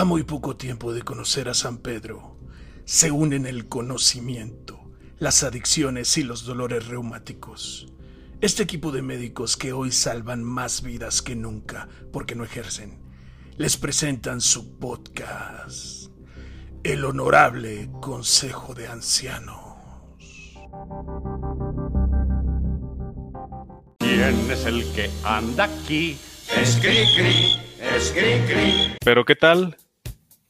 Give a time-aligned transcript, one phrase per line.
[0.00, 2.38] A muy poco tiempo de conocer a San Pedro,
[2.86, 4.80] se unen el conocimiento,
[5.18, 7.92] las adicciones y los dolores reumáticos.
[8.40, 12.98] Este equipo de médicos que hoy salvan más vidas que nunca porque no ejercen,
[13.58, 16.10] les presentan su podcast,
[16.82, 19.60] El Honorable Consejo de Ancianos.
[23.98, 26.16] ¿Quién es el que anda aquí?
[29.04, 29.76] Pero ¿qué tal?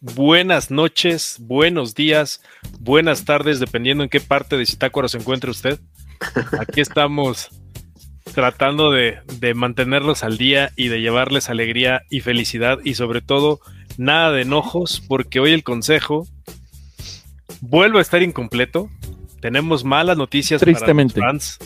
[0.02, 2.40] Buenas noches, buenos días,
[2.78, 5.78] buenas tardes, dependiendo en qué parte de Zitácuaro se encuentre usted.
[6.58, 7.50] Aquí estamos
[8.32, 13.60] tratando de, de, mantenerlos al día y de llevarles alegría y felicidad y sobre todo
[13.98, 16.26] nada de enojos porque hoy el consejo
[17.60, 18.88] vuelve a estar incompleto.
[19.42, 21.58] Tenemos malas noticias para los fans.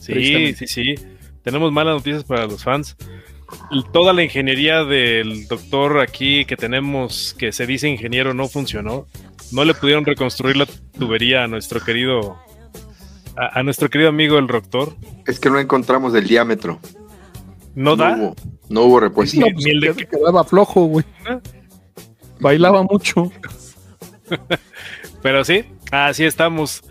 [0.00, 0.94] Sí, sí, sí.
[1.42, 2.96] Tenemos malas noticias para los fans
[3.92, 9.06] toda la ingeniería del doctor aquí que tenemos, que se dice ingeniero, no funcionó.
[9.50, 10.66] No le pudieron reconstruir la
[10.98, 12.38] tubería a nuestro querido,
[13.36, 14.96] a, nuestro querido amigo el doctor.
[15.26, 16.80] Es que no encontramos el diámetro.
[17.74, 18.16] ¿No, da?
[18.16, 18.36] Hubo,
[18.68, 19.40] no hubo repuesto.
[19.40, 21.04] No, pues, el que quedaba flojo, güey.
[22.40, 23.30] Bailaba mucho.
[25.22, 26.82] Pero sí, así estamos.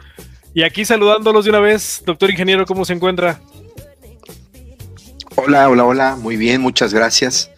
[0.54, 3.40] Y aquí saludándolos de una vez, doctor ingeniero, ¿cómo se encuentra?
[5.44, 7.50] Hola, hola, hola, muy bien, muchas gracias.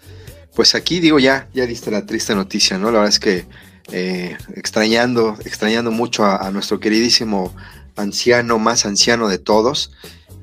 [0.56, 2.86] Pues aquí digo ya, ya diste la triste noticia, ¿no?
[2.86, 3.45] La verdad es que
[3.92, 7.54] eh, extrañando, extrañando mucho a, nuestro queridísimo
[7.98, 9.92] anciano, más anciano de todos,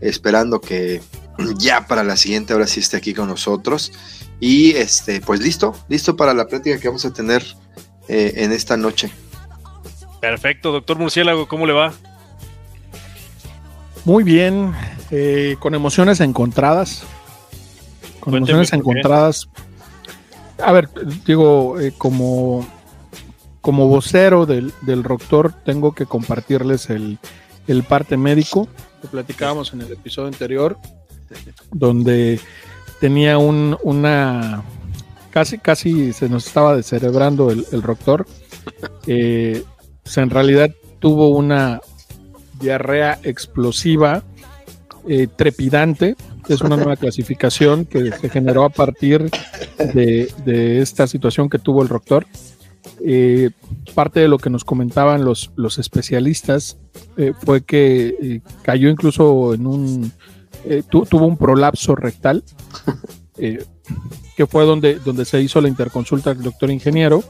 [0.03, 1.01] esperando que
[1.57, 3.91] ya para la siguiente hora sí esté aquí con nosotros.
[4.39, 7.43] Y este, pues listo, listo para la plática que vamos a tener
[8.09, 9.11] eh, en esta noche.
[10.21, 11.95] Perfecto, doctor Murciélago, ¿cómo le va?
[14.05, 14.75] Muy bien,
[15.11, 17.03] eh, con emociones encontradas
[18.21, 19.49] con emociones encontradas.
[20.63, 20.89] A ver,
[21.27, 22.67] digo, eh, como,
[23.61, 27.19] como vocero del, del Doctor, tengo que compartirles el,
[27.67, 28.69] el parte médico
[29.01, 30.77] que platicábamos en el episodio anterior,
[31.73, 32.41] donde
[33.01, 34.63] tenía un, una.
[35.31, 38.27] Casi, casi se nos estaba descerebrando el, el Doctor.
[39.07, 39.63] Eh,
[40.03, 41.81] pues en realidad tuvo una
[42.61, 44.23] diarrea explosiva,
[45.13, 46.15] eh, trepidante,
[46.49, 49.29] es una nueva clasificación que se generó a partir
[49.93, 52.29] de, esta situación que tuvo el rector.
[53.05, 53.51] Eh,
[53.93, 55.51] parte de lo que nos comentaban los,
[55.81, 56.79] especialistas
[57.17, 60.13] eh, fue que cayó incluso en un,
[60.89, 62.45] tuvo un prolapso rectal,
[63.35, 67.25] que fue donde, donde se hizo la interconsulta del doctor ingeniero.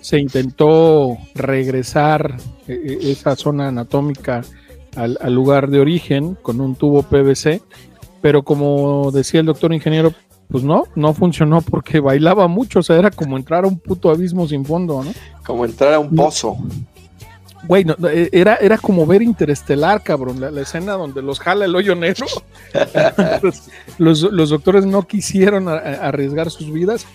[0.00, 4.42] Se intentó regresar esa zona anatómica
[4.96, 7.62] al, al lugar de origen con un tubo PVC
[8.22, 10.14] pero como decía el doctor ingeniero,
[10.48, 14.08] pues no, no funcionó porque bailaba mucho, o sea, era como entrar a un puto
[14.08, 15.12] abismo sin fondo, ¿no?
[15.44, 16.56] Como entrar a un pozo.
[17.64, 21.94] Güey, e, era, era como ver Interestelar, cabrón, la, escena donde los jala el hoyo
[21.94, 22.26] negro.
[23.98, 27.06] los, los, doctores no quisieron arriesgar sus vidas.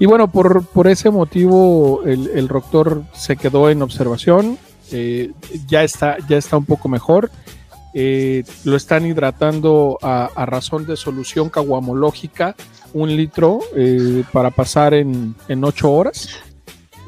[0.00, 4.56] Y bueno, por, por ese motivo el, el doctor se quedó en observación,
[4.92, 5.32] eh,
[5.66, 7.30] ya, está, ya está un poco mejor.
[7.94, 12.54] Eh, lo están hidratando a, razón de solución caguamológica,
[12.92, 16.28] un litro eh, para pasar en, en ocho horas.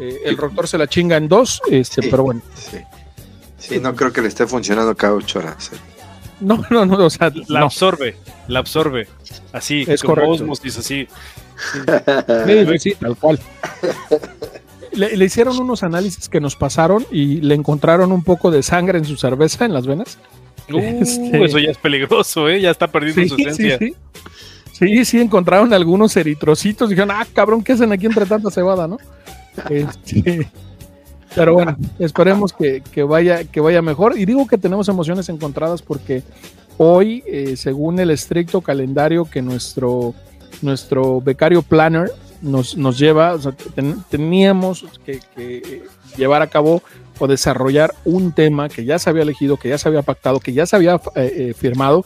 [0.01, 2.41] Eh, el rotor se la chinga en dos, este, pero bueno.
[3.59, 3.79] Sí.
[3.79, 5.71] no creo que le esté funcionando cada ocho horas.
[6.41, 8.17] No, no, no, o sea, la absorbe,
[8.49, 9.07] la absorbe.
[9.53, 11.07] Así, es como osmosis, así.
[12.79, 13.39] Sí, tal cual.
[14.93, 18.99] Le, le, hicieron unos análisis que nos pasaron y le encontraron un poco de sangre
[18.99, 20.19] en su cerveza, en las venas.
[20.73, 22.61] Uh, este, Eso ya es peligroso, ¿eh?
[22.61, 23.79] Ya está perdiendo su esencia.
[23.79, 23.95] Sí,
[24.73, 25.05] sí.
[25.05, 26.91] sí, encontraron algunos eritrocitos.
[26.91, 28.99] Dijeron, ah, cabrón, ¿qué hacen aquí entre tanta cebada, no?
[29.69, 30.49] Este,
[31.35, 34.19] pero bueno, esperemos que, vaya, que vaya mejor.
[34.19, 36.23] Y digo que tenemos emociones encontradas porque
[36.77, 40.15] hoy, eh, según el estricto calendario que nuestro,
[40.63, 42.11] nuestro becario planner
[42.43, 43.37] nos, nos lleva,
[44.09, 45.85] teníamos que, que
[46.17, 46.83] llevar a cabo
[47.19, 50.53] o desarrollar un tema que ya se había elegido, que ya se había pactado, que
[50.53, 51.01] ya se había eh,
[51.37, 52.05] eh, firmado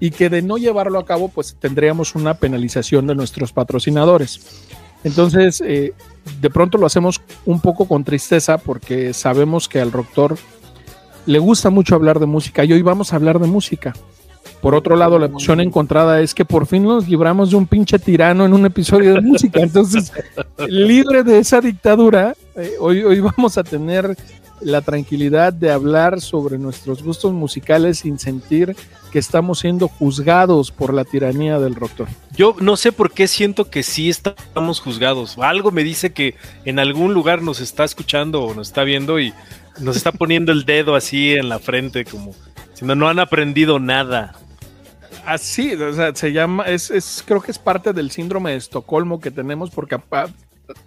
[0.00, 4.62] y que de no llevarlo a cabo, pues tendríamos una penalización de nuestros patrocinadores.
[5.02, 5.92] Entonces, eh,
[6.40, 10.38] de pronto lo hacemos un poco con tristeza porque sabemos que al doctor
[11.26, 13.92] le gusta mucho hablar de música y hoy vamos a hablar de música.
[14.60, 17.98] Por otro lado, la emoción encontrada es que por fin nos libramos de un pinche
[17.98, 19.60] tirano en un episodio de música.
[19.60, 20.12] Entonces,
[20.68, 22.34] libre de esa dictadura,
[22.80, 24.16] hoy, hoy vamos a tener
[24.60, 28.74] la tranquilidad de hablar sobre nuestros gustos musicales sin sentir
[29.12, 32.08] que estamos siendo juzgados por la tiranía del doctor.
[32.36, 35.36] Yo no sé por qué siento que sí estamos juzgados.
[35.38, 39.32] Algo me dice que en algún lugar nos está escuchando o nos está viendo y
[39.80, 42.32] nos está poniendo el dedo así en la frente como
[42.74, 44.36] si no, no han aprendido nada.
[45.24, 49.20] Así, o sea, se llama, es, es, creo que es parte del síndrome de Estocolmo
[49.20, 49.96] que tenemos porque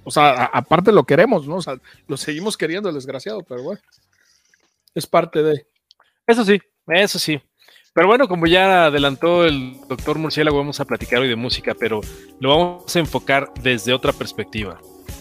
[0.03, 1.57] o sea, aparte lo queremos, ¿no?
[1.57, 1.75] O sea,
[2.07, 3.81] lo seguimos queriendo, el desgraciado, pero bueno,
[4.95, 5.65] es parte de.
[6.25, 7.39] Eso sí, eso sí.
[7.93, 12.01] Pero bueno, como ya adelantó el doctor Murciélago, vamos a platicar hoy de música, pero
[12.39, 14.79] lo vamos a enfocar desde otra perspectiva.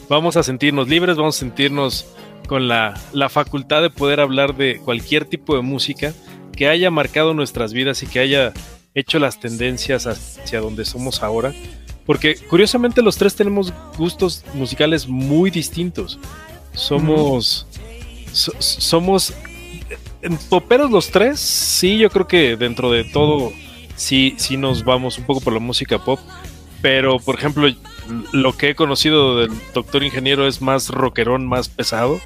[0.09, 2.07] Vamos a sentirnos libres, vamos a sentirnos
[2.49, 6.13] con la, la facultad de poder hablar de cualquier tipo de música
[6.57, 8.53] que haya marcado nuestras vidas y que haya
[8.95, 11.55] hecho las tendencias hacia donde somos ahora.
[12.07, 16.19] Porque curiosamente los tres tenemos gustos musicales muy distintos.
[16.73, 17.67] Somos.
[18.33, 19.35] somos.
[20.23, 23.53] En poperos los tres, sí, yo creo que dentro de todo,
[23.97, 26.19] sí, sí nos vamos un poco por la música pop.
[26.81, 27.69] Pero, por ejemplo,
[28.33, 32.21] lo que he conocido del doctor ingeniero es más rockerón, más pesado.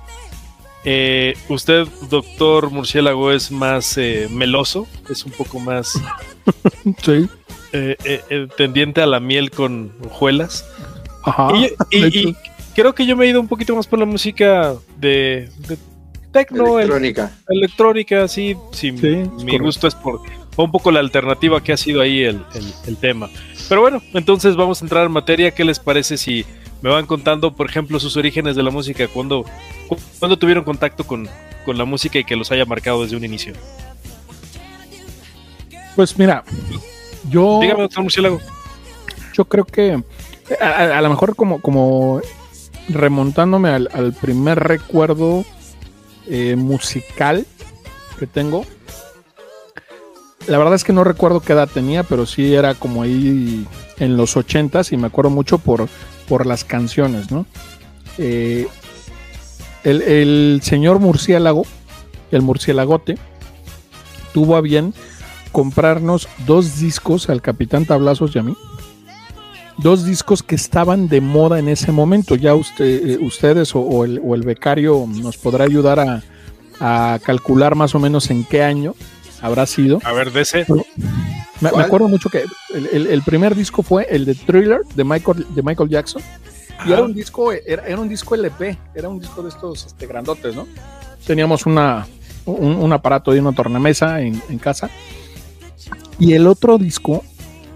[0.85, 5.93] Eh, usted, doctor Murciélago, es más eh, meloso, es un poco más
[7.03, 7.29] sí.
[7.73, 10.65] Eh, tendiente a la miel con hojuelas.
[11.91, 12.35] Y,
[12.75, 15.77] creo que yo me he ido un poquito más por la música de, de
[16.33, 17.31] tecno, electrónica.
[17.49, 18.57] electrónica, sí.
[18.73, 20.21] sí, mi gusto es por
[20.57, 22.43] un poco la alternativa que ha sido ahí el,
[22.87, 23.31] el tema.
[23.69, 25.53] Pero bueno, entonces vamos a entrar en materia.
[25.53, 26.45] ¿Qué les parece si
[26.83, 29.45] me van contando, por ejemplo, sus orígenes de la música, cuando,
[30.19, 31.29] cuando tuvieron contacto con,
[31.67, 33.53] la música y que los haya marcado desde un inicio.
[35.95, 36.43] Pues mira,
[37.29, 37.61] yo.
[37.61, 38.41] Dígame, doctor Murciélago.
[39.35, 40.03] Yo creo que
[40.61, 42.21] a, lo mejor como, como
[42.89, 45.45] remontándome al, primer recuerdo
[46.27, 47.47] eh, musical
[48.19, 48.65] que tengo.
[50.49, 53.65] La verdad es que no recuerdo qué edad tenía, pero sí era como ahí
[53.99, 55.89] en los ochentas y me acuerdo mucho por
[56.31, 57.45] por las canciones, ¿no?
[58.17, 58.69] Eh,
[59.83, 61.67] el, señor murciélago,
[62.31, 63.19] el murciélagote,
[64.33, 64.95] tuvo a bien
[65.51, 68.57] comprarnos dos discos al Capitán Tablazos y a mí.
[69.79, 72.37] Dos discos que estaban de moda en ese momento.
[72.37, 76.23] Ya usted, eh, ustedes o, el, becario nos podrá ayudar
[76.79, 78.95] a, calcular más o menos en qué año
[79.43, 79.99] habrá sido.
[80.05, 80.65] A ver, de ese.
[81.61, 85.89] Me, acuerdo mucho que el, primer disco fue el de Thriller de Michael, de Michael
[85.89, 86.23] Jackson.
[86.87, 90.57] Y era un disco, era, un disco LP, era un disco de estos este, grandotes,
[90.57, 90.67] ¿no?
[91.27, 92.07] Teníamos una,
[92.47, 94.89] un, aparato de una tornamesa en, en casa.
[96.19, 97.23] Y el otro disco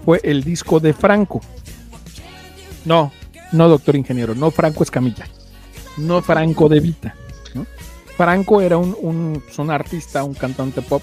[0.03, 1.41] fue el disco de Franco.
[2.85, 3.11] No,
[3.51, 5.27] no doctor ingeniero, no Franco Escamilla,
[5.97, 7.15] no Franco de Vita.
[8.17, 11.01] Franco era un, un, pues, un, artista, un cantante pop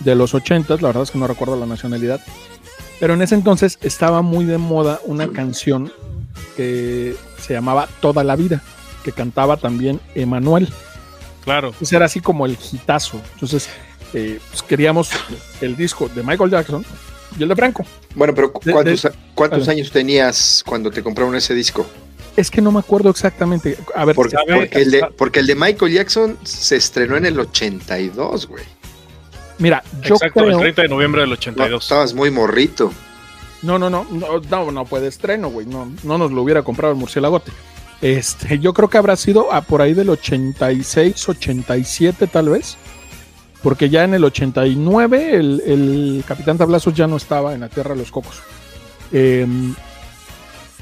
[0.00, 2.20] de los 80, la verdad es que no recuerdo la nacionalidad,
[3.00, 5.92] pero en ese entonces estaba muy de moda una canción
[6.56, 8.62] que se llamaba Toda la Vida,
[9.04, 10.68] que cantaba también Emanuel.
[11.44, 11.68] Claro.
[11.68, 13.20] Entonces era así como el hitazo.
[13.34, 13.68] Entonces
[14.12, 15.10] eh, pues queríamos
[15.60, 16.84] el disco de Michael Jackson
[17.38, 17.84] y el de Franco.
[18.14, 21.86] Bueno, pero ¿cuántos, ¿cuántos años tenías cuando te compraron ese disco?
[22.36, 23.78] Es que no me acuerdo exactamente.
[23.94, 24.36] A ver, porque,
[24.72, 28.64] el de, porque el de Michael Jackson se estrenó en el 82, güey.
[29.58, 31.82] Mira, yo Exacto, el 30 de noviembre del 82.
[31.82, 32.92] estabas muy morrito.
[33.62, 35.66] No, no, no, no, no, no puede estreno, güey.
[35.66, 37.52] No, no nos lo hubiera comprado el murciélagote.
[38.02, 42.76] Este, yo creo que habrá sido a por ahí del 86, 87 tal vez.
[43.62, 47.94] Porque ya en el 89 el, el Capitán Tablazos ya no estaba en la Tierra
[47.94, 48.42] de los Cocos.
[49.10, 49.74] Em,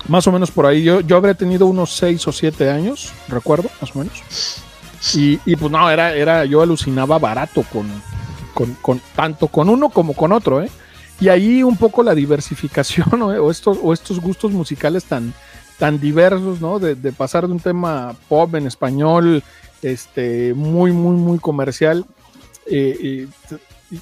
[0.09, 0.83] más o menos por ahí.
[0.83, 4.23] Yo, yo habría tenido unos 6 o 7 años, recuerdo, más o menos.
[5.15, 7.87] Y, y pues no, era, era, yo alucinaba barato con,
[8.55, 10.71] con, tanto con uno como con otro, ¿eh?
[11.21, 15.35] Y ahí un poco la diversificación o, estos, o estos gustos musicales tan,
[15.79, 16.79] tan diversos, ¿no?
[16.79, 19.43] De, pasar de un tema pop en español,
[19.83, 22.05] este, muy, muy, muy comercial,
[22.67, 23.29] eh,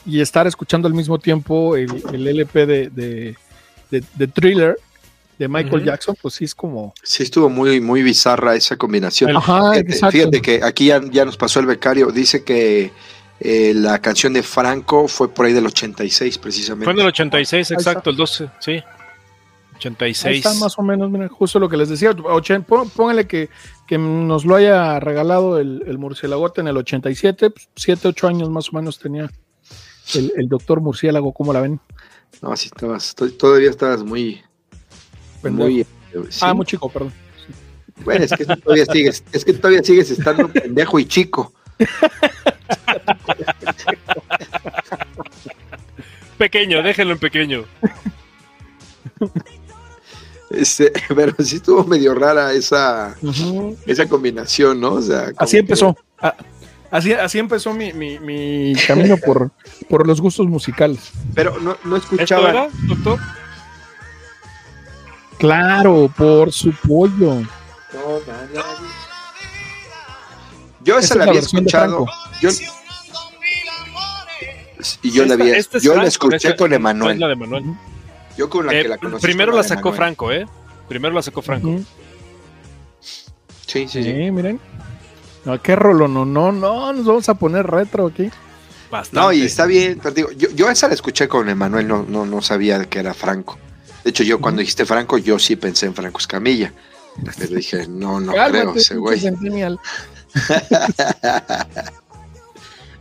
[0.07, 3.37] y, estar escuchando al mismo tiempo el, LP de,
[3.91, 4.79] de, Thriller
[5.39, 6.95] de Michael Jackson, pues sí es como...
[7.03, 9.37] Sí, estuvo muy, muy bizarra esa combinación.
[9.37, 9.73] Ajá,
[10.11, 12.93] fíjate, que aquí ya, ya, nos pasó el becario, dice que
[13.45, 16.85] eh, la canción de Franco fue por ahí del 86 precisamente.
[16.85, 18.83] Fue del 86, exacto, el 12, sí.
[19.77, 20.37] 86.
[20.37, 22.15] está más o menos, miren, justo lo que les decía.
[22.15, 23.51] Póngale que,
[23.89, 28.69] que nos lo haya regalado el, el murciélago en el 87, 7, 8 años más
[28.73, 29.29] o menos tenía
[30.15, 31.81] el, doctor murciélago, ¿cómo la ven?
[32.41, 34.43] No, sí, estabas, todavía estabas muy...
[35.43, 35.87] muy eh,
[36.41, 37.13] Ah, muy chico, perdón.
[38.05, 41.53] Bueno, es que todavía sigues, es que todavía sigues estando pendejo y chico.
[46.39, 47.65] Pequeño, déjenlo en pequeño.
[50.51, 53.17] Este, pero sí estuvo medio rara esa,
[53.87, 54.95] esa combinación, ¿no?
[54.95, 55.97] O sea, así empezó.
[56.91, 59.51] Así, así empezó mi, mi, mi camino por,
[59.89, 61.11] por los gustos musicales.
[61.35, 62.51] Pero no, no escuchaba.
[62.51, 63.19] Era, doctor?
[65.39, 67.41] Claro, por su pollo.
[67.41, 68.21] No,
[70.85, 72.07] Yo esa, la había escuchado.
[72.43, 72.51] Yo,
[75.03, 77.19] y yo la había, yo la escuché con Emanuel.
[77.19, 77.65] La de Manuel.
[78.37, 79.23] Yo con la eh, que la conocí.
[79.23, 80.47] Primero la sacó Franco, ¿eh?
[80.89, 81.81] Primero la sacó Franco.
[83.01, 84.31] Sí, sí, sí.
[84.31, 84.61] miren.
[85.45, 88.31] No, qué rolo, no, no, no, nos vamos a poner retro aquí.
[88.91, 89.21] Bastante.
[89.21, 92.27] No, y está bien, pero digo, yo, yo esa la escuché con Emanuel, no, no,
[92.27, 93.59] no sabía que era Franco.
[94.05, 96.73] De hecho, yo cuando dijiste Franco, yo sí pensé en Franco Escamilla.
[97.39, 99.21] Pero dije, no, no creo ese güey.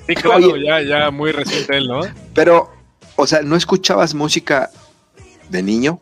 [0.08, 2.02] sí, claro, ya, ya muy reciente él, ¿no?
[2.34, 2.72] Pero,
[3.16, 4.70] o sea, ¿no escuchabas música
[5.50, 6.00] de niño?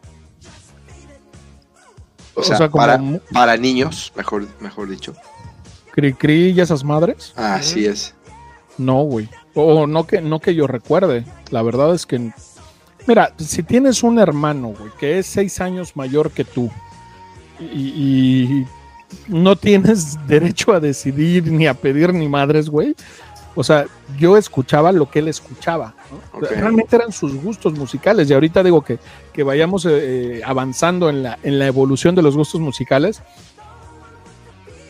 [2.36, 3.02] O sea, o sea para,
[3.34, 5.14] para, niños, mejor, mejor dicho.
[5.92, 7.34] ¿Cri cri y esas madres?
[7.36, 8.16] Así es.
[8.78, 9.28] No, güey.
[9.56, 11.26] O no que, no que yo recuerde.
[11.50, 12.32] La verdad es que.
[13.08, 16.72] Mira, si tienes un hermano, güey, que es seis años mayor que tú
[17.60, 18.68] y, y
[19.28, 22.96] no tienes derecho a decidir ni a pedir ni madres, güey,
[23.56, 23.86] o sea,
[24.18, 25.94] yo escuchaba lo que él escuchaba.
[26.40, 28.30] Realmente eran sus gustos musicales.
[28.30, 29.00] Y ahorita digo que,
[29.34, 33.22] que vayamos eh, avanzando en la, en la evolución de los gustos musicales.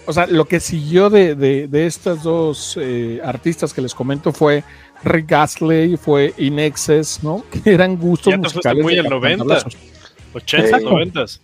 [0.06, 4.64] O sea, lo que siguió de, de, estas dos eh, artistas que les comento fue
[5.04, 7.44] Rick Astley, fue Inexes, ¿no?
[7.64, 8.84] Que eran gustos ya musicales.
[8.84, 9.66] muy el 90,
[10.34, 11.28] 80, 90.
[11.28, 11.40] Sí,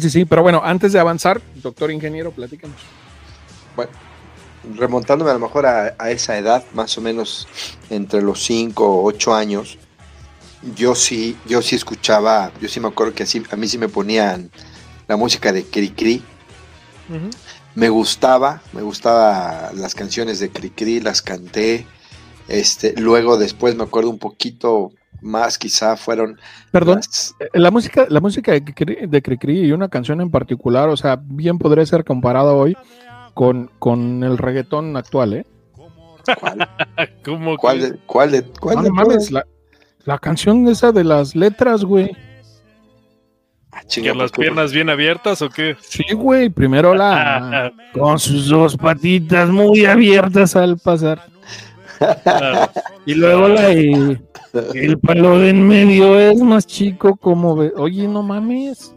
[0.00, 0.24] sí, sí.
[0.24, 2.76] Pero bueno, antes de avanzar, doctor ingeniero, platícanos.
[3.76, 4.07] Bueno
[4.76, 7.48] remontándome a lo mejor a, esa edad, más o menos
[7.90, 9.78] entre los 5 o 8 años,
[10.74, 13.88] yo sí, yo sí escuchaba, yo sí me acuerdo que así, a mí sí me
[13.88, 14.50] ponían
[15.06, 16.22] la música de Cricri.
[17.74, 21.86] Me gustaba, me gustaba las canciones de Cricri, las canté.
[22.48, 26.38] Este, luego después me acuerdo un poquito más quizá fueron
[26.70, 27.00] Perdón,
[27.40, 31.58] eh, la música la música de Cricri y una canción en particular, o sea, bien
[31.58, 32.76] podría ser comparada hoy
[33.38, 35.46] con, con el reggaetón actual, ¿eh?
[36.40, 36.68] ¿Cuál?
[37.24, 39.46] ¿Cómo ¿Cuál, de, ¿Cuál de cuál no, mames, la,
[40.06, 42.10] la, canción esa de las letras, güey.
[43.70, 45.76] Ah, ¿Que las piernas bien abiertas o qué?
[45.80, 51.22] Sí, güey, primero la con sus dos patitas muy abiertas al pasar.
[53.06, 57.72] Y luego la el palo de en medio es más chico como ve.
[57.76, 58.92] Oye, no mames.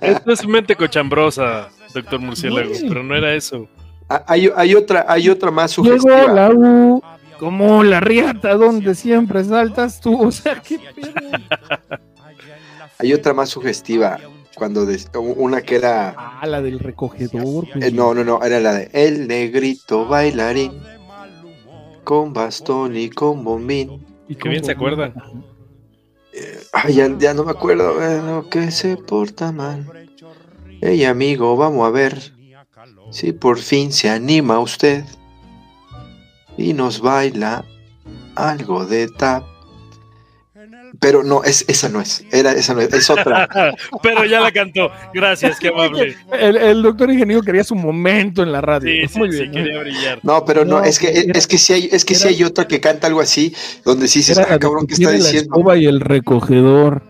[0.00, 3.68] Esto es mente cochambrosa doctor Murciélago, pero no era eso.
[4.08, 6.22] Ah, hay, hay, otra, hay otra más sugestiva.
[6.22, 7.02] Llegó la U,
[7.38, 11.12] como la riata donde siempre saltas tú, o sea, qué pedo.
[12.98, 14.18] hay otra más sugestiva,
[14.54, 14.86] cuando
[15.36, 16.14] una que era...
[16.16, 17.66] Ah, la del recogedor.
[17.80, 20.72] Eh, no, no, no, era la de El Negrito Bailarín,
[22.02, 24.04] con bastón y con bombín.
[24.28, 25.14] Y qué bien se acuerdan.
[26.32, 30.07] Eh, ay, ya, ya, no me acuerdo, bueno, que se porta mal.
[30.80, 32.32] Hey amigo, vamos a ver
[33.10, 35.02] si por fin se anima usted
[36.56, 37.64] y nos baila
[38.36, 39.42] algo de tap.
[41.00, 43.48] Pero no, es, esa no es, era, esa no es, es otra.
[44.02, 46.16] Pero ya la cantó, gracias, qué amable.
[46.32, 49.08] El, doctor ingeniero quería su momento en la radio.
[49.08, 50.20] Sí, Muy bien, quería brillar.
[50.22, 52.80] No, pero no, es que, es que sí hay, es que sí hay otra que
[52.80, 53.54] canta algo así,
[53.84, 55.62] donde sí se está cabrón que está diciendo.
[55.66, 57.02] La y el recogedor.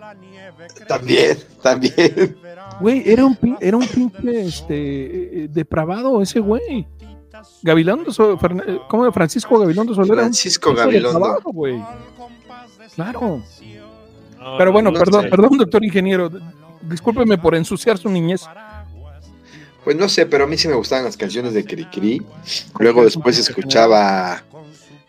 [0.86, 2.38] También, también.
[2.80, 6.86] Güey, era un, era un pinche este, eh, depravado ese güey.
[7.62, 10.22] Gabilondo, eh, ¿cómo Francisco Gabilondo Solera?
[10.22, 11.38] Francisco Gabilondo.
[12.94, 13.42] Claro.
[14.58, 16.30] Pero bueno, perdón, perdón, doctor ingeniero.
[16.82, 18.42] Discúlpeme por ensuciar su niñez.
[19.84, 22.22] Pues no sé, pero a mí sí me gustaban las canciones de Cricri.
[22.78, 24.42] Luego después escuchaba.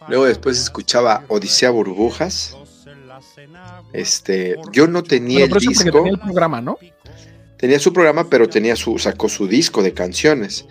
[0.07, 2.57] Luego después escuchaba Odisea Burbujas.
[3.93, 5.91] Este, yo no tenía el disco.
[5.91, 6.77] Tenía el programa, ¿no?
[7.59, 10.65] Tenía su programa, pero tenía su, sacó su disco de canciones.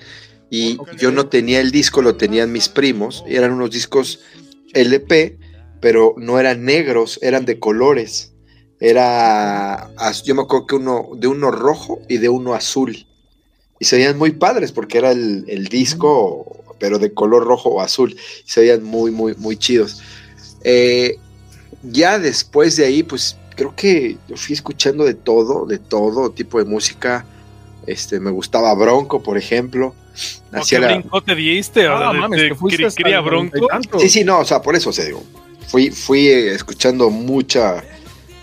[0.51, 3.23] Y yo no tenía el disco, lo tenían mis primos.
[3.29, 4.21] Eran unos discos
[4.73, 5.39] LP,
[5.81, 8.33] pero no eran negros, eran de colores.
[8.81, 9.91] Era,
[10.25, 13.07] yo me acuerdo que uno, de uno rojo y de uno azul.
[13.79, 18.17] Y se veían muy padres porque era el, disco, pero de color rojo o azul.
[18.47, 20.01] Y se veían muy, muy, muy chidos.
[20.65, 21.19] Eh,
[21.83, 26.59] ya después de ahí, pues creo que yo fui escuchando de todo, de todo tipo
[26.59, 27.27] de música.
[27.87, 29.95] Este, me gustaba Bronco, por ejemplo.
[30.53, 31.89] ¿O hacía qué la- brinco te diste?
[31.89, 33.99] O Ah, sea, de- mames, de que fuiste cri- hasta cría el noventa y bronco.
[33.99, 35.25] Sí, sí, no, o sea, por eso, o sea, digo,
[35.67, 37.83] fui, fui eh, escuchando mucha,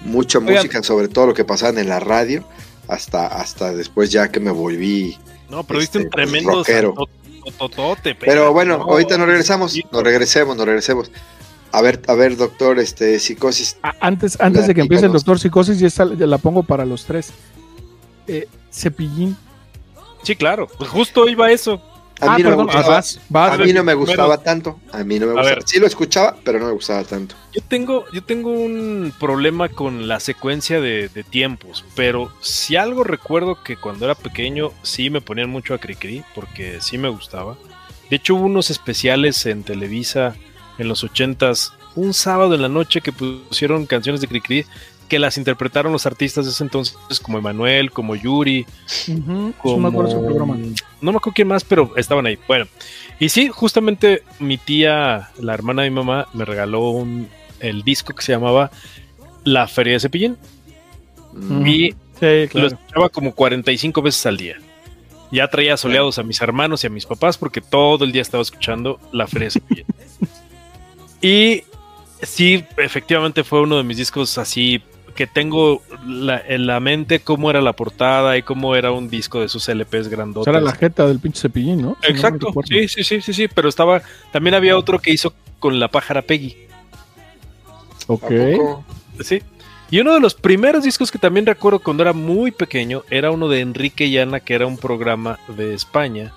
[0.03, 0.53] mucha Oigan.
[0.55, 2.43] música sobre todo lo que pasaba en la radio,
[2.87, 5.17] hasta, hasta después ya que me volví.
[5.49, 6.93] No, pero viste un Este, tremendo rockero.
[7.45, 8.15] tototote.
[8.15, 11.11] Pero bueno, ahorita nos regresamos, nos regresemos, nos regresemos.
[11.75, 13.75] A ver, a ver, doctor, este, psicosis.
[13.99, 17.03] Antes, antes de que empiece el doctor psicosis, ya, está- ya la pongo para los
[17.03, 17.33] tres.
[18.27, 19.35] Eh, cepillín.
[20.23, 20.69] Sí, claro.
[20.77, 21.81] Pues justo iba eso.
[22.21, 23.51] A ah, mí no perdón, me ah, gustaba, vas, vas.
[23.51, 25.61] a mí no me primero- gustaba tanto, a mí no me gustaba.
[25.65, 27.35] Sí lo escuchaba, pero no me gustaba tanto.
[27.51, 33.03] Yo tengo, yo tengo un problema con la secuencia de, de tiempos, pero si algo
[33.03, 37.57] recuerdo que cuando era pequeño sí me ponían mucho a Cricri, porque sí me gustaba.
[38.09, 40.35] De hecho hubo unos especiales en Televisa
[40.77, 44.65] en los ochentas, un sábado en la noche que pusieron canciones de Cricri
[45.07, 49.91] que las interpretaron los artistas de ese entonces, como Emanuel, como Yuri, Ujú, sí como...
[49.91, 50.73] me.
[51.01, 52.39] No me acuerdo quién más, pero estaban ahí.
[52.47, 52.65] Bueno,
[53.19, 57.29] y sí, justamente mi tía, la hermana de mi mamá, me regaló un,
[57.59, 58.71] el disco que se llamaba
[59.43, 60.37] La Feria de Cepillín.
[61.65, 64.57] Y Sí, lo escuchaba como 45 veces al día.
[65.31, 68.41] Ya traía soleados a mis hermanos y a mis papás porque todo el día estaba
[68.41, 69.85] escuchando La Feria de Cepillín.
[71.21, 71.63] y
[72.21, 74.81] sí, efectivamente fue uno de mis discos así
[75.15, 79.39] que tengo la- en la mente cómo era la portada y cómo era un disco
[79.39, 80.43] de esos LPs O grandotes.
[80.45, 81.95] sea, era la jeta del pinche cepillín, ¿no?
[82.03, 84.01] Si Exacto, sí, sí, sí, sí, sí, pero estaba,
[84.33, 86.57] también había otro que hizo con la pájara Peggy,
[88.07, 88.31] Ok.
[89.21, 89.41] Sí.
[89.89, 93.47] Y uno de los primeros discos que también recuerdo cuando era muy pequeño era uno
[93.47, 96.33] de Enrique y Ana, que era un programa de España,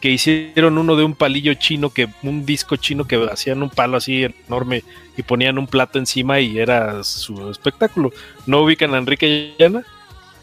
[0.00, 3.96] que hicieron uno de un palillo chino, que un disco chino que hacían un palo
[3.96, 4.82] así enorme
[5.16, 8.10] y ponían un plato encima y era su espectáculo.
[8.46, 9.84] ¿No ubican a Enrique y Ana?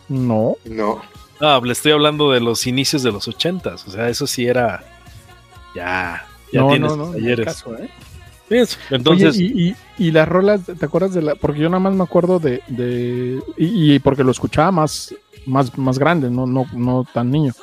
[0.07, 0.55] No.
[0.65, 1.01] No.
[1.39, 4.83] No, le estoy hablando de los inicios de los ochentas, o sea, eso sí era
[5.75, 7.45] ya, ya no, tienes no, no, talleres.
[7.45, 7.89] caso, ¿eh?
[8.49, 9.75] Eso, Entonces, Oye, y, y,
[10.07, 11.35] y las rolas, ¿te acuerdas de la?
[11.35, 12.61] Porque yo nada más me acuerdo de.
[12.67, 15.13] de y, y porque lo escuchaba más,
[15.45, 17.53] más, más grande, no, no, no tan niño.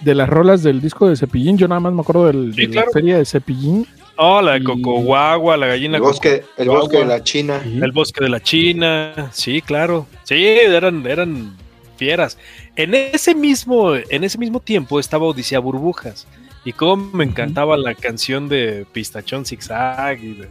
[0.00, 2.70] De las rolas del disco de Cepillín, yo nada más me acuerdo del, Sí, de
[2.70, 2.86] claro.
[2.88, 3.86] la feria de Cepillín.
[4.16, 7.22] oh, la de y- Coco Guagua, la gallina El bosque, el Coco bosque de la
[7.22, 7.62] China.
[7.64, 11.56] el bosque de la China, sí, claro, sí, eran, eran
[11.96, 12.38] fieras.
[12.76, 16.26] En ese mismo, en ese mismo tiempo estaba Odisea Burbujas
[16.64, 20.48] y cómo me encantaba la canción de Pistachón Zigzag y de,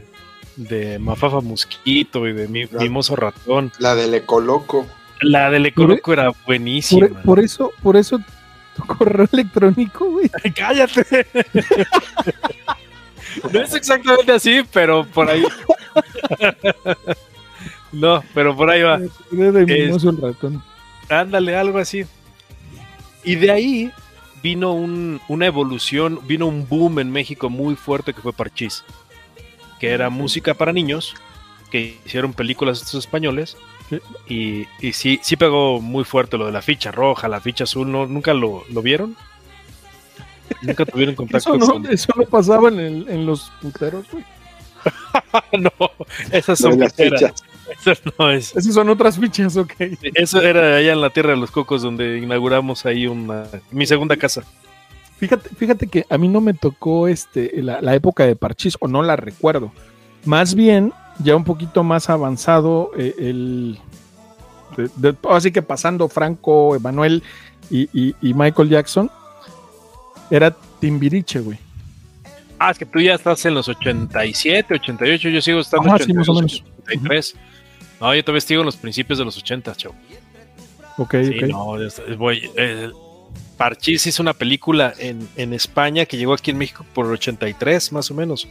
[0.55, 2.67] de Mafafa Mosquito y de Mi-.
[2.79, 3.71] Mimoso Ratón.
[3.79, 4.85] La del Ecoloco.
[5.21, 7.07] La del Ecoloco era Por, buenísima.
[7.23, 8.19] por eso, por eso
[8.77, 10.29] tu correo electrónico, güey.
[10.55, 11.27] Cállate.
[13.51, 15.43] no es exactamente así, pero por ahí.
[17.91, 18.99] no, pero por ahí va.
[19.31, 20.63] Mimoso el ratón.
[21.09, 22.05] Ándale, algo así.
[23.23, 23.91] Y de ahí
[24.43, 28.83] vino un- una evolución, vino un boom en México muy fuerte que fue Parchís,
[29.79, 31.15] que era música para niños,
[31.71, 33.57] que hicieron películas estos españoles.
[33.89, 33.99] Sí.
[34.27, 37.89] Y, y sí, sí pegó muy fuerte lo de la ficha roja, la ficha azul,
[37.91, 38.05] ¿no?
[38.05, 39.15] ¿Nunca lo, lo vieron?
[40.61, 41.85] Nunca tuvieron contacto Eso no, con...
[41.91, 44.23] eso no pasaba en, el- en los puteros, güey.
[45.59, 45.71] no,
[46.31, 47.33] esas son las fichas.
[47.79, 48.55] esas no es.
[48.55, 49.73] Esas son otras fichas, ok.
[50.13, 54.15] Eso era allá en la Tierra de los Cocos donde inauguramos ahí una mi segunda
[54.15, 54.43] casa.
[55.17, 58.87] Fíjate, fíjate que a mí no me tocó este la, la época de Parchís, o
[58.87, 59.71] no la recuerdo.
[60.25, 63.79] Más bien, ya un poquito más avanzado, eh, el.
[64.75, 67.23] de- de- así que pasando Franco, Emanuel
[67.69, 69.09] y, y- y Michael Jackson,
[70.29, 71.57] era Timbiriche, güey.
[72.59, 76.03] Ah, es que tú ya estás en los 87, 88, yo sigo estando en Ajá,
[76.03, 76.73] sí, más o 82, menos.
[76.85, 77.35] 83.
[78.01, 79.95] No, yo todavía sigo en los principios de los 80, chavo.
[80.97, 81.49] Ok, Sí, ok.
[81.49, 82.49] no, es- voy.
[82.55, 82.89] eh,
[83.57, 87.91] Parchís hizo una película en, en España que llegó aquí en México por el 83,
[87.91, 88.47] más o menos.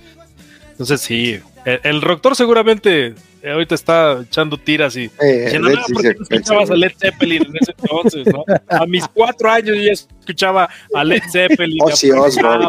[0.77, 6.11] Entonces, sí, el, el doctor seguramente eh, ahorita está echando tiras y Eh, Diciendo, no,
[6.11, 8.45] escuchabas a Led Zeppelin en ese entonces, ¿no?
[8.69, 11.79] A mis cuatro años yo ya escuchaba a Led Zeppelin.
[11.83, 12.69] Ozzy Osbourne.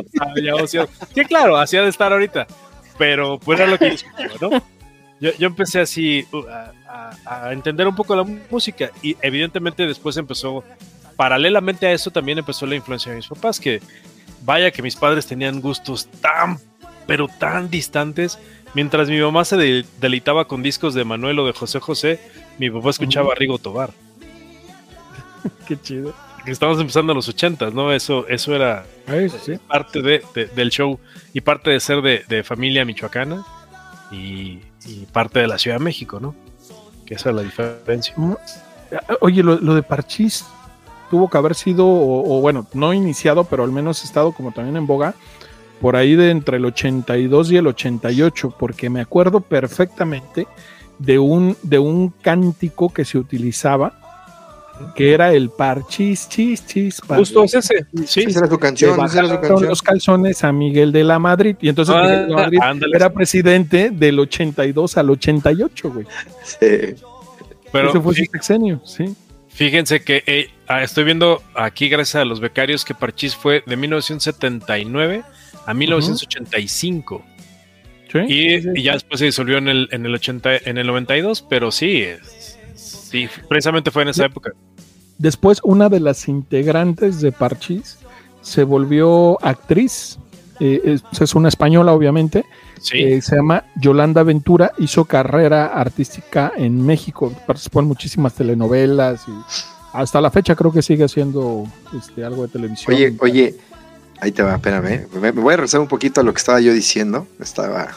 [1.14, 2.48] Sí, claro, hacía de estar ahorita,
[2.98, 4.64] pero pues era lo que yo escuchaba, ¿no?
[5.20, 6.72] Yo, yo empecé así uh, a,
[7.26, 10.64] a- a entender un poco la música y evidentemente después empezó,
[11.16, 13.82] paralelamente a eso también empezó la influencia de mis papás, que
[14.44, 16.60] vaya que mis padres tenían gustos tan,
[17.08, 18.38] pero tan distantes.
[18.74, 22.20] Mientras mi mamá se de- deleitaba con discos de Manuel o de José José,
[22.60, 23.92] mi papá escuchaba a Rigo Tobar.
[25.68, 26.14] Qué chido.
[26.46, 27.92] Estamos empezando en los ochentas, ¿no?
[27.92, 29.54] Eso, eso era Ay, sí, sí.
[29.68, 30.98] parte de, de- del show
[31.34, 33.44] y parte de ser de, de familia michoacana
[34.12, 36.36] y, y parte de la Ciudad de México, ¿no?
[37.06, 38.14] Que esa es la diferencia.
[38.16, 38.34] Mm,
[39.20, 40.46] Oye, lo, lo de Parchís,
[41.10, 44.88] tuvo que haber sido, o, bueno, no iniciado, pero al menos estado como también en
[44.88, 45.14] boga,
[45.82, 50.48] por ahí de entre el 82 y el 88, porque me acuerdo perfectamente
[51.00, 54.00] de un, de un cántico que se utilizaba,
[54.96, 57.02] que era el parchis, chis, chis.
[57.02, 57.86] Justo es ese.
[58.06, 59.06] Sí, esa era su canción.
[59.06, 59.70] Esa era su canción.
[59.70, 61.56] los calzones a Miguel de la Madrid.
[61.62, 62.60] Y entonces ah, Miguel de la Madrid
[62.94, 66.06] era presidente del 82 al 88, güey.
[66.44, 66.96] Sí.
[67.72, 69.16] Pero, Ese fue su sexenio, sí.
[69.50, 73.76] Fíjense que eh, ah, estoy viendo aquí, gracias a los becarios, que Parchís fue de
[73.76, 75.24] 1979
[75.68, 77.24] a 1985.
[78.12, 78.20] ¿Sí?
[78.28, 82.06] Y, ya después se disolvió en el, en el, 80, en el 92, pero sí,
[82.74, 84.54] sí, precisamente fue en esa época.
[85.18, 88.00] Después, una de las integrantes de Parchís
[88.42, 90.20] se volvió actriz.
[90.60, 92.46] Eh, es, una española, obviamente.
[92.94, 94.72] Eh, se llama Yolanda Ventura.
[94.78, 97.34] Hizo carrera artística en México.
[97.46, 99.32] Participó en muchísimas telenovelas y
[99.94, 101.66] hasta la fecha creo que sigue haciendo
[101.98, 102.94] este, algo de televisión.
[102.94, 103.56] Oye, oye,
[104.22, 105.08] ahí te va, espérame.
[105.22, 107.28] Me, voy a rezar un poquito a lo que estaba yo diciendo.
[107.40, 107.90] Estaba,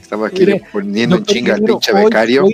[0.00, 2.46] estaba aquí poniendo en chinga al pinche becario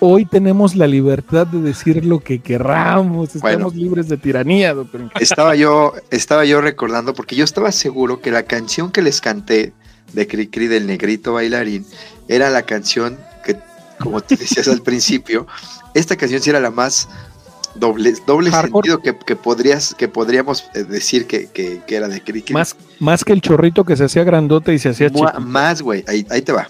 [0.00, 5.10] hoy tenemos la libertad de decir lo que querramos, estamos libres de tiranía, doctor.
[5.20, 9.72] Estaba yo, estaba yo recordando, porque yo estaba seguro que la canción que les canté
[10.12, 11.84] de Cricri del Negrito Bailarín
[12.28, 13.56] era la canción que,
[13.98, 15.46] como te decías al principio,
[15.94, 17.08] esta canción sí era la más
[17.78, 21.48] doble, doble sentido que, podrías, que podríamos eh, decir que,
[21.88, 22.54] era de Cricri.
[22.54, 25.40] Más, más que el chorrito que se hacía grandote y se hacía chico.
[25.40, 26.68] Más, güey, ahí, te va.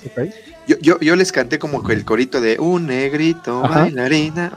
[0.67, 4.53] Yo, yo, les canté como el corito de un negrito bailarina,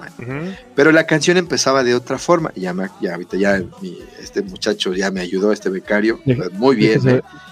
[0.76, 2.52] pero la canción empezaba de otra forma.
[2.56, 3.62] Ya, me, ya ahorita ya
[4.22, 6.20] este muchacho ya me ayudó, este becario.
[6.54, 7.00] muy bien.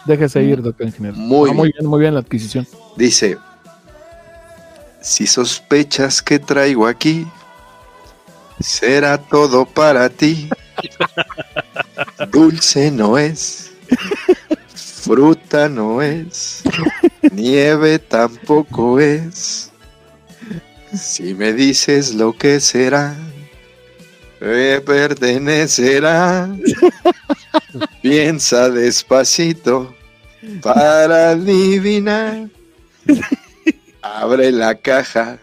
[0.05, 0.43] Déjese, ¿eh?
[0.43, 1.15] ir, doctor ingeniero.
[1.17, 2.67] Muy, muy bien, muy bien la adquisición.
[2.97, 3.37] Dice,
[5.01, 7.25] si sospechas que traigo aquí,
[8.59, 10.49] será todo para ti.
[12.31, 13.71] Dulce no es,
[14.75, 16.63] fruta no es.
[17.31, 19.71] Nieve tampoco es.
[20.93, 23.15] Si me dices lo que será,
[24.39, 26.49] me pertenecerá.
[28.01, 29.95] Piensa despacito
[30.61, 32.47] para adivinar.
[34.01, 35.39] Abre la caja.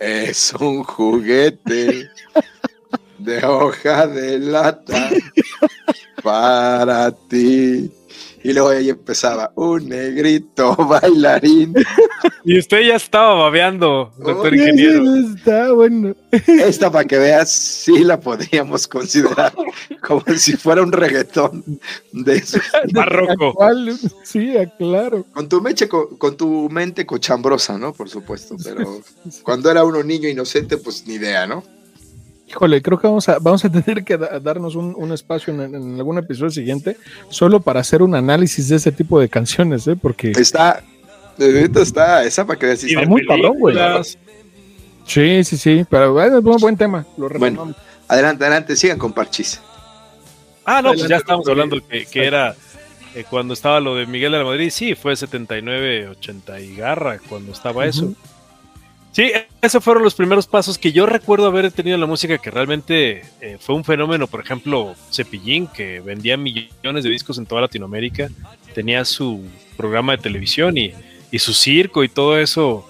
[0.00, 2.10] Es un juguete
[3.18, 5.10] de hoja de lata
[6.22, 7.92] para ti.
[8.42, 11.74] Y luego ahí empezaba, un negrito bailarín.
[12.44, 15.04] Y usted ya estaba babeando, doctor ingeniero.
[15.16, 16.14] Está bueno.
[16.46, 19.52] Esta, para que veas, sí la podríamos considerar
[20.02, 21.80] como si fuera un reggaetón
[22.12, 22.42] de.
[22.92, 23.54] Barroco.
[24.24, 25.26] Sí, claro.
[25.32, 27.92] Con tu, meche, con, tu mente cochambrosa, ¿no?
[27.92, 29.02] Por supuesto, pero
[29.42, 31.62] cuando era uno niño inocente, pues ni idea, ¿no?
[32.50, 36.50] Híjole, creo que vamos a, vamos a tener que darnos un, espacio en, algún episodio
[36.50, 36.96] siguiente
[37.28, 39.94] solo para hacer un análisis de ese tipo de canciones, ¿eh?
[39.94, 40.32] Porque.
[40.32, 40.82] Está.
[41.38, 42.24] está.
[42.24, 42.82] Esa para que veas.
[42.82, 43.76] Está muy cabrón, güey.
[45.06, 45.86] Sí, sí, sí.
[45.88, 47.06] Pero es un buen tema.
[47.16, 47.72] Lo bueno,
[48.08, 48.74] adelante, adelante.
[48.74, 49.60] Sigan con Parchis.
[50.64, 52.56] Ah, no, pues ya estamos hablando que, que era.
[53.14, 57.18] Eh, cuando estaba lo de Miguel de la Madrid, sí, fue 79, 80 y garra
[57.28, 58.12] cuando estaba eso.
[59.12, 62.50] Sí, esos fueron los primeros pasos que yo recuerdo haber tenido en la música que
[62.50, 64.28] realmente eh, fue un fenómeno.
[64.28, 68.28] Por ejemplo, Cepillín, que vendía millones de discos en toda Latinoamérica,
[68.72, 69.44] tenía su
[69.76, 70.92] programa de televisión y,
[71.38, 72.88] su circo y todo eso,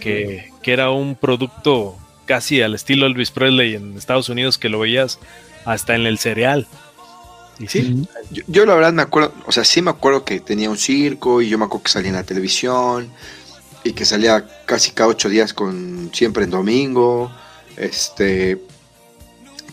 [0.00, 5.20] que, era un producto casi al estilo Elvis Presley en Estados Unidos, que lo veías
[5.64, 6.66] hasta en el cereal.
[7.60, 8.04] Y sí.
[8.30, 11.40] Yo, yo, la verdad me acuerdo, o sea, sí me acuerdo que tenía un circo
[11.40, 13.10] y yo me acuerdo que salía en la televisión
[13.86, 17.30] y que salía casi cada ocho días con siempre en domingo.
[17.76, 18.60] Este,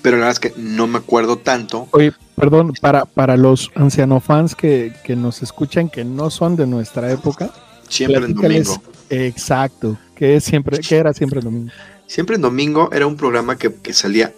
[0.01, 1.87] pero la verdad es que no me acuerdo tanto.
[1.91, 7.11] Oye, perdón, para, para los ancianofans que, que nos escuchan que no son de nuestra
[7.11, 7.51] época.
[7.89, 8.81] Siempre en domingo.
[9.09, 11.71] Exacto, que es siempre, que era siempre en domingo.
[12.07, 14.33] Siempre en domingo era un programa que, que salía,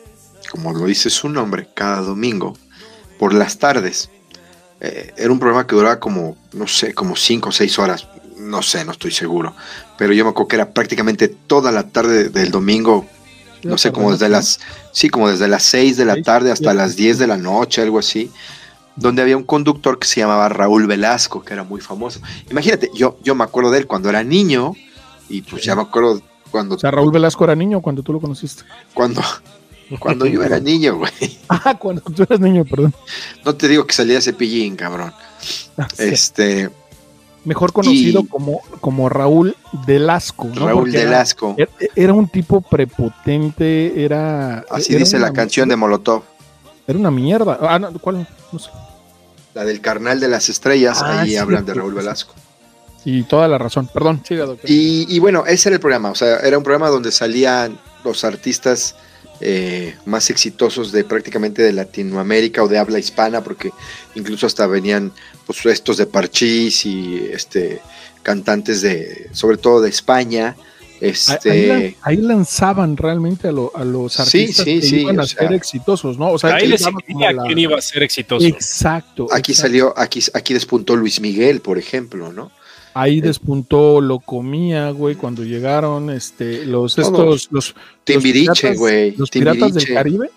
[0.52, 2.56] como lo dice su nombre, cada domingo,
[3.20, 4.10] por las tardes.
[4.82, 8.08] Eh, era un programa que duraba como, no sé, como cinco o seis horas
[8.46, 9.54] no sé, no estoy seguro,
[9.98, 13.06] pero yo me acuerdo que era prácticamente toda la tarde del domingo,
[13.64, 14.60] no sé, como desde las,
[14.92, 18.00] sí, como desde las 6 de la tarde hasta las 10 de la noche, algo
[18.00, 18.32] así,
[18.96, 22.22] donde había un conductor que se llamaba Raúl Velasco, que era muy famoso.
[22.50, 24.74] Imagínate, yo, yo me acuerdo de él cuando era niño,
[25.28, 26.76] y pues ya me acuerdo cuando...
[26.76, 28.64] O sea, Raúl Velasco era niño cuando tú lo conociste.
[28.94, 29.22] Cuando,
[30.00, 31.12] cuando yo era niño, güey.
[31.50, 32.94] Ah, cuando tú eras niño, perdón.
[33.44, 35.14] No te digo que salía cepillín, cabrón.
[35.78, 36.70] Ah, este,
[37.46, 39.56] mejor conocido como, como Raúl
[39.86, 40.50] Delasco.
[40.54, 40.68] ¿no?
[40.68, 41.56] Raúl Delasco.
[41.58, 44.66] Era, era, un tipo prepotente, era...
[44.70, 46.24] Así dice la canción de Molotov.
[46.88, 47.58] Era una mierda.
[47.62, 48.28] Ah, no, ¿cuál?
[48.52, 48.70] No sé.
[49.54, 51.98] La del Carnal de las Estrellas, Ah, ahí sí, hablan de Raúl sí.
[51.98, 52.34] Velasco.
[53.06, 53.90] Y toda la razón.
[53.94, 54.70] Perdón, siga, doctor.
[54.70, 58.24] Y, y bueno, ese era el programa, o sea, era un programa donde salían los
[58.24, 58.96] artistas
[59.42, 63.72] eh, más exitosos de prácticamente de Latinoamérica o de habla hispana, porque
[64.16, 65.12] incluso hasta venían
[65.46, 67.82] pues estos de Parchís y este
[68.24, 70.56] cantantes de, sobre todo de España,
[71.02, 75.02] Ahí- este Ahí, lan- ahí lanzaban realmente a, lo- a los artistas sí, que sí,
[75.02, 76.32] iban a sea, ser exitosos, ¿no?
[76.32, 78.46] O sea, Ahí que les la- quién iba a ser exitoso.
[78.48, 79.28] Exacto.
[79.32, 79.68] aquí exacto.
[79.68, 82.52] salió, aquí, aquí despuntó Luis Miguel, por ejemplo, ¿no?
[82.98, 89.12] Ahí despuntó lo comía, güey, cuando llegaron este los estos los Timbiriche, piratas- güey.
[89.18, 89.86] Los piratas del.
[89.94, 90.30] Caribe.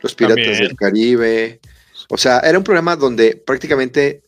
[0.00, 0.58] Los Piratas También.
[0.68, 1.60] del Caribe.
[2.08, 4.22] O sea, era un programa donde prácticamente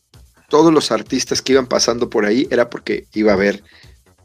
[0.49, 3.63] todos los artistas que iban pasando por ahí era porque iba a haber,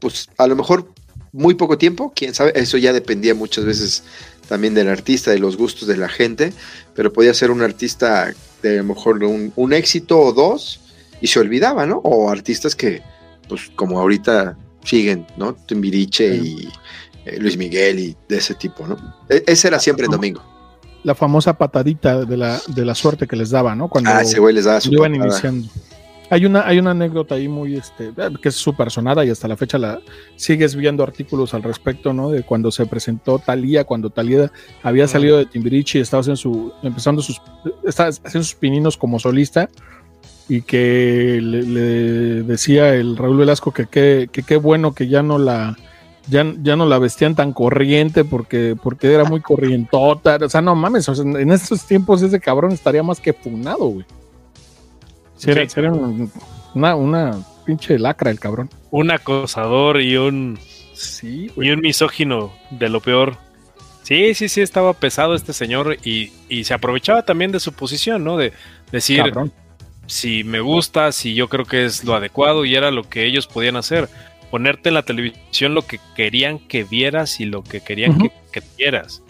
[0.01, 0.89] pues a lo mejor
[1.33, 4.03] muy poco tiempo, quién sabe, eso ya dependía muchas veces
[4.49, 6.53] también del artista, de los gustos de la gente,
[6.97, 10.81] pero podía ser un artista de a lo mejor un, un éxito o dos
[11.21, 11.99] y se olvidaba, ¿no?
[11.99, 13.03] O artistas que,
[13.49, 15.55] pues como ahorita siguen, ¿no?
[15.55, 16.69] Timbiriche y
[17.25, 18.97] eh, Luis Miguel y de ese tipo, ¿no?
[19.29, 20.43] E- ese era siempre el domingo.
[21.03, 23.89] La famosa patadita de la, de la suerte que les daba, ¿no?
[23.89, 25.27] Cuando Ah, ese güey les daba su iban patada.
[25.31, 25.69] iniciando.
[26.29, 28.11] Hay una, hay una anécdota ahí muy, este,
[28.43, 30.01] que es súper sonada y hasta la fecha la
[30.35, 32.31] sigues viendo artículos al respecto, ¿no?
[32.31, 34.51] De cuando se presentó Talía, cuando Talía
[34.83, 37.41] había salido de Timbiriche y estaba haciendo su, empezando sus,
[37.85, 39.69] estaba haciendo sus pininos como solista
[40.49, 41.83] y que le, le
[42.45, 45.77] decía el Raúl Velasco que qué que qué bueno que ya no la
[46.29, 50.39] ya, ya no la vestían tan corriente porque, porque era muy corrientota.
[50.45, 53.87] O sea, no mames, o sea, en estos tiempos ese cabrón estaría más que funado,
[53.87, 54.05] güey.
[55.37, 55.69] Sí, era, Sí.
[55.71, 56.31] sí era un-
[56.75, 58.71] una, una pinche lacra el cabrón.
[58.91, 60.59] Un acosador y un,
[60.95, 63.37] Sí, y un misógino de lo peor.
[64.03, 68.25] Sí, sí, sí, estaba pesado este señor y, y se aprovechaba también de su posición,
[68.25, 68.37] ¿no?
[68.37, 68.53] De
[68.91, 69.53] decir, cabrón.
[70.07, 73.47] Si me gusta, si yo creo que es lo adecuado y era lo que ellos
[73.47, 74.09] podían hacer.
[74.51, 78.63] Ponerte en la televisión lo que querían que vieras y lo que querían que, que
[78.79, 79.23] vieras.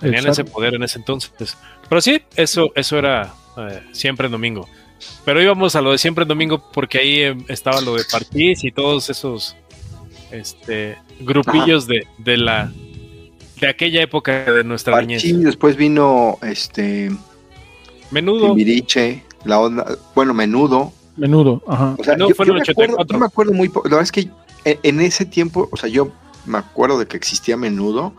[0.00, 1.56] Tenían ese poder en ese entonces.
[1.88, 4.68] Pero sí, eso, eso era eh, siempre en domingo.
[5.24, 8.64] Pero íbamos a lo de siempre en domingo porque ahí eh, estaba lo de Parchís
[8.64, 9.56] y todos esos
[10.30, 12.72] este, grupillos de, de la
[13.60, 15.44] de aquella época de nuestra Parchís, niñez.
[15.44, 17.10] después vino este
[18.10, 18.48] Menudo.
[18.48, 20.92] Timbiriche, la onda, bueno, menudo.
[21.16, 21.96] Menudo, ajá.
[21.98, 23.06] O sea, No, yo, fue me acuerdo, 84.
[23.06, 23.88] yo me acuerdo muy poco.
[23.88, 24.30] La verdad es que
[24.64, 26.12] en, en ese tiempo, o sea, yo
[26.46, 28.12] me acuerdo de que existía menudo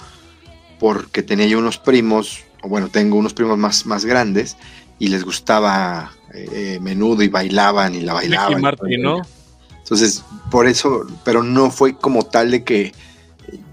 [0.79, 4.57] porque tenía yo unos primos, o bueno, tengo unos primos más, más grandes
[4.99, 8.59] y les gustaba eh, menudo y bailaban y la bailaban.
[8.59, 9.01] Y Martin.
[9.01, 9.21] ¿no?
[9.77, 12.93] Entonces, por eso, pero no fue como tal de que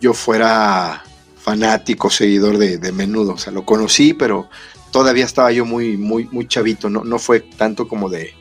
[0.01, 1.03] yo fuera
[1.37, 3.35] fanático, seguidor de, de menudo.
[3.35, 4.49] O sea, lo conocí, pero
[4.91, 6.89] todavía estaba yo muy, muy, muy chavito.
[6.91, 8.33] No, no fue tanto como de,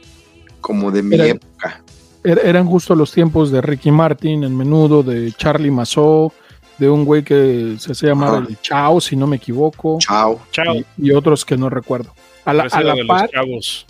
[0.61, 1.83] como de mi época.
[2.23, 6.33] Er- eran justo los tiempos de Ricky Martin en menudo, de Charlie Mazó,
[6.77, 10.39] de un güey que se hacía llamar el Chao, si no me equivoco, Chao.
[10.51, 10.75] Chao.
[10.75, 12.13] y, y otros que no recuerdo.
[12.45, 13.85] A la, a la de los par, chavos.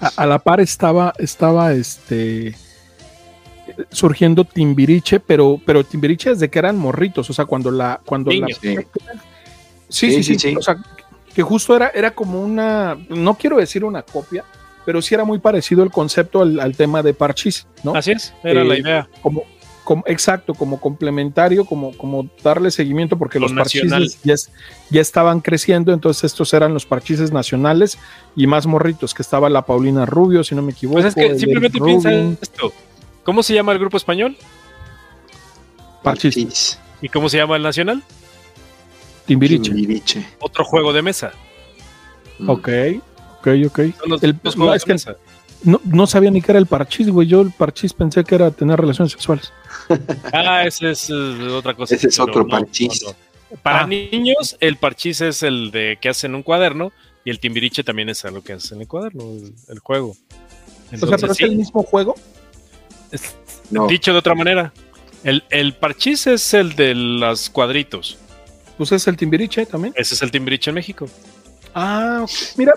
[0.00, 2.54] a, a la par estaba, estaba este
[3.90, 8.46] surgiendo Timbiriche, pero, pero Timbiriche desde que eran morritos, o sea, cuando la, cuando la.
[8.48, 8.54] Sí.
[8.60, 8.82] Sí, sí,
[9.88, 10.56] Sí, sí, sí, sí.
[10.56, 10.76] O sea,
[11.38, 14.44] que justo era, era como una, no quiero decir una copia,
[14.84, 17.94] pero sí era muy parecido el concepto al, al tema de Parchís, ¿no?
[17.94, 19.08] Así es, era Eh, la idea.
[19.22, 19.44] Como,
[19.84, 24.50] como, exacto, como complementario, como, como darle seguimiento, porque Lo los parchises ya, es-
[24.90, 27.98] ya estaban creciendo, entonces estos eran los parchises nacionales
[28.34, 31.00] y más morritos, que estaba la Paulina Rubio, si no me equivoco.
[31.00, 32.10] Pues es que simplemente piensa
[32.42, 32.72] esto.
[33.22, 34.36] ¿Cómo se llama el grupo español?
[36.02, 36.80] Parchís.
[37.00, 38.02] ¿Y cómo se llama el nacional?
[39.28, 39.70] Timbiriche.
[39.72, 40.26] Timbiriche.
[40.40, 41.32] Otro juego de mesa.
[42.40, 42.48] Mm.
[42.50, 42.68] Ok,
[43.38, 43.80] ok, ok.
[44.00, 45.16] Son los El- no, juegos es de que mesa.
[45.62, 47.28] no, no sabía ni qué era el parchís, güey.
[47.28, 49.52] Yo el parchís pensé que era tener relaciones sexuales.
[50.32, 51.94] Ah, ese es eh, otra cosa.
[51.94, 53.02] Ese es otro no, parchís.
[53.04, 53.16] no, no.
[53.62, 53.86] Para Ah.
[53.86, 56.92] niños, el parchís es el de que hacen un cuaderno
[57.24, 60.16] y el timbiriche también es lo que hacen en el cuaderno, el, el juego.
[60.92, 62.14] o sea, pero es el mismo juego.
[63.10, 63.36] es-
[63.70, 63.86] No.
[63.86, 64.72] dicho de otra manera,
[65.24, 68.18] el, el parchís es el de los cuadritos.
[68.78, 69.92] Pues es el Timbiriche también.
[69.96, 71.06] Ese es el timbiriche en México.
[71.74, 72.24] Ah,
[72.56, 72.72] mira,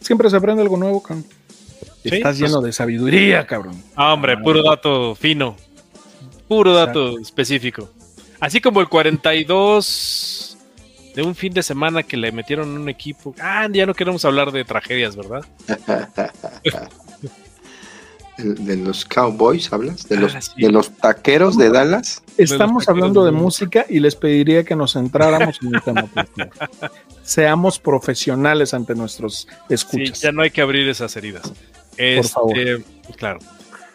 [0.00, 1.26] siempre se aprende algo nuevo, cabrón.
[2.02, 3.82] Sí, Estás pues- lleno de sabiduría, cabrón.
[3.94, 4.42] Ah, hombre, Ah.
[4.42, 5.56] puro dato fino.
[6.48, 7.90] Puro dato específico.
[8.40, 10.56] Así como el 42
[11.14, 13.34] de un fin de semana que le metieron un equipo.
[13.40, 15.44] Ah, ya no queremos hablar de tragedias, ¿verdad?
[18.42, 20.08] de los Cowboys, ¿hablas?
[20.08, 20.52] ¿De Ah, los, sí.
[20.56, 22.22] de los taqueros de Dallas?
[22.36, 26.02] Estamos hablando de música y les pediría que nos centráramos en el tema.
[26.02, 26.28] por.
[27.22, 30.20] Seamos profesionales ante nuestros Sí, escuchas.
[30.20, 31.52] ya no hay que abrir esas heridas.
[31.96, 32.56] Este, favor.
[33.16, 33.38] Claro.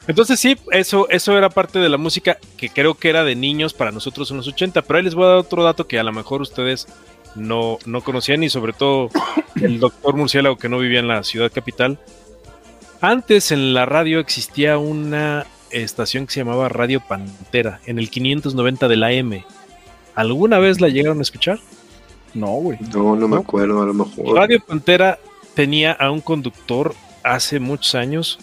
[0.08, 3.74] Entonces sí, eso, eso era parte de la música que creo que era de niños
[3.74, 6.04] para nosotros en los 80, pero ahí les voy a dar otro dato que a
[6.04, 6.88] lo mejor ustedes
[7.34, 9.10] no, no conocían y sobre todo
[9.60, 12.00] el doctor Murciélago que no vivía en la ciudad capital.
[13.06, 18.88] Antes en la radio existía una estación que se llamaba Radio Pantera en el 590
[18.88, 19.46] de la M.
[20.16, 21.60] ¿Alguna vez la llegaron a escuchar?
[22.34, 22.80] No, güey.
[22.92, 24.36] No, no me acuerdo, a lo mejor.
[24.36, 25.20] Radio Pantera
[25.54, 28.40] tenía a un conductor hace muchos años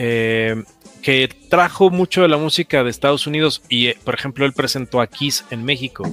[0.00, 0.64] eh,
[1.00, 5.00] que trajo mucho de la música de Estados Unidos y, eh, por ejemplo, él presentó
[5.00, 6.10] a Kiss en México,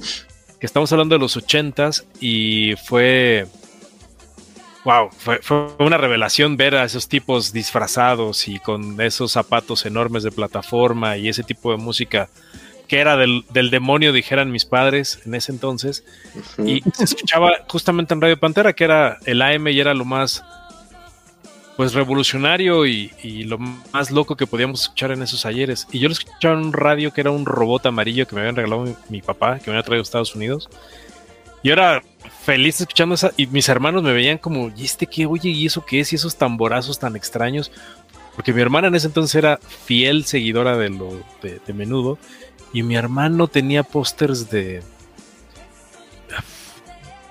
[0.60, 3.48] que estamos hablando de los ochentas y fue...
[4.84, 10.22] Wow, fue, fue una revelación ver a esos tipos disfrazados y con esos zapatos enormes
[10.22, 12.28] de plataforma y ese tipo de música
[12.90, 16.02] que era del, del demonio, dijeran mis padres en ese entonces.
[16.58, 20.42] Y se escuchaba justamente en Radio Pantera, que era el AM y era lo más
[21.76, 25.86] pues revolucionario y, y lo más loco que podíamos escuchar en esos ayeres.
[25.92, 28.56] Y yo lo escuchaba en un radio que era un robot amarillo que me habían
[28.56, 30.68] regalado mi, mi papá, que me había traído a Estados Unidos.
[31.62, 32.02] Y era
[32.42, 33.32] feliz escuchando esa.
[33.36, 35.26] Y mis hermanos me veían como, ¿y este qué?
[35.26, 36.12] Oye, ¿y eso qué es?
[36.12, 37.70] Y esos tamborazos tan extraños.
[38.34, 42.18] Porque mi hermana en ese entonces era fiel seguidora de lo de, de menudo.
[42.72, 44.82] Y mi hermano tenía pósters de.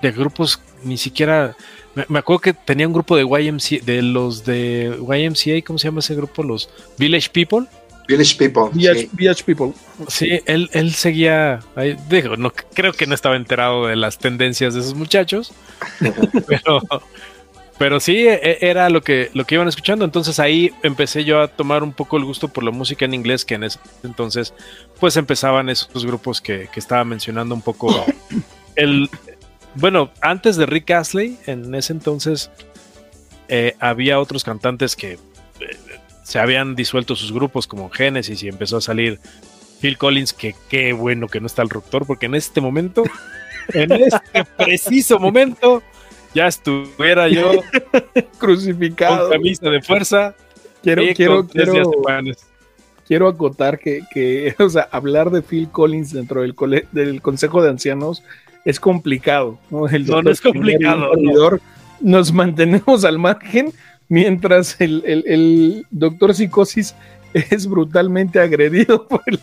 [0.02, 1.56] de grupos ni siquiera.
[1.94, 5.88] Me, me acuerdo que tenía un grupo de YMCA, de los de YMCA, ¿cómo se
[5.88, 6.44] llama ese grupo?
[6.44, 7.66] Los Village People.
[8.10, 8.64] Village People.
[8.72, 9.44] VH, sí.
[9.44, 9.72] People.
[10.08, 14.74] Sí, él, él seguía, ahí, digo, no, creo que no estaba enterado de las tendencias
[14.74, 15.52] de esos muchachos,
[16.46, 16.82] pero,
[17.78, 20.04] pero sí, e- era lo que, lo que iban escuchando.
[20.04, 23.44] Entonces ahí empecé yo a tomar un poco el gusto por la música en inglés,
[23.44, 24.52] que en ese entonces
[24.98, 28.04] pues empezaban esos grupos que, que estaba mencionando un poco.
[28.76, 29.10] El,
[29.74, 32.50] bueno, antes de Rick Astley, en ese entonces
[33.48, 35.18] eh, había otros cantantes que...
[36.30, 39.18] eh, se habían disuelto sus grupos como Genesis y empezó a salir
[39.80, 43.02] Phil Collins, que qué bueno que no está el doctor, porque en este momento,
[43.72, 45.82] en este preciso momento,
[46.34, 47.52] ya estuviera yo
[48.38, 49.28] Crucificado.
[49.28, 50.34] con camisa de fuerza
[50.82, 51.90] Quiero, y quiero, con tres quiero,
[53.06, 57.62] quiero acotar que, que, o sea, hablar de Phil Collins dentro del, cole- del Consejo
[57.62, 58.22] de Ancianos
[58.64, 59.58] es complicado.
[59.70, 61.10] No, El No, es complicado,
[62.00, 63.72] Nos mantenemos al margen
[64.10, 66.94] mientras el, el- el doctor Psicosis
[67.32, 69.40] es brutalmente agredido por el.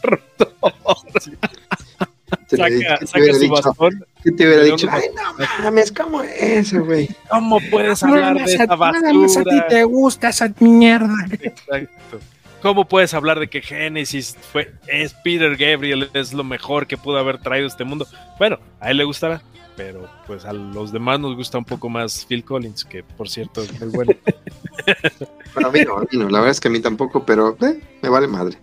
[2.49, 4.05] Te hubiera Saca, dicho- su dicho- bastón.
[4.23, 4.85] ¿Qué te hubiera dicho?
[4.87, 7.09] no- Ay, no mames, ¿cómo es eso, güey?
[7.29, 9.67] ¿Cómo puedes hablar de esa basura?
[9.67, 11.13] te gusta esa mierda.
[11.31, 12.19] Exacto.
[12.67, 17.17] ¿Cómo puedes hablar de que Genesis fue, es Peter Gabriel, es lo mejor que pudo
[17.17, 18.05] haber traído este mundo?
[18.37, 19.41] Bueno, a él le gustará,
[19.77, 23.61] pero pues a los demás nos gusta un poco más Phil Collins, que por cierto
[23.61, 24.11] es muy bueno.
[25.53, 27.55] Bueno, a mí no, a mí no, la verdad es que a mí tampoco, pero
[27.61, 28.57] eh, me vale madre.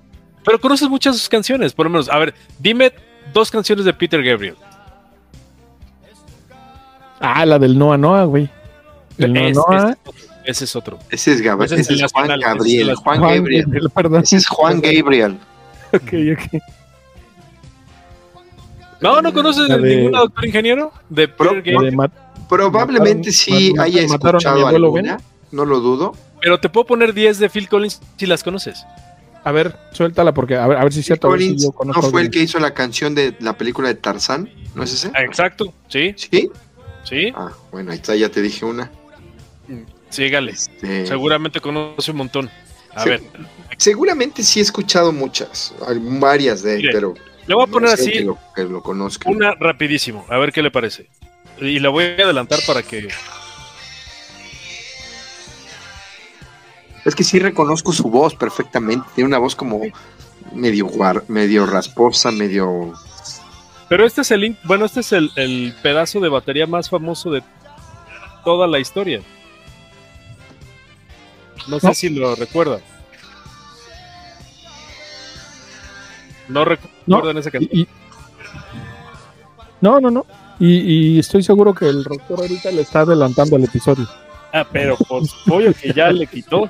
[0.44, 2.10] Pero conoces muchas de sus canciones, por lo menos.
[2.10, 2.92] A ver, dime
[3.32, 4.56] dos canciones de Peter Gabriel.
[7.20, 8.50] Ah, la del Noah Noah, güey.
[9.16, 9.96] El Noah.
[10.44, 10.98] Ese es otro.
[11.10, 13.64] Ese es, Gab- Ese es ese Juan ese Gabriel, el Juan Juan Gabriel.
[13.64, 14.22] Gabriel, perdón.
[14.22, 15.38] Ese es Juan Gabriel.
[15.92, 16.62] Ok, ok.
[19.00, 20.92] No, ¿no conoces de- ninguna doctor ingeniero?
[21.08, 21.78] De Pro- Gabriel.
[21.82, 22.12] De Mat-
[22.48, 26.12] Probablemente Mataron- sí mataron- haya escuchado alguna, no lo dudo.
[26.40, 28.84] Pero te puedo poner 10 de Phil Collins si las conoces.
[29.44, 31.28] A ver, suéltala porque a ver, a ver si es cierto.
[31.28, 34.48] si Collins yo no fue el que hizo la canción de la película de Tarzán,
[34.74, 35.10] ¿no es ese?
[35.14, 36.50] Ah, Exacto, sí, Sí.
[37.02, 38.90] sí, Ah, bueno, ahí está, ya te dije una.
[40.14, 40.52] Sígale.
[40.52, 42.50] Este, Seguramente conoce un montón.
[42.94, 43.22] A ver,
[43.76, 47.14] Seguramente sí he escuchado muchas, varias de él, pero
[47.46, 49.28] le voy a no poner sé así que lo, que lo conozca.
[49.28, 51.08] una rapidísimo, a ver qué le parece.
[51.60, 53.08] Y la voy a adelantar para que...
[57.04, 59.82] Es que sí reconozco su voz perfectamente, tiene una voz como
[60.52, 62.94] medio guar- medio rasposa, medio
[63.88, 67.42] Pero este es el, bueno, este es el, el pedazo de batería más famoso de
[68.44, 69.20] toda la historia.
[71.68, 71.94] No sé No.
[71.94, 72.80] si lo recuerdan.
[76.48, 77.70] No recuerdan esa canción.
[77.72, 77.88] Y- y-
[79.80, 80.26] No, no, no.
[80.60, 84.08] Y, y estoy seguro que el rector ahorita le está adelantando el episodio.
[84.52, 86.68] Ah, pero por pollo que ya le quitó.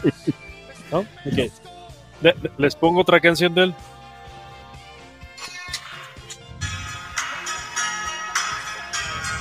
[0.90, 0.99] ¿No?
[1.01, 1.07] Ok.
[1.34, 1.51] Le-
[2.22, 3.74] le- les pongo otra canción de él.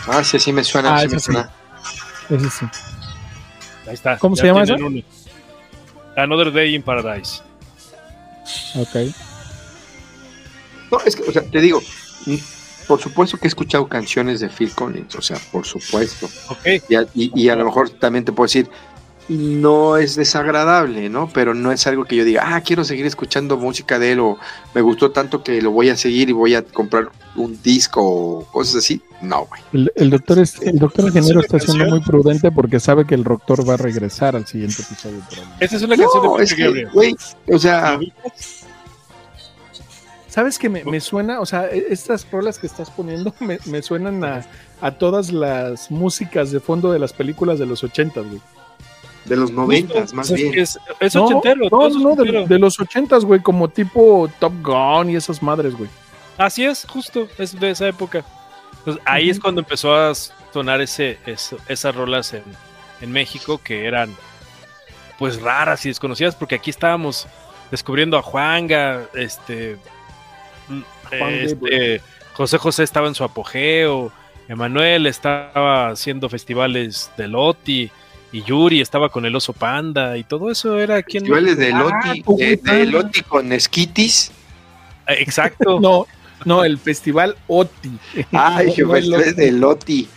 [0.08, 1.26] Ah, sí, sí me suena, Ah, sí me sí.
[1.26, 1.50] suena.
[2.30, 2.66] Ese sí.
[3.88, 4.18] Ahí está.
[4.18, 5.02] ¿Cómo ya se llama tienen uno.
[6.16, 7.42] Another Day in Paradise.
[8.76, 9.14] Ok.
[10.92, 11.82] No, es que, o sea, te digo,
[12.88, 16.28] por supuesto que he escuchado canciones de Phil Collins, o sea, por supuesto.
[16.50, 16.68] Ok.
[16.90, 18.70] Y a, y- y a lo mejor también te puedo decir,
[19.30, 21.30] no es desagradable, ¿no?
[21.34, 24.38] Pero no es algo que yo diga, ah, quiero seguir escuchando música de él o
[24.76, 28.44] me gustó tanto que lo voy a seguir y voy a comprar un disco o
[28.52, 29.02] cosas así.
[29.22, 29.62] No, güey.
[29.72, 33.16] El, el doctor es, el doctor ¿Esa una está siendo muy prudente porque sabe que
[33.16, 35.22] el doctor va a regresar al siguiente episodio.
[35.60, 36.90] Esta es una canción No, de es que, Gabriel.
[36.94, 37.16] güey,
[37.50, 37.98] o sea.
[40.28, 41.40] ¿Sabes que me, me suena?
[41.42, 44.46] O sea, e- estas rolas que estás poniendo me, me suenan a,
[44.82, 48.42] a todas las músicas de fondo de las películas de los ochentas, güey.
[49.26, 50.60] De los noventas, más Pues es bien.
[50.64, 51.68] Es, es No, ochentero.
[51.72, 52.48] no, no, de, ochentero.
[52.48, 55.90] de los ochentas, güey, como tipo Top Gun y esas madres, güey.
[56.38, 58.26] Así es, justo, es de esa época.
[58.80, 60.14] Entonces, ahí es cuando empezó a
[60.52, 61.18] sonar ese,
[61.68, 62.44] esas rolas en,
[63.02, 64.14] en México que eran
[65.18, 67.28] pues raras y desconocidas porque aquí estábamos
[67.72, 69.78] descubriendo a Juanga, este,
[70.68, 70.82] mm,
[71.18, 72.02] Juan este,
[72.34, 74.12] José José estaba en su apogeo,
[74.48, 77.92] Emanuel estaba haciendo festivales de Loti
[78.34, 81.72] y Yuri estaba con el oso panda y todo eso era aquí en Festivales de
[81.72, 82.86] Ah, Loti, de, de ah.
[82.86, 84.32] Loti con esquitis.
[85.08, 85.80] Eh, Exacto.
[85.82, 86.06] No,
[86.46, 87.92] no, el festival OTI.
[88.32, 90.08] Ay, No, no, el festivales de Loti.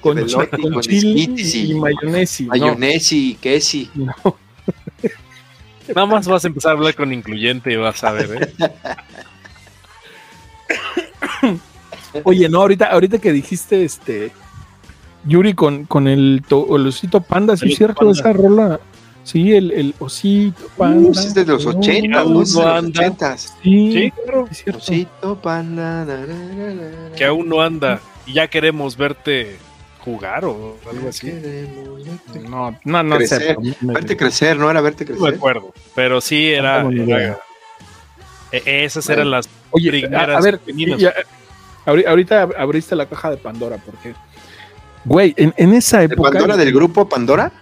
[0.00, 2.42] con, de chi- Loti, con con esquites y- y mayonesi.
[2.44, 3.90] no, Mayonesi y quesi.
[3.94, 4.14] no.
[5.94, 8.54] Nada más vas a empezar a hablar con incluyente y vas a ver,
[11.42, 11.54] ¿eh?
[12.24, 14.30] Oye, no, ahorita, ahorita que dijiste este
[15.26, 18.12] Yuri con, con el, to- el osito panda, ¿sí El es cierto panda.
[18.12, 18.80] esa rola?
[19.22, 21.08] Sí, el, el osito panda.
[21.08, 22.42] Uh, es de los No, 80, aún ¿no?
[22.42, 22.84] Es de los.
[22.84, 23.38] 80.
[23.38, 24.48] Sí, Sí, claro.
[24.50, 24.78] es cierto.
[24.82, 26.74] Osito, panda, na, na, na,
[27.10, 27.16] na.
[27.16, 29.56] que aún no anda y ya queremos verte
[30.00, 31.32] jugar o algo así.
[32.48, 33.26] No, no, no sé.
[33.36, 33.56] Crecer.
[33.80, 34.70] Verte crecer, ¿no?
[34.70, 35.34] Era verte No me crecer.
[35.38, 36.86] acuerdo, pero sí era.
[38.52, 39.48] e- esas eran las.
[39.70, 40.60] Oye, a, primeras a ver,
[40.98, 41.12] ya,
[41.86, 44.14] ahorita abriste la caja de Pandora, porque,
[45.04, 46.30] güey, en, en esa ¿De época.
[46.32, 47.52] Pandora del grupo Pandora?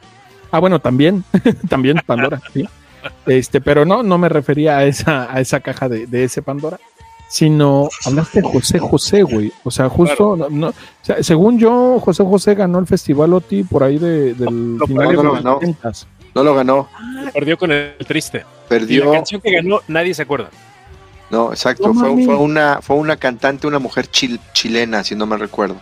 [0.50, 1.24] Ah, bueno, también,
[1.68, 2.68] también Pandora, sí.
[3.26, 6.78] Este, pero no, no me refería a esa, a esa caja de, de ese Pandora,
[7.28, 9.52] sino hablaste de José José, güey.
[9.64, 13.64] O sea, justo, no, no- o sea, según yo, José José ganó el Festival OTI
[13.64, 15.60] por ahí de, del No, final no, de no, los no.
[15.60, 16.06] 70s.
[16.34, 16.88] No lo ganó.
[17.34, 18.38] Perdió con el triste.
[18.38, 19.12] Y la Perdió.
[19.12, 20.48] canción que ganó, nadie se acuerda.
[21.30, 21.88] No, exacto.
[21.88, 25.76] No fue, fue una, fue una cantante, una mujer chil- chilena, si no me recuerdo.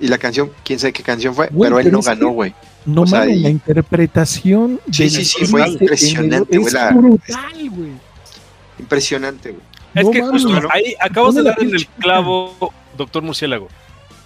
[0.00, 2.54] Y la canción, quién sabe qué canción fue, Güey, pero él pero no ganó, güey.
[2.86, 6.90] No O sea, mames, y- la interpretación Sí, sí, sí, fue impresionante, Es güey, la-
[6.92, 7.90] brutal, güey.
[8.78, 9.62] Impresionante, güey.
[9.94, 10.42] Es No que mames.
[10.44, 13.68] justo ahí acabas de dar en el clavo, doctor Murciélago.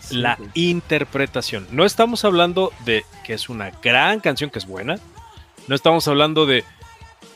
[0.00, 0.50] Sí, la güey.
[0.54, 1.66] interpretación.
[1.72, 4.98] No estamos hablando de que es una gran canción que es buena.
[5.66, 6.62] No estamos hablando de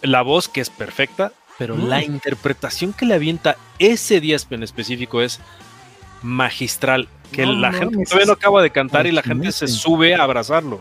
[0.02, 5.22] la voz que es perfecta, pero la interpretación que le avienta ese día en específico
[5.22, 5.40] es
[6.22, 7.08] magistral.
[7.32, 10.22] Que No la gente todavía no acaba de cantar y la gente se sube a
[10.22, 10.80] abrazarlo.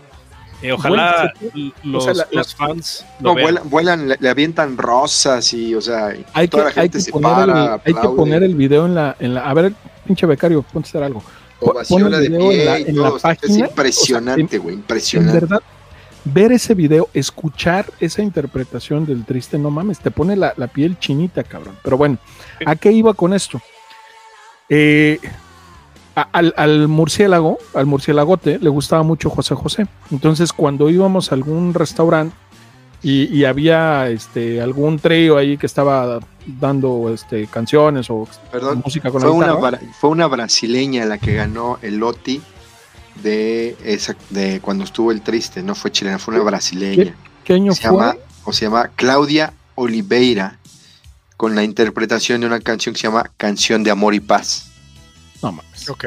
[0.61, 3.43] Eh, ojalá Bueno, los, o sea, la- los fans lo No, vean.
[3.45, 6.75] vuelan, vuelan, le, le avientan rosas y, o sea, y Hay que, toda la hay
[6.75, 9.41] gente que se poner para, el, hay que poner el video en la, en la.
[9.47, 9.73] A ver,
[10.05, 11.21] pinche becario, ponte a hacer algo.
[11.59, 14.73] pon el de video en pie la- y en la sea, Es página, impresionante, güey,
[14.73, 15.39] En impresionante.
[15.41, 15.61] verdad,
[16.25, 20.97] ver ese video, escuchar esa interpretación del triste, no mames, te pone la, la piel
[20.97, 21.77] chinita, cabrón.
[21.83, 22.17] Pero bueno,
[22.65, 23.61] ¿a qué iba con esto?
[24.69, 25.19] Eh,
[26.17, 29.87] a- al, al murciélago, al murciélagote, le gustaba mucho José José.
[30.11, 32.35] Entonces, cuando íbamos a algún restaurante
[33.03, 36.19] y, y había este algún trío ahí que estaba
[36.59, 41.05] dando este canciones o Perdón, música con fue la una, guitarra, bra- fue una brasileña
[41.05, 42.41] la que ganó el Loti
[43.21, 47.15] de esa de cuando estuvo el triste, no fue chilena, fue una brasileña.
[47.43, 47.91] ¿qué año Se fue?
[47.91, 50.57] llama, o se llama Claudia Oliveira
[51.37, 54.71] con la interpretación de una canción que se llama Canción de Amor y Paz.
[55.41, 55.89] No mames.
[55.89, 56.05] Ok.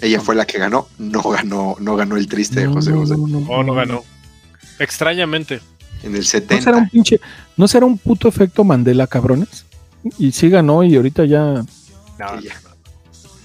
[0.00, 3.16] Ella fue la que ganó, no ganó, no ganó el triste de José No, José
[3.16, 3.74] no, no, Oh, no no.
[3.74, 4.04] ganó.
[4.78, 5.60] Extrañamente.
[6.02, 6.70] en el ¿No será 70.
[6.76, 7.20] un pinche,
[7.56, 9.64] no será un puto efecto Mandela, cabrones?
[10.18, 11.40] Y sí ganó y ahorita ya.
[11.54, 11.64] No,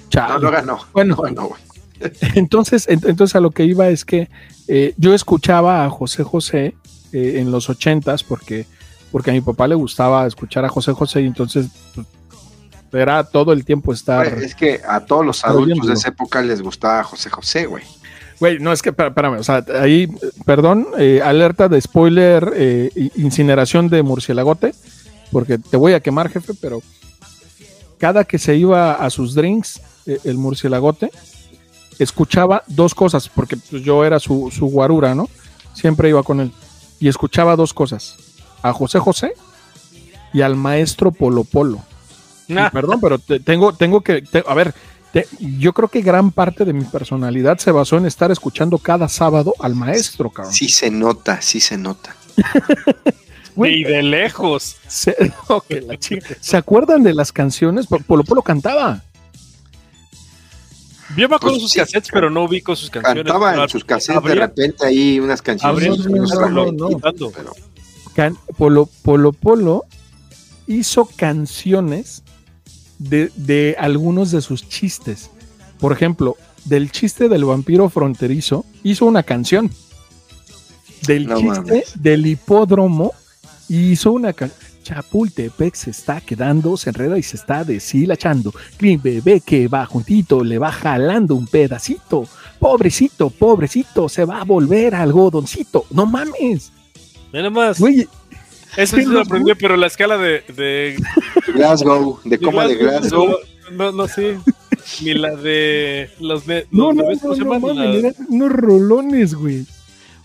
[0.10, 0.34] chale.
[0.34, 0.80] No, no ganó.
[0.94, 1.62] Bueno, No ganó, güey.
[2.36, 4.30] entonces, ent- entonces a lo que iba es que
[4.68, 6.76] eh, yo escuchaba a José José
[7.14, 8.66] eh, en los ochentas porque,
[9.12, 12.06] porque a mi papá le gustaba escuchar a José José y entonces pues,
[12.94, 14.28] era todo el tiempo estar.
[14.28, 17.84] Es que a todos los adultos de esa época les gustaba José José, güey.
[18.40, 20.08] Güey, no es que, espérame, o sea, ahí,
[20.46, 24.74] perdón, eh, alerta de spoiler, eh, incineración de murciélagote,
[25.32, 26.82] porque te voy a quemar, jefe, pero
[27.98, 31.12] cada que se iba a sus drinks, eh, el murciélagote,
[32.00, 35.30] escuchaba dos cosas, porque pues, yo era su, su guarura, ¿no?
[35.74, 36.52] Siempre iba con él,
[37.00, 38.18] y escuchaba dos cosas,
[38.62, 39.34] a José José
[40.34, 41.80] y al maestro Polo Polo.
[42.48, 44.74] Perdón, pero te- tengo, tengo que, te- a ver,
[45.12, 49.08] te- yo creo que gran parte de mi personalidad se basó en estar escuchando cada
[49.10, 50.54] sábado al maestro, cabrón.
[50.54, 52.16] Sí se nota, sí se nota.
[53.56, 54.78] Y de lejos.
[54.88, 55.16] se,
[55.48, 56.36] ok, la chica.
[56.42, 57.86] ¿Se acuerdan de las canciones?
[57.86, 59.04] Po- Polo Polo cantaba.
[61.16, 63.24] Yo me acuerdo Pues sus sí, cassettes, pero no ubico sus canciones.
[63.26, 65.72] Cantaba en sus cassettes de repente ahí unas canciones.
[65.72, 66.90] abría no, no, cassettes, no, pero no, no.
[67.00, 67.32] cantando.
[67.32, 67.54] Pero
[68.16, 69.86] Can- Polo, Polo Polo
[70.66, 72.24] hizo canciones
[73.10, 75.30] de, de algunos de sus chistes.
[75.80, 79.70] Por ejemplo, del chiste del vampiro fronterizo, hizo una canción.
[81.08, 82.02] Del No chiste mames.
[82.02, 83.12] del hipódromo,
[83.70, 84.60] hizo una canción.
[84.84, 88.54] Chapultepec se está quedando, se enreda y se está deshilachando.
[88.78, 92.26] Green bebé que va juntito, le va jalando un pedacito.
[92.60, 95.86] Pobrecito, pobrecito, se va a volver algodoncito.
[95.90, 96.72] No mames,
[97.32, 97.80] Mira más.
[97.80, 98.08] güey.
[98.78, 100.44] Eso sí lo aprendí, pero la escala de.
[100.56, 100.96] de
[101.54, 103.38] Glasgow, de coma de Glasgow.
[103.72, 104.38] No, no sé.
[105.02, 106.10] Ni la de.
[106.20, 106.68] Los de.
[106.72, 109.66] No, los no, no, ¿cómo se no, mames, eran unos rolones, güey.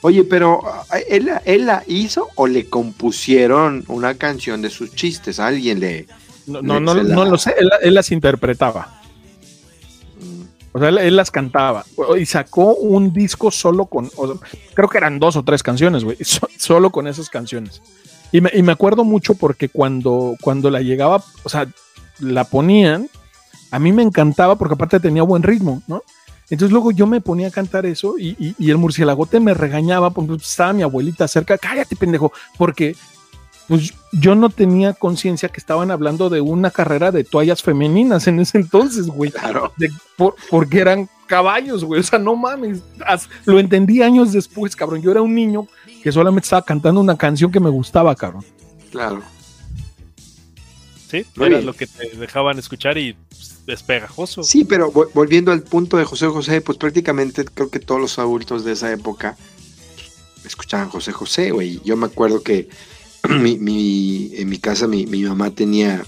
[0.00, 0.62] Oye, pero
[1.08, 5.40] ¿él, la- ¿él la hizo o le compusieron una canción de sus chistes?
[5.40, 6.06] ¿A alguien le...?
[6.46, 9.00] No, no, no, no lo sé, él, él las interpretaba.
[10.72, 11.84] O sea, él, él las cantaba.
[12.18, 14.36] Y sacó un disco solo con, o sea,
[14.74, 17.82] creo que eran dos o tres canciones, güey, so- solo con esas canciones.
[18.32, 21.66] Y me, y me acuerdo mucho porque cuando, cuando la llegaba, o sea,
[22.18, 23.08] la ponían,
[23.70, 26.02] a mí me encantaba porque aparte tenía buen ritmo, ¿no?
[26.50, 30.10] Entonces luego yo me ponía a cantar eso y, y- y el murciélagote me regañaba,
[30.10, 32.96] porque estaba mi abuelita cerca, cállate pendejo, porque
[33.66, 38.40] pues yo no tenía conciencia que estaban hablando de una carrera de toallas femeninas en
[38.40, 39.30] ese entonces, güey.
[39.30, 39.72] Claro.
[39.76, 42.00] De- por- porque eran caballos, güey.
[42.00, 42.80] O sea, no mames.
[43.06, 45.02] As- lo entendí años después, cabrón.
[45.02, 45.66] Yo era un niño
[46.08, 48.42] que solamente estaba cantando una canción que me gustaba, cabrón.
[48.90, 49.22] Claro.
[51.10, 51.66] Sí, Muy era bien.
[51.66, 54.42] lo que te dejaban escuchar y pues, es pegajoso.
[54.42, 58.18] Sí, pero vo- volviendo al punto de José José, pues prácticamente creo que todos los
[58.18, 59.36] adultos de esa época
[60.44, 61.80] escuchaban José José, güey.
[61.84, 62.68] Yo me acuerdo que
[63.28, 66.04] mi, mi- en mi casa mi, mi mamá tenía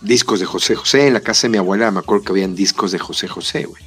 [0.00, 2.92] discos de José José, en la casa de mi abuela me acuerdo que habían discos
[2.92, 3.82] de José José, güey.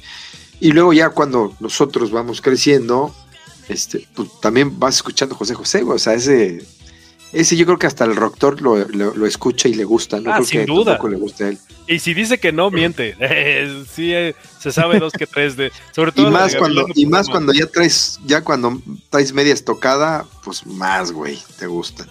[0.60, 3.14] Y luego ya cuando nosotros vamos creciendo,
[3.68, 5.96] este, pues también vas escuchando José José, güey.
[5.96, 6.64] O sea, ese,
[7.32, 10.30] ese yo creo que hasta el doctor lo, lo- lo escucha y le gusta, ¿no?
[10.30, 10.84] Ah, creo sin que duda.
[10.92, 11.58] tampoco le gusta a él.
[11.86, 13.14] Y si dice que no, miente.
[13.20, 15.70] Eh, sí, eh, se sabe dos que tres de.
[15.94, 19.54] Sobre todo Y más de cuando, y más cuando ya traes, ya cuando traes media
[19.54, 22.06] estocada, pues más, güey, te gusta.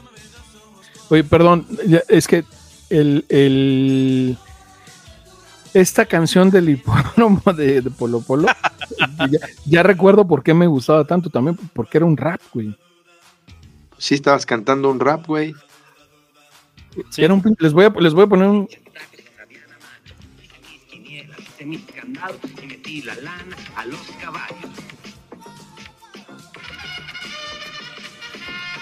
[1.10, 2.44] Oye, perdón, ya- es que
[2.90, 4.38] el, el-
[5.82, 8.48] esta canción del hipódromo de, de Polo Polo,
[9.30, 12.76] ya, ya recuerdo por qué me gustaba tanto también, porque era un rap, güey.
[13.98, 15.56] Sí estabas cantando un rap, güey.
[17.10, 17.24] Sí.
[17.24, 18.68] Era un les, voy a, les voy a poner un.
[21.40, 24.72] Hice mis candados y metí la lana a los caballos.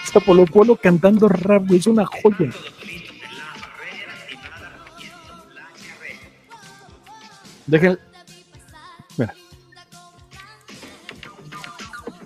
[0.04, 2.52] Está Polo Polo cantando rap, güey, es una joya.
[7.68, 8.00] Dejen.
[9.18, 9.34] Mira,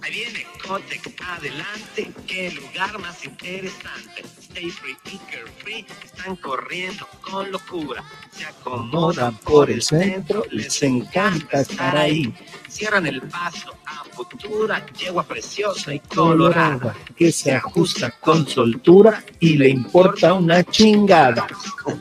[0.01, 4.23] Ahí viene Kotek, adelante, qué lugar más interesante.
[4.53, 8.03] Free están corriendo con locura.
[8.31, 12.33] Se acomodan por el centro, les encanta estar ahí.
[12.67, 19.55] Cierran el paso a futura, yegua preciosa y colorada, que se ajusta con soltura y
[19.57, 21.47] le importa una chingada.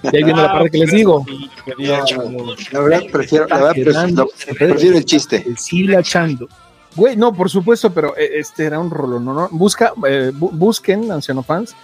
[0.03, 1.25] y ahí viene la parte que les digo.
[1.77, 4.29] La verdad, prefiero, la verdad, prefiero,
[4.59, 5.45] prefiero el chiste.
[5.47, 6.49] deshilachando.
[6.97, 9.33] Güey, no, por supuesto, pero eh, este era un rolo, ¿no?
[9.33, 9.49] no.
[9.53, 11.77] Busca, eh, bu- busquen, anciano fans,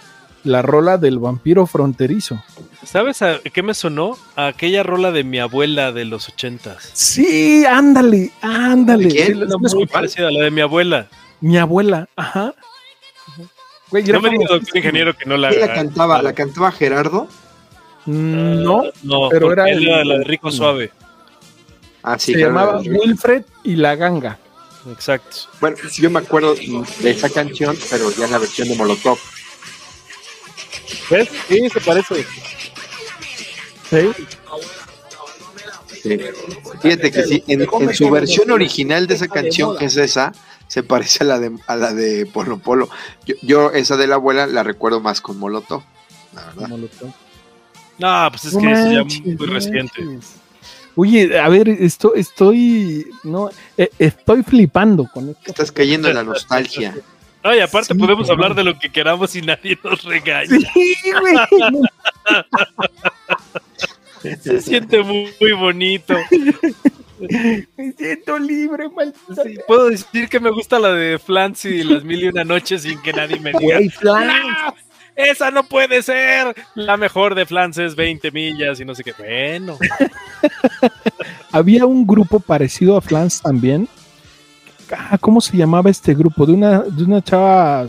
[0.45, 2.41] la rola del vampiro fronterizo.
[2.83, 4.17] ¿Sabes a qué me sonó?
[4.35, 6.89] A aquella rola de mi abuela de los ochentas.
[6.93, 9.05] Sí, ándale, ándale.
[9.09, 9.27] ¿De quién?
[9.27, 11.07] Sí, la- la Muy parecida a la de mi abuela.
[11.41, 12.53] Mi abuela, ajá.
[13.91, 15.49] Güey, No me digas, doctor ingeniero, que no la.
[15.49, 16.21] ¿Quién la cantaba?
[16.21, 17.27] ¿La cantaba Gerardo?
[18.05, 20.91] Mm, No, no, pero era él el- era la de Rico Suave.
[22.03, 22.55] Ah, sí, se Gerardo.
[22.59, 24.37] llamaba Wilfred y la ganga.
[24.91, 25.37] Exacto.
[25.59, 29.17] Bueno, yo me acuerdo de esa canción, pero ya en la versión de Molotov.
[31.09, 31.29] ¿Ves?
[31.47, 32.25] Sí, se parece.
[33.89, 34.11] ¿Sí?
[36.01, 36.19] Sí.
[36.81, 40.33] Fíjate que sí, en, en su versión original de esa canción, que es esa,
[40.67, 42.89] se parece a la de, a la de Polo Polo.
[43.25, 45.83] Yo, yo esa de la abuela la recuerdo más con Molotov,
[46.33, 46.69] la verdad.
[47.97, 50.01] No, pues es que eso ya manches, muy no reciente.
[50.01, 50.31] manches.
[50.97, 55.41] Oye, a ver, esto, estoy, no, eh, estoy flipando con esto.
[55.45, 56.95] Estás cayendo en la nostalgia.
[57.47, 60.57] Ay, aparte Sí, podemos hablar de lo que queramos y nadie nos regaña.
[60.73, 61.35] Sí, güey.
[64.41, 66.15] Se siente muy, muy bonito.
[67.19, 69.43] Me siento libre, maldita.
[69.43, 72.81] Sí, puedo decir que me gusta la de Flans y las mil y una noches
[72.81, 73.77] sin que nadie me diga.
[73.77, 73.91] Güey.
[74.01, 74.15] "No,
[75.15, 76.55] esa no puede ser.
[76.73, 79.13] La mejor de Flans es 20 millas y no sé qué.
[79.13, 79.77] Bueno,
[81.51, 83.87] Había un grupo parecido a Flans también.
[84.91, 86.45] Ah, ¿Cómo se llamaba este grupo?
[86.45, 87.85] De una, de una chava.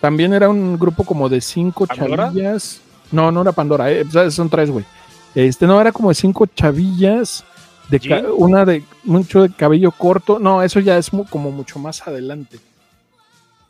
[0.00, 2.26] También era un grupo como de cinco ¿Pandora?
[2.26, 2.80] chavillas.
[3.10, 4.84] No, no era Pandora, eh, son tres, güey.
[5.34, 7.44] Este, no, era como de cinco chavillas.
[7.88, 7.98] De
[8.36, 10.38] una de mucho de cabello corto.
[10.38, 12.58] No, eso ya es como mucho más adelante.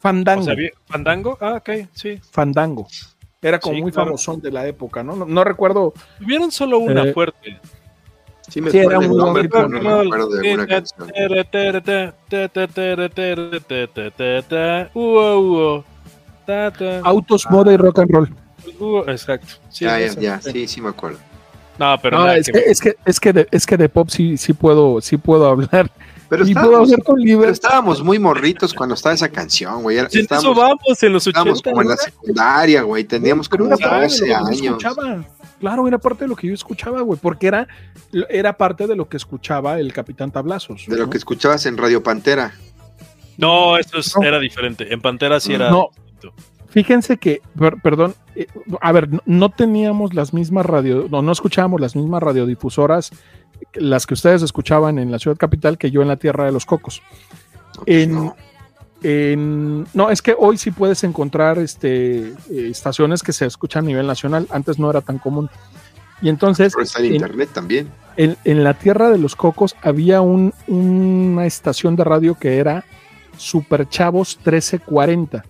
[0.00, 0.42] Fandango.
[0.42, 1.38] o sea, vi- Fandango.
[1.40, 2.20] Ah, ok, sí.
[2.30, 2.86] Fandango.
[3.40, 4.06] Era como Sí, muy claro.
[4.08, 5.16] famosón de la época, ¿no?
[5.16, 5.92] No, no recuerdo.
[6.18, 7.58] Tuvieron solo una Eh, fuerte.
[8.52, 11.10] Sí, me Sí, era el nombre, pero no me acuerdo de alguna canción.
[17.02, 18.34] Autos, moda y rock and roll.
[19.08, 19.54] Exacto.
[19.70, 21.18] Sí, Ya, ya, ya, sí, sí me acuerdo.
[21.78, 24.36] No, pero No, es, que es que es que de, es que de pop sí,
[24.36, 25.90] sí puedo sí puedo hablar
[26.32, 27.52] Pero estábamos, hablar con pero libertad.
[27.52, 29.98] estábamos muy morritos cuando estaba esa canción, güey.
[29.98, 31.38] En eso Estábamos, vamos en los 80.
[31.40, 33.04] estábamos como en la secundaria, güey.
[33.04, 34.60] Teníamos como era parte de 12 lo que yo años.
[34.64, 35.24] escuchaba.
[35.60, 37.68] Claro, era parte de lo que yo escuchaba, güey, porque era
[38.30, 40.84] era parte de lo que escuchaba el Capitán Tablazos.
[40.88, 42.52] De lo que escuchabas en Radio Pantera.
[43.36, 44.22] No, eso es- No.
[44.22, 44.92] era diferente.
[44.92, 45.70] En Pantera sí era.
[45.70, 45.88] No.
[45.94, 46.32] distinto.
[46.68, 48.46] Fíjense que, per- perdón, eh,
[48.80, 53.10] a ver, no, no teníamos las mismas radio, no, no escuchábamos las mismas radiodifusoras,
[53.74, 56.66] las que ustedes escuchaban en la ciudad capital que yo en la tierra de los
[56.66, 57.02] cocos.
[57.76, 58.36] No, En- no.
[59.02, 63.88] En- no, es que hoy sí puedes encontrar este, eh, estaciones que se escuchan a
[63.88, 64.46] nivel nacional.
[64.50, 65.50] Antes no era tan común.
[66.20, 67.90] Y entonces, Pero está en en, internet también.
[68.16, 72.84] en- en la Tierra de los Cocos había un- una estación de radio que era
[73.36, 75.44] Super Chavos 1340.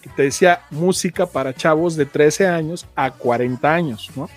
[0.00, 4.30] Que te decía música para chavos de 13 años a 40 años, ¿no?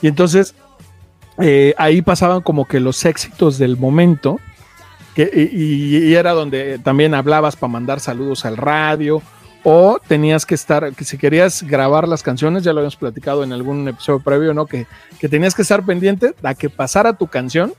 [0.00, 0.54] Y entonces
[1.38, 4.40] eh, ahí pasaban como que los éxitos del momento.
[5.14, 9.22] Que, y, y era donde también hablabas para mandar saludos al radio
[9.64, 13.52] o tenías que estar, que si querías grabar las canciones, ya lo habíamos platicado en
[13.52, 14.66] algún episodio previo, ¿no?
[14.66, 14.86] Que,
[15.18, 17.72] que tenías que estar pendiente a que pasara tu canción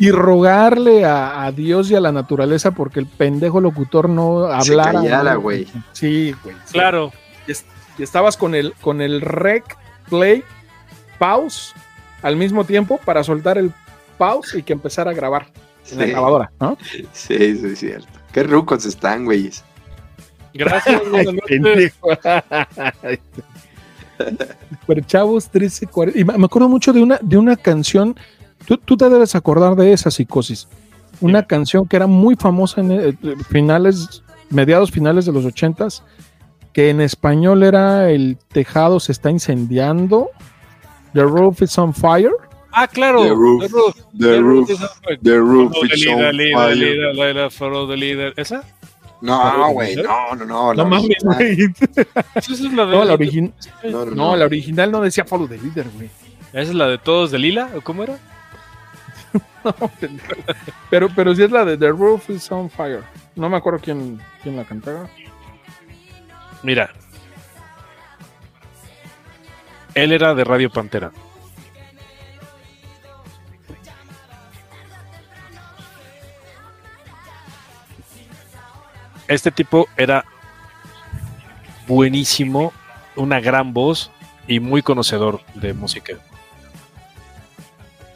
[0.00, 4.72] y rogarle a, a Dios y a la naturaleza porque el pendejo locutor no Se
[4.72, 4.92] hablara.
[5.00, 5.40] callara, ¿no?
[5.42, 5.68] güey.
[5.92, 6.56] Sí, güey.
[6.64, 6.72] sí.
[6.72, 7.12] Claro.
[7.96, 9.76] Y estabas con el, con el rec,
[10.10, 10.42] play,
[11.20, 11.72] pause
[12.24, 13.70] al mismo tiempo para soltar el
[14.16, 15.46] pause y que empezara a grabar
[15.92, 16.78] en la grabadora, ¿no?
[16.90, 18.08] sí, sí, es cierto.
[18.32, 19.62] Qué rucos están, güeyes.
[20.54, 21.02] Gracias.
[21.10, 21.92] buenas noches.
[25.06, 26.18] Chavos 1340.
[26.18, 28.16] Y me acuerdo mucho de una, de una canción.
[28.64, 30.66] Tú, tú te debes acordar de esa psicosis.
[31.20, 33.14] Una canción que era muy famosa en eh,
[33.50, 36.02] finales, mediados finales de los ochentas,
[36.72, 40.30] que en español era El tejado se está incendiando.
[41.14, 42.32] The roof is on fire.
[42.72, 43.22] Ah, claro.
[43.24, 43.62] The roof.
[43.62, 43.94] The roof.
[44.14, 45.18] The roof, is on fire.
[45.22, 47.50] the roof Follow the is on fire.
[47.50, 48.32] follow the leader.
[48.36, 48.64] ¿Esa?
[49.20, 50.44] No, güey, no, no, no.
[50.44, 51.36] No la mames, original.
[51.36, 51.74] güey.
[52.34, 52.92] Esa es la de.
[52.96, 53.52] No, la, origi-
[53.84, 54.36] No, no, no, no.
[54.36, 56.10] la original no decía follow the leader, güey.
[56.52, 57.70] ¿Esa es la de todos de Lila?
[57.76, 58.18] ¿O cómo era?
[59.64, 59.74] No,
[60.90, 63.02] pero, pero sí es la de The Roof is on Fire.
[63.34, 65.08] No me acuerdo quién, quién la cantaba.
[66.62, 66.92] Mira.
[69.94, 71.12] Él era de Radio Pantera.
[79.28, 80.24] Este tipo era
[81.86, 82.72] buenísimo,
[83.16, 84.10] una gran voz
[84.46, 86.14] y muy conocedor de música.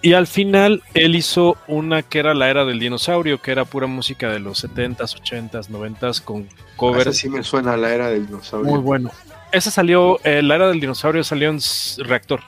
[0.00, 3.86] Y al final él hizo una que era la era del dinosaurio, que era pura
[3.86, 7.16] música de los 70s, 80s, 90s con Esa covers.
[7.16, 8.70] sí me suena a la era del dinosaurio.
[8.70, 9.10] Muy bueno.
[9.52, 11.58] Esa salió, eh, la era del dinosaurio salió en
[11.98, 12.40] reactor.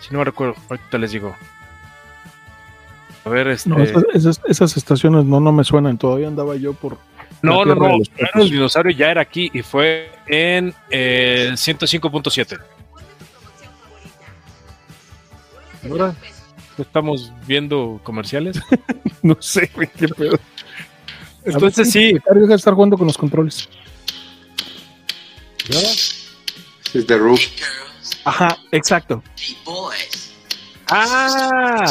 [0.00, 1.34] Si no me recuerdo, ahorita les digo.
[3.24, 3.68] A ver, este.
[3.68, 5.98] No, esas, esas- esas estaciones no, no me suenan.
[5.98, 6.96] Todavía andaba yo por.
[7.42, 7.88] no, no, no.
[7.88, 8.42] La era pocos.
[8.42, 12.58] del dinosaurio ya era aquí y fue en eh, 105.7.
[15.90, 16.14] Ahora
[16.78, 18.60] estamos viendo comerciales.
[19.22, 20.38] No sé, güey, qué pedo.
[21.44, 23.68] Entonces sí, Deja de estar jugando con los controles.
[26.94, 27.40] Es The Roof.
[28.24, 29.22] Ajá, exacto.
[30.88, 31.86] Ah,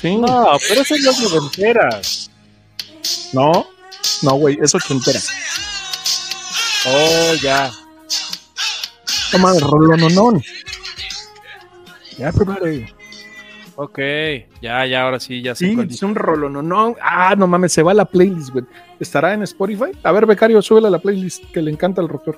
[0.00, 0.16] Sí.
[0.16, 2.00] no, pero esa es la noventera.
[3.32, 3.66] No,
[4.22, 5.18] no, güey, es ochentera.
[6.86, 7.70] Oh, ya.
[9.32, 10.42] Toma el rolononón.
[12.16, 12.86] Ya, everybody.
[13.76, 13.98] Ok,
[14.60, 16.96] ya, ya, ahora sí, ya sé Sí, cuál es un rolo, no, no.
[17.00, 18.64] Ah, no mames, se va a la playlist, güey.
[18.98, 19.92] ¿Estará en Spotify?
[20.02, 22.36] A ver, becario, súbela a la playlist que le encanta al rocker.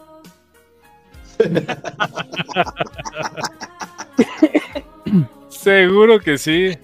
[5.48, 6.76] Seguro que sí.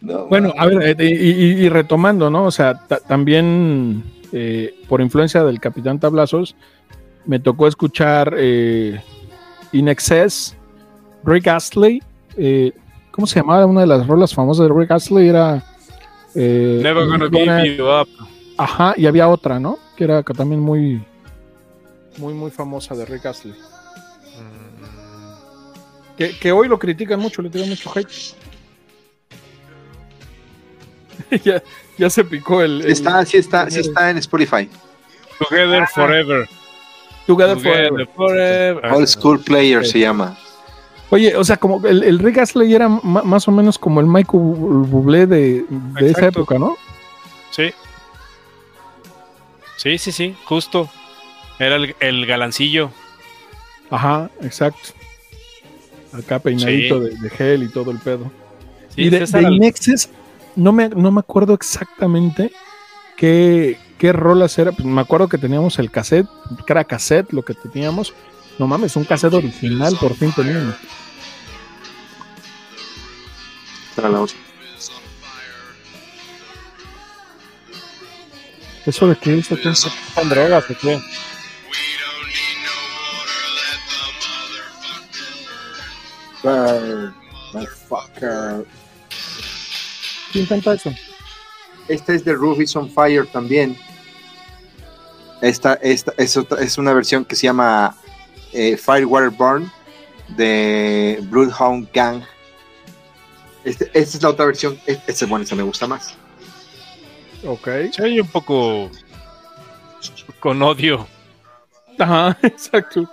[0.00, 2.44] No, Bueno, a ver, eh, y, y- y retomando, ¿no?
[2.44, 6.54] O sea, ta- también eh, por influencia del Capitán Tablazos,
[7.26, 9.00] me tocó escuchar eh,
[9.72, 10.56] In Excess,
[11.24, 12.02] Rick Astley.
[12.36, 12.72] eh,
[13.10, 13.64] ¿Cómo se llamaba?
[13.64, 15.62] Una de las rolas famosas de Rick Astley era.
[16.34, 17.28] eh, Never gonna
[17.62, 18.08] give you up.
[18.58, 19.78] Ajá, y había otra, ¿no?
[19.96, 21.02] Que era que también muy.
[22.18, 23.54] Muy, muy famosa de Rick Astley.
[26.16, 28.34] Que, que hoy lo critican mucho, le tiran mucho hate.
[31.44, 31.62] ya,
[31.98, 32.82] ya se picó el.
[32.82, 34.68] el Está, sí está, sí está en Spotify.
[35.38, 36.48] Together Forever.
[37.26, 38.08] Together Together Forever.
[38.14, 38.92] Forever.
[38.92, 40.36] Old School Player se llama.
[41.10, 44.42] Oye, o sea, como el, el Rick Astley era más o menos como el Michael
[44.42, 46.76] Bublé de, de esa época, ¿no?
[47.50, 47.72] Sí.
[49.76, 50.88] Sí, sí, sí, justo.
[51.58, 52.90] Era el, el galancillo.
[53.90, 54.90] Ajá, exacto.
[56.12, 57.10] Acá peinadito Sí.
[57.10, 58.30] de, de gel y todo el pedo.
[58.94, 60.10] Sí, y de, de Al- Inexes,
[60.56, 62.52] no me, no me acuerdo exactamente
[63.16, 64.72] qué, qué rolas era.
[64.72, 66.26] Pues me acuerdo que teníamos el cassette,
[66.66, 68.14] que era cassette lo que teníamos.
[68.58, 70.76] No mames, un cassette original por fin teníamos.
[78.86, 79.16] ¿Eso de?
[79.50, 79.86] ¿O qué es?
[80.14, 81.00] ¿Con drogas o qué?
[90.32, 90.92] ¿Quién canta eso?
[91.88, 93.76] Esta es de Roof is on Fire también.
[95.42, 97.94] Esta, esta es, otra- es una versión que se llama
[98.52, 99.70] eh, Firewater Burn
[100.36, 102.22] de Bloodhound Gang.
[103.64, 104.78] Este- esta es la otra versión.
[104.86, 106.14] Este, este, bueno, esta me gusta más.
[107.46, 107.68] Ok.
[107.92, 108.90] Se oye un poco
[110.40, 111.06] con odio.
[111.98, 113.08] Ajá, exacto.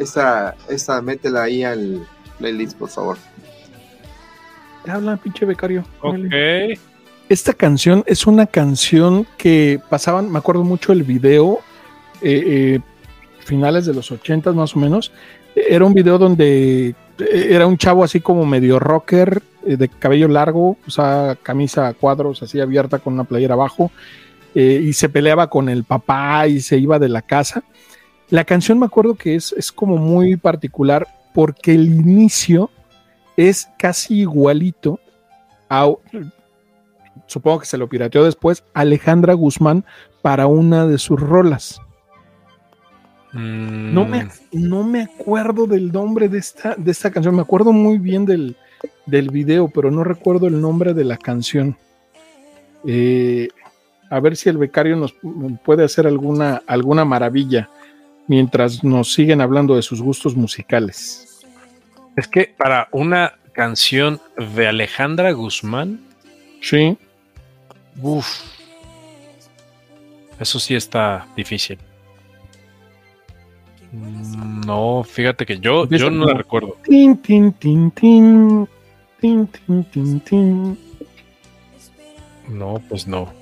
[0.00, 2.06] Esta, esta métela ahí al
[2.38, 3.18] playlist, por favor.
[4.88, 5.84] Habla, pinche becario.
[6.00, 6.16] Ok.
[7.28, 11.60] Esta canción es una canción que pasaban, me acuerdo mucho el video,
[12.22, 12.80] eh, eh,
[13.44, 15.12] finales de los ochentas más o menos.
[15.54, 16.88] Era un video donde
[17.18, 21.88] eh, era un chavo así como medio rocker, eh, de cabello largo, o sea, camisa
[21.88, 23.92] a cuadros así abierta con una playera abajo,
[24.54, 27.62] eh, y se peleaba con el papá y se iba de la casa.
[28.30, 32.70] La canción me acuerdo que es, es como muy particular porque el inicio
[33.36, 35.00] es casi igualito
[35.68, 35.92] a,
[37.26, 39.84] supongo que se lo pirateó después, Alejandra Guzmán
[40.22, 41.80] para una de sus rolas.
[43.32, 47.72] Mm, No me, no me acuerdo del nombre de esta, de esta canción, me acuerdo
[47.72, 48.56] muy bien del,
[49.06, 51.76] del video, pero no recuerdo el nombre de la canción.
[52.86, 53.48] Eh,
[54.08, 55.14] a ver si el becario nos
[55.64, 57.70] puede hacer alguna, alguna maravilla
[58.30, 61.42] mientras nos siguen hablando de sus gustos musicales.
[62.16, 64.20] Es que para una canción
[64.54, 66.00] de Alejandra Guzmán,
[66.60, 66.96] Sí.
[68.00, 68.28] uff,
[70.38, 71.80] eso sí está difícil.
[74.64, 76.76] No, fíjate que yo, yo no la recuerdo.
[76.84, 78.68] Tin, tin, tin, tin.
[79.20, 80.78] Tin, tin, tin, tin.
[82.48, 83.32] No, pues no.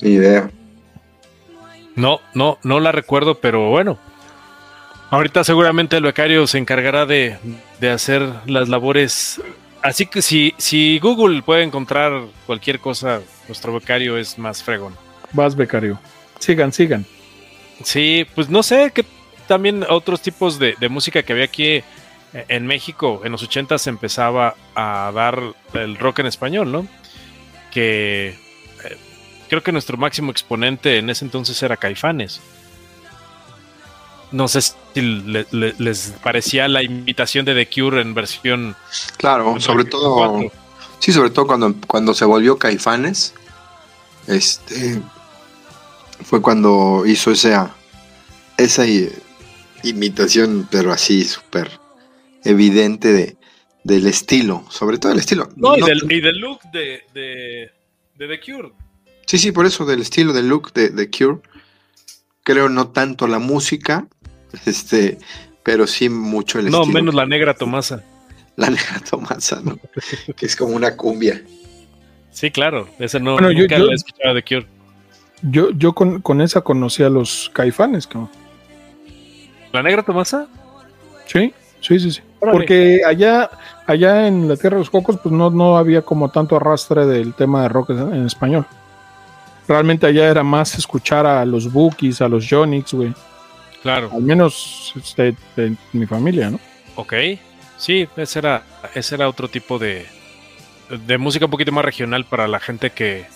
[0.00, 0.50] Ni idea.
[1.96, 3.98] No, no, no la recuerdo, pero bueno.
[5.10, 7.38] Ahorita seguramente el becario se encargará de,
[7.80, 9.40] de hacer las labores.
[9.82, 14.94] Así que si, si Google puede encontrar cualquier cosa, nuestro becario es más fregón.
[15.32, 15.98] Vas, becario.
[16.38, 17.06] Sigan, sigan.
[17.82, 19.04] Sí, pues no sé, que
[19.46, 21.84] también otros tipos de, de música que había aquí eh,
[22.48, 25.40] en México en los 80 se empezaba a dar
[25.74, 26.86] el rock en español, ¿no?
[27.70, 28.38] Que
[29.48, 32.40] creo que nuestro máximo exponente en ese entonces era Caifanes.
[34.32, 38.76] No sé si le- le- les parecía la invitación de The Cure en versión
[39.18, 40.16] Claro, sobre todo.
[40.16, 40.52] 4.
[40.98, 43.34] Sí, sobre todo cuando, cuando se volvió Caifanes.
[44.26, 45.00] Este.
[46.24, 47.74] Fue cuando hizo esa.
[48.56, 48.84] Esa
[49.84, 51.70] imitación, pero así súper
[52.42, 53.36] evidente de,
[53.84, 54.64] del estilo.
[54.70, 55.48] Sobre todo el estilo.
[55.56, 57.70] No, y, del, tan- y del look de, de,
[58.16, 58.72] de The Cure.
[59.26, 61.38] Sí, sí, por eso del estilo, del look de, de Cure.
[62.42, 64.06] Creo no tanto la música,
[64.66, 65.18] este,
[65.62, 66.94] pero sí mucho el No, estilo.
[67.00, 68.02] menos la negra Tomasa.
[68.56, 69.76] la negra Tomasa, ¿no?
[70.36, 71.42] que es como una cumbia.
[72.30, 72.88] Sí, claro.
[72.98, 74.66] Ese no, Bueno, nunca yo- la he escuchado de Cure.
[75.42, 78.30] Yo, yo con, con esa conocí a los caifanes, cabrón.
[79.72, 80.46] la negra Tomasa?
[81.26, 82.20] Sí, sí, sí, sí.
[82.40, 83.50] Porque allá,
[83.86, 87.34] allá en la Tierra de los Cocos, pues no, no había como tanto arrastre del
[87.34, 88.66] tema de rock en español.
[89.68, 93.12] Realmente allá era más escuchar a los Bookies, a los Jonix, güey.
[93.82, 94.10] Claro.
[94.12, 96.60] Al menos este, de mi familia, ¿no?
[96.96, 97.14] Ok.
[97.76, 98.62] Sí, ese era,
[98.94, 100.06] ese era otro tipo de,
[101.06, 103.26] de música un poquito más regional para la gente que,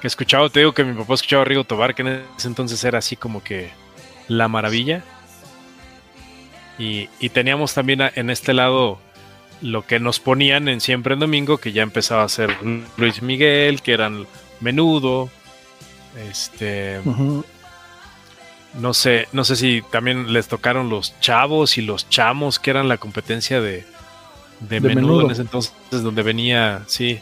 [0.00, 0.48] que escuchaba.
[0.48, 3.16] Te digo que mi papá escuchaba a Rigo Tobar, que en ese entonces era así
[3.16, 3.70] como que
[4.28, 5.02] la maravilla.
[6.78, 8.98] Y, y teníamos también en este lado
[9.60, 12.56] lo que nos ponían en Siempre en Domingo, que ya empezaba a ser
[12.96, 14.26] Luis Miguel, que eran
[14.60, 15.30] Menudo.
[16.16, 17.00] Este,
[18.74, 22.88] no sé, no sé si también les tocaron los chavos y los chamos, que eran
[22.88, 23.84] la competencia de,
[24.60, 25.24] de, De menudo, Menudo.
[25.26, 27.20] en ese entonces, donde venía, sí.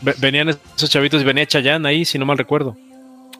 [0.00, 2.76] Ve- Venían esos chavitos y venía Chayanne ahí, si no mal recuerdo.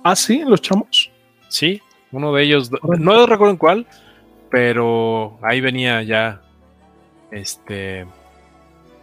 [0.04, 1.10] Ah, sí, los chamos.
[1.48, 3.86] Sí, uno de ellos, no recuerdo en cuál,
[4.50, 6.40] pero ahí venía ya
[7.30, 8.06] este eh,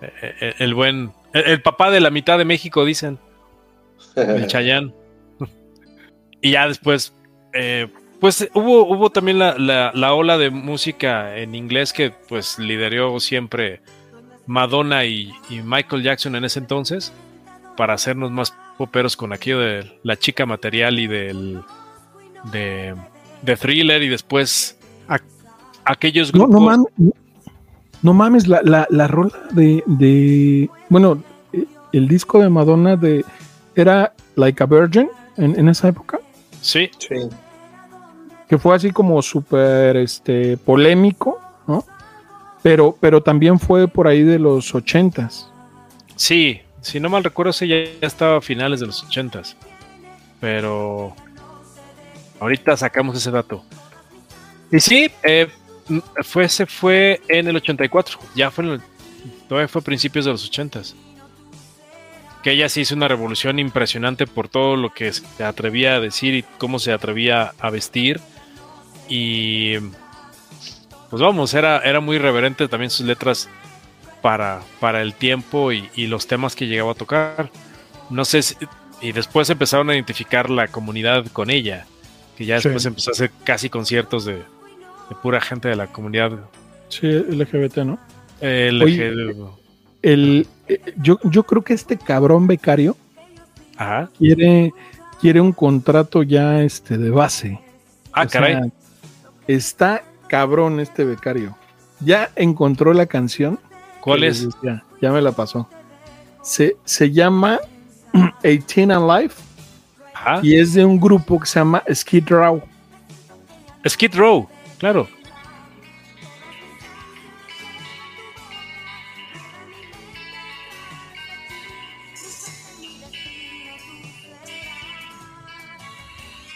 [0.02, 3.18] eh, el buen el, el papá de la mitad de México dicen,
[4.16, 4.94] el Chayán.
[6.42, 7.14] Y ya después
[7.54, 7.88] eh,
[8.20, 13.20] pues hubo hubo también la, la, la ola de música en inglés que pues lideró
[13.20, 13.82] siempre
[14.46, 17.14] Madonna y, y Michael Jackson en ese entonces
[17.78, 21.62] para hacernos más poperos con aquello de la chica material y del
[22.52, 22.96] de,
[23.42, 24.78] de thriller y después
[25.08, 25.20] a-
[25.86, 26.88] aquellos grupos no mames.
[28.02, 30.70] No mames, la, la, la rola de, de.
[30.88, 31.22] Bueno,
[31.52, 33.26] eh, el disco de Madonna de.
[33.76, 36.18] Era Like a Virgin en, en esa época.
[36.62, 37.16] Sí Sí.
[38.48, 41.86] Que fue así como súper este, polémico, ¿no?
[42.64, 45.50] Pero, pero también fue por ahí de los ochentas.
[46.16, 49.56] sí si no mal recuerdo ese ya, ya estaba a finales de los ochentas
[50.40, 51.14] pero
[52.40, 53.64] ahorita sacamos ese dato
[54.72, 55.48] y sí eh,
[56.24, 58.82] fue se fue en el 84 ya fue en el-
[59.50, 60.96] todavía fue a principios de los ochentas
[62.44, 66.34] que ella sí hizo una revolución impresionante por todo lo que se atrevía a decir
[66.36, 68.20] y cómo se atrevía a vestir
[69.08, 69.78] y
[71.10, 73.50] pues vamos era era muy irreverente también sus letras
[74.22, 77.50] para, para el tiempo y, y los temas que llegaba a tocar.
[78.10, 78.56] No sé si-
[79.02, 81.86] y después empezaron a identificar la comunidad con ella,
[82.38, 82.68] que ya Sí.
[82.68, 86.32] después empezó a hacer casi conciertos de, de pura gente de la comunidad
[86.90, 87.98] Sí, LGBT, ¿no?
[88.42, 88.84] LG.
[88.84, 89.08] Oye,
[90.02, 90.48] El,
[91.02, 92.96] yo, yo creo que este cabrón becario
[93.78, 94.10] Ajá.
[94.18, 94.74] quiere,
[95.22, 97.60] quiere un contrato ya este, de base.
[98.14, 98.72] Ah, O sea, caray.
[99.48, 101.56] está cabrón este becario.
[102.00, 103.60] Ya encontró la canción.
[104.02, 104.46] ¿Cuál es?
[104.46, 105.68] decía, ya me la pasó.
[106.42, 107.60] Se, se llama
[108.44, 109.36] 18 and Life
[110.14, 110.40] Ajá.
[110.42, 112.62] y es de un grupo que se llama Skid Row.
[113.88, 114.48] Skid Row,
[114.78, 115.08] claro.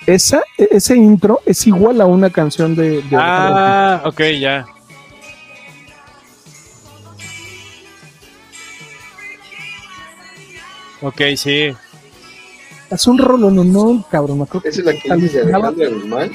[0.06, 3.01] Esa, e- ese intro es igual a una canción de.
[3.01, 4.66] de Ah, ok, ya.
[11.01, 11.70] Ok, sí.
[12.89, 14.38] Es un rolo, no, no, cabrón.
[14.39, 15.41] me acuerdo ¿Esa es la que dice.
[15.41, 16.32] Alejandra Guzmán?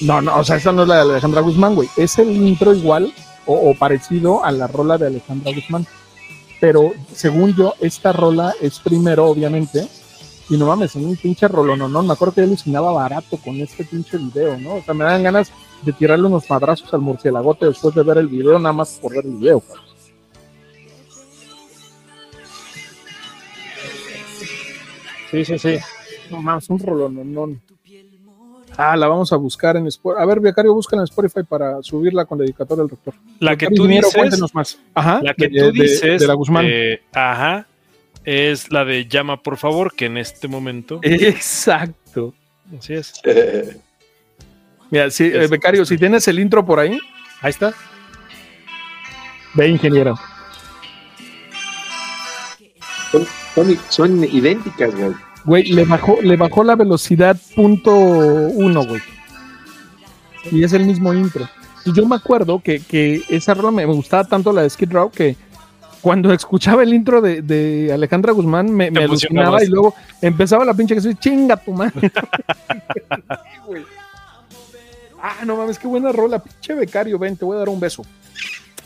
[0.00, 1.88] No, no, o sea, esa no es la de Alejandra Guzmán, güey.
[1.96, 3.12] Es el intro igual
[3.46, 5.86] o, o parecido a la rola de Alejandra Guzmán.
[6.60, 9.88] Pero según yo, esta rola es primero, obviamente.
[10.50, 12.02] Y no mames, es un pinche rolo, no, no.
[12.02, 14.76] Me acuerdo que yo alucinaba barato con este pinche video, ¿no?
[14.76, 18.28] O sea, me dan ganas de tirarle unos madrazos al murcielagote después de ver el
[18.28, 19.62] video, nada más por ver el video.
[25.30, 25.76] Sí, sí, sí.
[26.30, 27.56] No mames, un rolo, no, no.
[28.76, 30.22] Ah, la vamos a buscar en Spotify.
[30.22, 33.14] A ver, Becario, búscala en Spotify para subirla con dedicatoria al doctor.
[33.40, 34.78] La que tú dices, cuéntenos más.
[34.94, 35.20] Ajá.
[35.22, 36.64] la que de- tú de- dices, De, la Guzmán.
[36.68, 37.66] eh, ajá,
[38.28, 42.34] es la de llama por favor, que en este momento, Exacto.
[42.78, 43.12] así es.
[44.90, 46.98] Mira, sí, eh, Becario, si tienes el intro por ahí,
[47.40, 47.72] Ahí está.
[49.54, 50.14] ve, ingeniero.
[53.12, 55.12] Son, son- son idénticas, güey.
[55.44, 59.00] Güey, le bajó, le bajó la velocidad punto uno, güey.
[60.50, 61.48] Y es el mismo intro.
[61.84, 64.92] Y yo me acuerdo que, que esa rola me, me gustaba tanto la de Skid
[64.92, 65.36] Row que
[66.00, 70.74] cuando escuchaba el intro de, de Alejandra Guzmán me, me alucinaba y luego empezaba la
[70.74, 72.10] pinche que soy chinga tu madre.
[75.18, 77.80] Sí, ah, no mames, qué buena rola, pinche becario, ven, te voy a dar un
[77.80, 78.04] beso.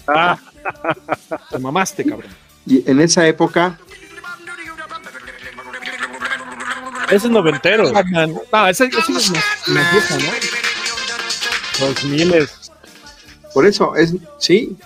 [0.07, 0.39] Ah,
[1.51, 2.31] Te mamaste, cabrón.
[2.67, 3.79] Y en esa época,
[7.07, 7.93] ese es noventero.
[7.93, 9.39] No, esa, esa es ¿no?
[11.81, 12.73] Dos miles.
[13.53, 14.77] Por eso, es, sí.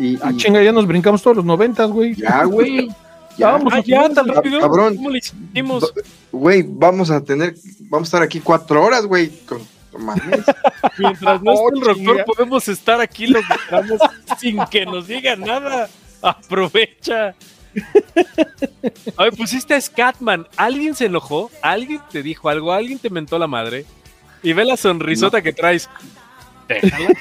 [0.00, 2.14] Y, Ah, y- chinga, ya nos brincamos todos los noventas, güey.
[2.14, 2.88] ya, güey.
[3.36, 3.72] Ya, vamos.
[3.74, 4.60] Ah, ya, tan rápido.
[4.60, 4.96] cabrón.
[4.96, 5.92] ¿Cómo le hicimos?
[6.32, 7.54] Güey, vamos a tener,
[7.88, 9.28] vamos a estar aquí cuatro horas, güey.
[9.46, 9.60] Con,
[9.92, 10.40] no mames.
[10.98, 12.24] Mientras no Oh, esté el chinga.
[12.24, 14.00] podemos estar aquí los que estamos
[14.38, 15.88] sin que nos diga nada.
[16.22, 17.34] Aprovecha.
[19.16, 20.46] Ay, pusiste a Scatman.
[20.56, 21.50] ¿Alguien se enojó?
[21.62, 22.72] ¿Alguien te dijo algo?
[22.72, 23.84] ¿Alguien te mentó la madre?
[24.42, 25.88] Y ve la sonrisota que traes.
[26.70, 27.10] Déjala.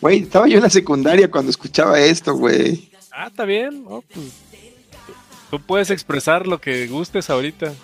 [0.00, 2.90] Güey, estaba yo en la secundaria cuando escuchaba esto, güey.
[3.12, 3.84] Ah, está bien.
[3.84, 4.04] Pues,
[5.50, 7.74] tú puedes expresar lo que gustes ahorita.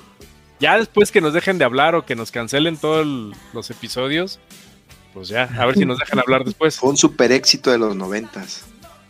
[0.59, 3.07] Ya después que nos dejen de hablar o que nos cancelen todos
[3.53, 4.41] los episodios,
[5.13, 6.79] pues ya, a ver si nos dejan hablar después.
[6.79, 8.65] Fue un super éxito de los noventas.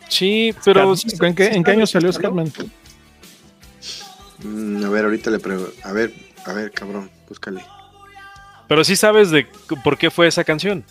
[0.09, 0.93] Sí, pero...
[1.21, 2.51] ¿En qué, en qué año salió Scatman?
[4.43, 5.71] Mm, a ver, ahorita le pregunto.
[5.83, 6.13] A ver,
[6.45, 7.63] a ver, cabrón, búscale.
[8.67, 9.47] Pero sí sabes de
[9.83, 10.83] por qué fue esa canción.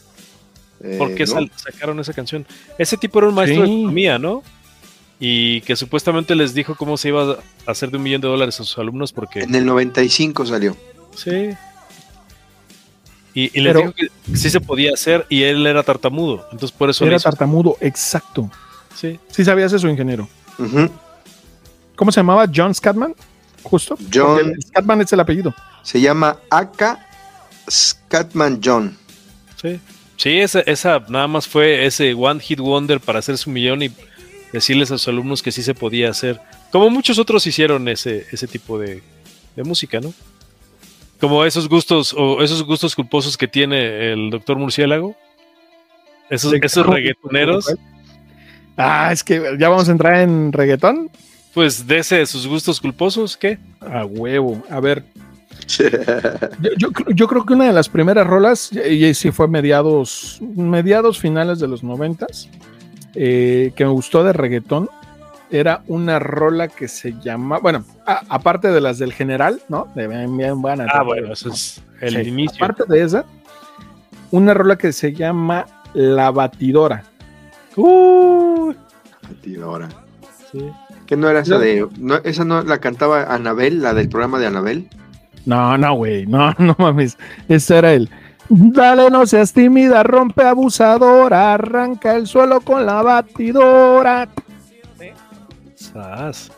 [0.81, 2.47] Eh, ¿Por qué sacaron esa canción?
[2.79, 3.73] Ese tipo era un maestro de Sí.
[3.75, 4.43] economía, ¿no?
[5.19, 8.61] Y que supuestamente les dijo cómo se iba a hacer de un millón de dólares
[8.61, 9.41] a sus alumnos porque...
[9.41, 10.77] En el 95 salió.
[11.15, 11.51] Sí.
[13.35, 16.47] Y, y les Pero- dijo que sí se podía hacer y él era tartamudo.
[16.53, 18.51] Entonces por eso le Era tartamudo, exacto.
[18.95, 19.19] Sí.
[19.29, 20.29] Sí sabías eso, ingeniero.
[21.97, 22.47] ¿Cómo se llamaba?
[22.55, 23.15] John Scatman,
[23.63, 23.97] justo.
[24.13, 25.55] John- Scatman es el apellido.
[25.83, 27.06] Se llama Aka
[27.71, 28.97] Scatman John.
[29.61, 29.81] Sí,
[30.17, 33.91] sí esa, esa nada más fue ese One Hit Wonder para hacer su millón y
[34.53, 36.41] decirles a sus alumnos que sí se podía hacer.
[36.73, 39.03] Como muchos otros hicieron ese, ese tipo de,
[39.57, 40.13] de música, ¿no?
[41.21, 45.17] Como esos gustos o esos gustos culposos que tiene el doctor Murciélago.
[46.29, 47.73] Esos, ¿De esos reggaetoneros,
[48.77, 51.11] Ah, es que ya vamos a entrar en reggaetón.
[51.55, 53.59] pues de ese, sus gustos culposos, ¿qué?
[53.81, 54.63] A huevo.
[54.69, 55.03] A ver,
[55.69, 59.49] yo, yo cr- yo creo que una de las primeras rolas, y y sí fue
[59.49, 62.49] mediados, mediados finales de los noventas,
[63.15, 64.89] eh, que me gustó de reggaetón,
[65.51, 69.87] era una rola que se llama, bueno, a- aparte de las del general, ¿no?
[69.95, 70.87] De bien, bien buena.
[70.93, 72.65] Ah, bueno, eso es el Sí, inicio.
[72.65, 73.25] Aparte de esa,
[74.33, 77.05] una rola que se llama La Batidora.
[77.77, 78.73] Uh,
[79.23, 79.89] Batidora.
[80.53, 80.71] sí.
[81.07, 81.87] Que no era esa de.
[81.99, 84.89] No, esa no la cantaba Anabel, la del programa de Anabel.
[85.47, 87.17] No, no, güey, no, no mames.
[87.49, 88.11] Ese era el.
[88.49, 94.29] Dale, no seas tímida, rompe abusadora, arranca el suelo con la batidora.
[95.75, 96.53] Sas.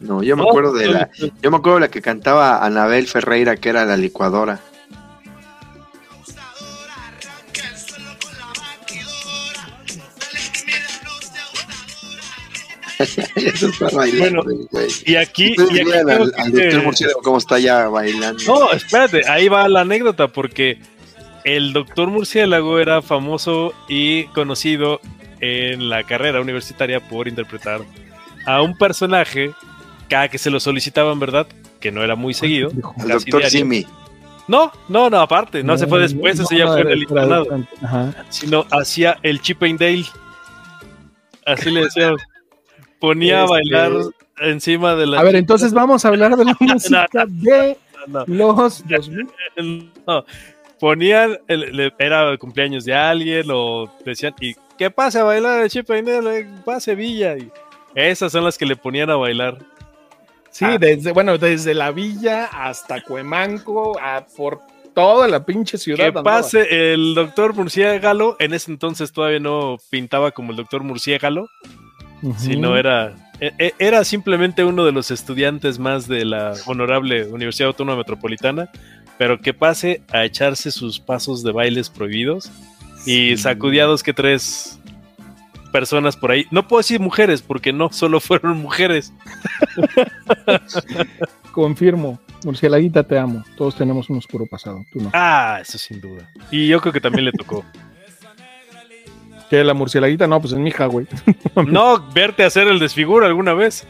[0.00, 1.10] No, yo me acuerdo de la.
[1.42, 4.60] Yo me acuerdo de la que cantaba Anabel Ferreira, que era la licuadora.
[13.36, 14.88] Eso está bailando, güey.
[15.04, 16.06] Y aquí, y al,
[16.52, 18.42] doctor Murciélago cómo está ya bailando.
[18.46, 20.78] No, espérate, ahí va la anécdota, porque
[21.44, 25.00] el doctor Murciélago era famoso y conocido
[25.40, 27.80] en la carrera universitaria por interpretar
[28.46, 29.52] a un personaje
[30.08, 31.46] cada que se lo solicitaban, ¿verdad?
[31.80, 32.70] Que no era muy seguido.
[32.98, 33.50] Al doctor diario.
[33.50, 33.86] Simi.
[34.48, 37.02] No, no, no, aparte, no, se fue después, no, ese ya no, fue en el
[37.02, 37.46] internado,
[38.28, 40.04] sino hacía el Chip and Dale.
[41.46, 42.20] Así le decíamos.
[43.02, 43.92] Ponía a Este- bailar
[44.40, 45.20] encima de la.
[45.20, 47.76] A ver, entonces vamos a hablar de la música de
[48.06, 49.92] No, los 2000.
[50.06, 50.24] No,
[50.80, 55.68] ponían, el- era el cumpleaños de alguien o decían, y que pase a bailar el
[55.68, 57.36] Chip and Dale, pase Villa.
[57.36, 57.50] Y
[57.94, 59.58] esas son las que le ponían a bailar.
[60.50, 64.60] Sí, desde, bueno, desde la villa hasta Cuemanco, a por
[64.94, 65.98] toda la pinche ciudad.
[65.98, 66.22] Que andaba.
[66.24, 71.48] pase el doctor Murciégalo, en ese entonces todavía no pintaba como el doctor Murciégalo,
[72.22, 72.38] Ujú.
[72.38, 77.68] sino era, e- e- era simplemente uno de los estudiantes más de la honorable Universidad
[77.68, 78.70] Autónoma Metropolitana,
[79.18, 82.50] pero que pase a echarse sus pasos de bailes prohibidos
[83.06, 84.78] y sacudía dos que tres
[85.72, 86.46] personas por ahí.
[86.50, 89.12] No puedo decir mujeres, porque no solo fueron mujeres.
[91.52, 92.20] Confirmo.
[92.44, 93.44] Murcielaguita, te amo.
[93.56, 94.84] Todos tenemos un oscuro pasado.
[94.92, 95.10] Tú no.
[95.12, 96.28] Ah, eso sin duda.
[96.50, 97.64] Y yo creo que también le tocó.
[99.52, 101.06] Que la murcielaguita, no, pues es mi hija, güey.
[101.66, 103.86] No, verte hacer el desfiguro alguna vez.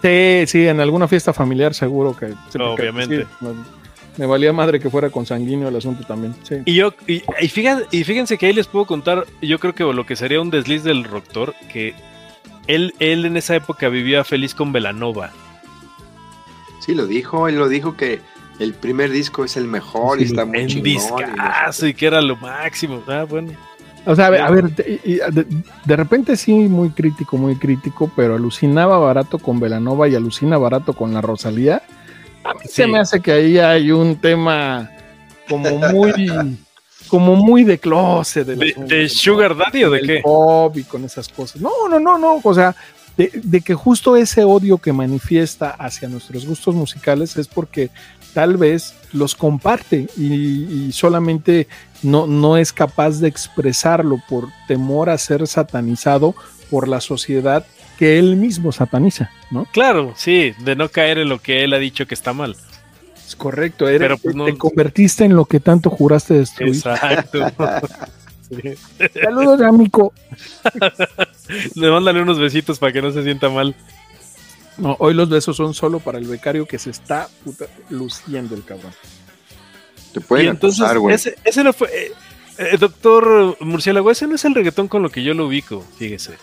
[0.00, 2.32] Sí, sí, en alguna fiesta familiar seguro que.
[2.58, 3.26] Obviamente.
[3.26, 3.50] sí, me,
[4.16, 6.34] me valía madre que fuera consanguíneo el asunto también.
[6.44, 6.54] Sí.
[6.64, 9.84] Y yo, y, y fíjense, y fíjense que ahí les puedo contar, yo creo que
[9.84, 11.92] lo que sería un desliz del Doctor, que
[12.66, 15.30] él, él en esa época vivía feliz con Velanova.
[16.80, 17.48] Sí, lo dijo.
[17.48, 18.20] Él lo dijo que
[18.58, 20.84] el primer disco es el mejor y está muy En chingón.
[21.18, 23.02] discazo y que era lo máximo.
[23.06, 23.52] Ah, bueno.
[24.06, 28.98] O sea, a ver, a ver, de, repente sí, muy crítico, muy crítico, pero alucinaba
[28.98, 31.82] barato con Velanova y alucina barato con la Rosalía.
[32.44, 34.90] A mí se me hace que ahí hay un tema
[35.48, 36.12] como muy,
[37.08, 38.46] como muy de closet.
[38.46, 39.08] ¿De, de.
[39.08, 40.20] Sugar Daddy o de qué?
[40.22, 41.60] pop y con esas cosas.
[41.60, 42.40] No, no, no, no.
[42.42, 42.74] O sea,
[43.18, 47.90] de, de que justo ese odio que manifiesta hacia nuestros gustos musicales es porque
[48.34, 51.66] tal vez los comparte y, y solamente
[52.02, 56.34] no, no es capaz de expresarlo por temor a ser satanizado
[56.70, 57.64] por la sociedad
[57.98, 59.66] que él mismo sataniza, ¿no?
[59.72, 62.56] Claro, sí, de no caer en lo que él ha dicho que está mal.
[63.26, 66.74] Es correcto, eres- Pero, pues, no- te convertiste en lo que tanto juraste destruir.
[66.76, 67.40] Exacto.
[68.50, 68.74] Sí.
[69.22, 70.12] Saludos, amigo.
[71.76, 73.76] Le mándale unos besitos para que no se sienta mal.
[74.78, 78.64] No, hoy los besos son solo para el becario que se está puta luciendo el
[78.64, 78.92] cabrón.
[80.12, 81.14] Te pueden y entonces, acusar, güey.
[81.14, 81.88] ese, ese no fue.
[81.94, 82.12] eh,
[82.58, 86.34] eh, doctor Murciélago, ese no es el reggaetón con lo que yo lo ubico, fíjese.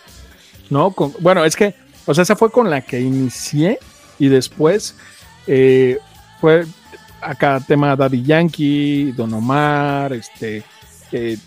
[0.69, 1.73] No, con- bueno, es que,
[2.05, 3.80] o sea, esa fue con la que inicié
[4.19, 4.95] y después
[5.47, 5.97] eh,
[6.41, 6.65] fue
[7.21, 10.63] acá tema Daddy Yankee, Don Omar, este,
[11.11, 11.38] eh,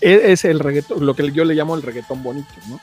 [0.00, 2.80] e- es el reggaetón, lo que yo le llamo el reggaetón bonito, ¿no?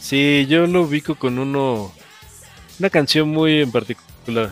[0.00, 1.92] Sí, yo lo ubico con uno.
[2.80, 4.50] Una canción muy en particular.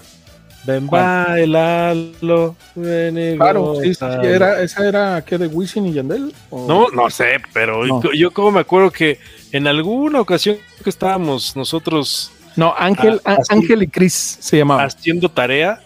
[0.64, 2.54] Ven, bailalo.
[2.74, 6.34] ven Claro, sí, era, esa era que de Wisin y Yandel.
[6.50, 6.66] ¿O?
[6.68, 8.02] No, no sé, pero No.
[8.02, 9.18] yo- yo como me acuerdo que
[9.52, 13.38] en alguna ocasión que estábamos nosotros No, Ángel, Ah.
[13.48, 14.84] Ángel y Cris se llamaba.
[14.84, 15.80] haciendo tarea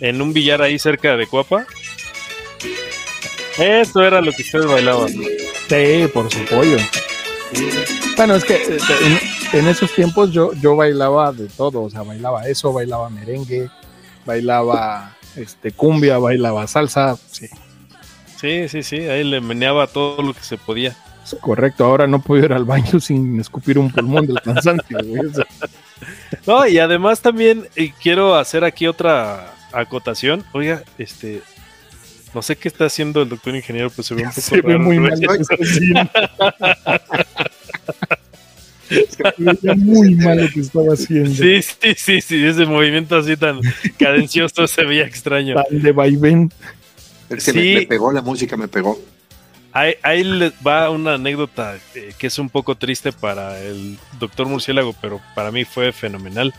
[0.00, 1.64] en un billar ahí cerca de Cuapa.
[3.58, 5.08] Eso era lo que ustedes bailaban.
[5.10, 6.76] Sí, por su pollo.
[8.16, 8.78] Bueno, es que eh,
[9.52, 13.70] en, esos tiempos yo, yo bailaba de todo, o sea, bailaba eso, bailaba merengue,
[14.24, 17.48] bailaba este cumbia, bailaba salsa, sí,
[18.42, 20.96] Sí, sí, sí, ahí le meneaba todo lo que se podía.
[21.24, 21.84] es correcto.
[21.84, 24.98] Ahora no puedo ir al baño sin escupir un pulmón del cansancio.
[25.04, 25.30] güey,
[26.46, 30.44] No, y además también eh, quiero hacer aquí otra acotación.
[30.50, 31.40] Oiga, este,
[32.34, 34.76] no sé qué está haciendo el doctor ingeniero, pero se ve un poco se ve
[34.76, 35.08] muy ¿no?
[35.08, 35.20] mal.
[39.76, 41.30] muy mal lo que estaba haciendo.
[41.30, 43.60] Sí, sí, sí, sí, ese movimiento así tan
[43.98, 45.54] cadencioso se veía extraño.
[45.54, 46.52] Tan de vaivén.
[47.30, 47.58] Es que Sí.
[47.58, 49.00] me, me pegó la música, me pegó.
[49.72, 54.94] Ahí, ahí va una anécdota eh, que es un poco triste para el doctor Murciélago,
[55.00, 56.52] pero para mí fue fenomenal.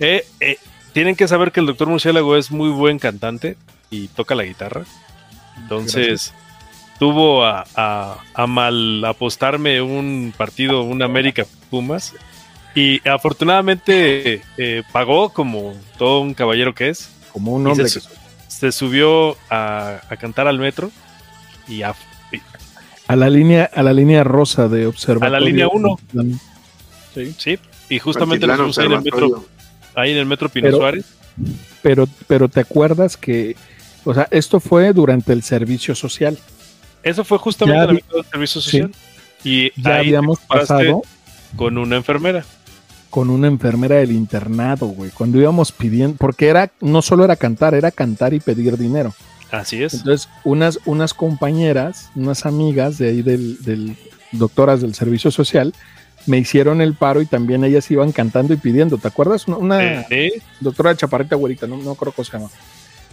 [0.00, 0.56] Eh, eh,
[0.92, 3.56] tienen que saber que el doctor Murciélago es muy buen cantante
[3.88, 4.84] y toca la guitarra.
[5.58, 6.34] Entonces,
[6.98, 12.14] tuvo a, a- a mal apostarme un partido, un América Pumas.
[12.74, 17.10] Y afortunadamente eh, pagó como todo un caballero que es.
[17.32, 18.06] Como un hombre se, que
[18.48, 20.90] se subió a, a cantar al metro
[21.68, 21.94] y a,
[23.08, 25.36] A la línea, a la línea rosa de observatorio.
[25.36, 25.98] A la línea uno.
[27.14, 27.34] Sí.
[27.38, 27.58] Sí,
[27.88, 29.44] y justamente nos ahí en el metro,
[29.94, 31.04] ahí en el metro Pino Pero- Suárez.
[31.82, 33.56] Pero, pero te acuerdas que,
[34.04, 36.36] o sea, esto fue durante el servicio social.
[37.02, 38.90] Eso fue justamente Ya del servicio social.
[39.44, 41.02] Y Ya ahí habíamos pasado
[41.56, 42.44] con una enfermera.
[43.10, 45.10] con una enfermera del internado, güey.
[45.10, 49.14] Cuando íbamos pidiendo, porque era, no solo era cantar, era cantar y pedir dinero.
[49.50, 49.94] Así es.
[49.94, 53.96] Entonces, unas, unas compañeras, unas amigas de ahí del, del
[54.32, 55.72] doctoras del servicio social,
[56.26, 58.98] me hicieron el paro y también ellas iban cantando y pidiendo.
[58.98, 59.46] ¿Te acuerdas?
[59.48, 62.50] Una, una- Eh, doctora Chaparrita Güerita, no, no creo cómo se llama.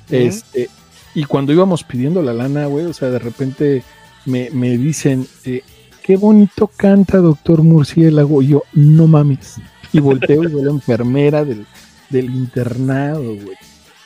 [0.10, 0.70] Este,
[1.16, 3.84] y cuando íbamos pidiendo la lana, güey, o sea, de repente
[4.26, 5.62] me, me dicen, eh,
[6.04, 8.42] qué bonito canta doctor Murciélago.
[8.42, 9.60] Y yo, no mames.
[9.92, 11.66] Y volteo y veo la enfermera del,
[12.10, 13.58] del internado, güey.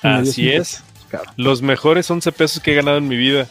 [0.01, 0.83] Así es.
[1.11, 1.27] pesos.
[1.37, 3.47] Los mejores 11 pesos que he ganado en mi vida.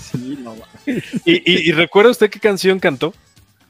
[0.00, 1.04] Sí, no mames.
[1.24, 3.12] ¿Y, y, y recuerda usted qué canción cantó?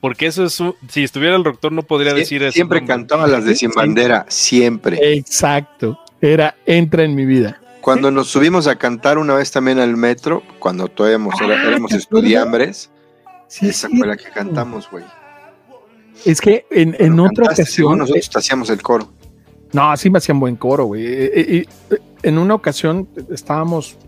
[0.00, 2.52] Porque eso es un- si estuviera el doctor no podría Sie- decir eso.
[2.52, 4.98] siempre cantaba las de Sin Bandera, siempre.
[5.14, 5.98] Exacto.
[6.20, 7.60] Era entra en mi vida.
[7.80, 11.92] Cuando nos subimos a cantar una vez también al metro, cuando todavía éramos, Ah, éramos
[11.92, 12.90] estudiambres,
[13.52, 13.98] Sí, esa sí.
[13.98, 15.04] fue la que cantamos, güey.
[16.24, 17.98] Es que en, en otra cantaste, ocasión.
[17.98, 19.10] nosotros hacíamos el coro.
[19.74, 21.04] No, así me hacían buen coro, güey.
[21.04, 21.30] Eh,
[21.90, 23.98] eh, en una ocasión estábamos,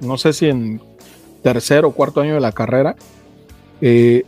[0.00, 0.80] no sé si en
[1.42, 2.96] tercer o cuarto año de la carrera,
[3.82, 4.24] eh,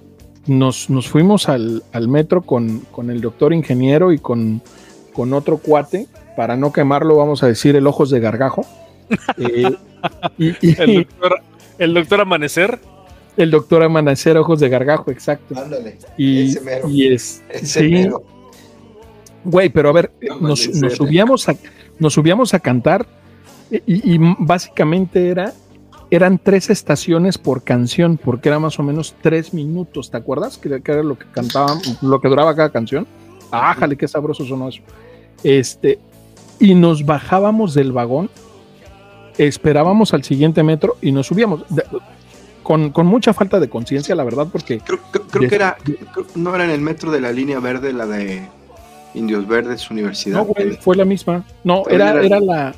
[0.46, 4.60] nos, nos fuimos al, al metro con, con el doctor ingeniero y con,
[5.14, 6.06] con otro cuate,
[6.36, 8.66] para no quemarlo, vamos a decir el ojos de gargajo.
[9.38, 9.74] Eh,
[10.38, 11.40] y, y El doctor,
[11.78, 12.78] el doctor Amanecer.
[13.40, 15.58] El doctor Amanecer Ojos de Gargajo, exacto.
[15.58, 15.98] Ándale.
[16.16, 16.88] Y, Ese mero.
[16.88, 18.22] y es, Ese sí, mero.
[19.44, 21.56] Güey, pero a ver, nos, subíamos a,
[21.98, 23.06] nos subíamos a cantar
[23.70, 25.54] y, y básicamente era,
[26.10, 30.58] eran tres estaciones por canción, porque era más o menos tres minutos, ¿te acuerdas?
[30.58, 33.06] Que, que era lo que cantaban, lo que duraba cada canción.
[33.50, 34.82] Ájale, qué sabroso sonó eso.
[35.42, 35.98] Este,
[36.58, 38.28] y nos bajábamos del vagón
[39.46, 41.64] esperábamos al siguiente metro y nos subíamos.
[42.62, 45.76] Con, con mucha falta de conciencia, la verdad, porque Creo, creo- creo De- que era,
[46.12, 48.42] creo- no era en el metro de la línea verde, la de
[49.14, 50.38] Indios Verdes Universidad.
[50.38, 51.44] no, güey, fue la misma.
[51.64, 52.74] No, era, era- era la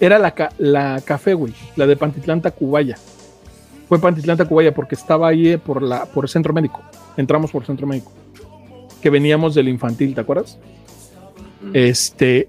[0.00, 2.96] era la, la café, güey, la de Pantitlán Tacubaya.
[3.88, 6.82] Fue Pantitlán Tacubaya porque estaba ahí eh, por la por el centro médico.
[7.16, 8.12] Entramos por el centro médico.
[9.00, 10.58] Que veníamos del infantil, ¿te acuerdas?
[11.72, 12.48] Este,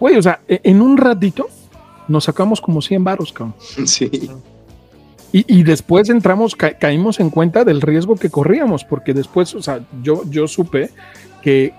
[0.00, 1.48] güey, o sea, e- en un ratito
[2.08, 3.54] nos sacamos como 100 varos, cabrón.
[3.86, 4.30] Sí.
[5.36, 9.62] Y, y después entramos, ca- caímos en cuenta del riesgo que corríamos, porque después, o
[9.62, 10.90] sea, yo, yo supe
[11.42, 11.74] que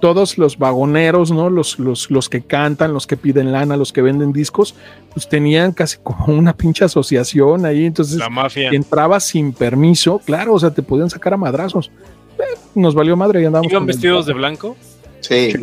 [0.00, 1.50] todos los vagoneros, ¿no?
[1.50, 4.74] Los, los, los que cantan, los que piden lana, los que venden discos,
[5.12, 7.86] pues tenían casi como una pinche asociación ahí.
[7.86, 8.68] Entonces, La mafia.
[8.70, 11.90] entrabas sin permiso, claro, o sea, te podían sacar a madrazos.
[12.38, 12.42] Eh,
[12.76, 13.72] nos valió madre y andábamos.
[13.72, 14.76] ¿Iban el- vestidos de blanco?
[15.20, 15.54] Sí.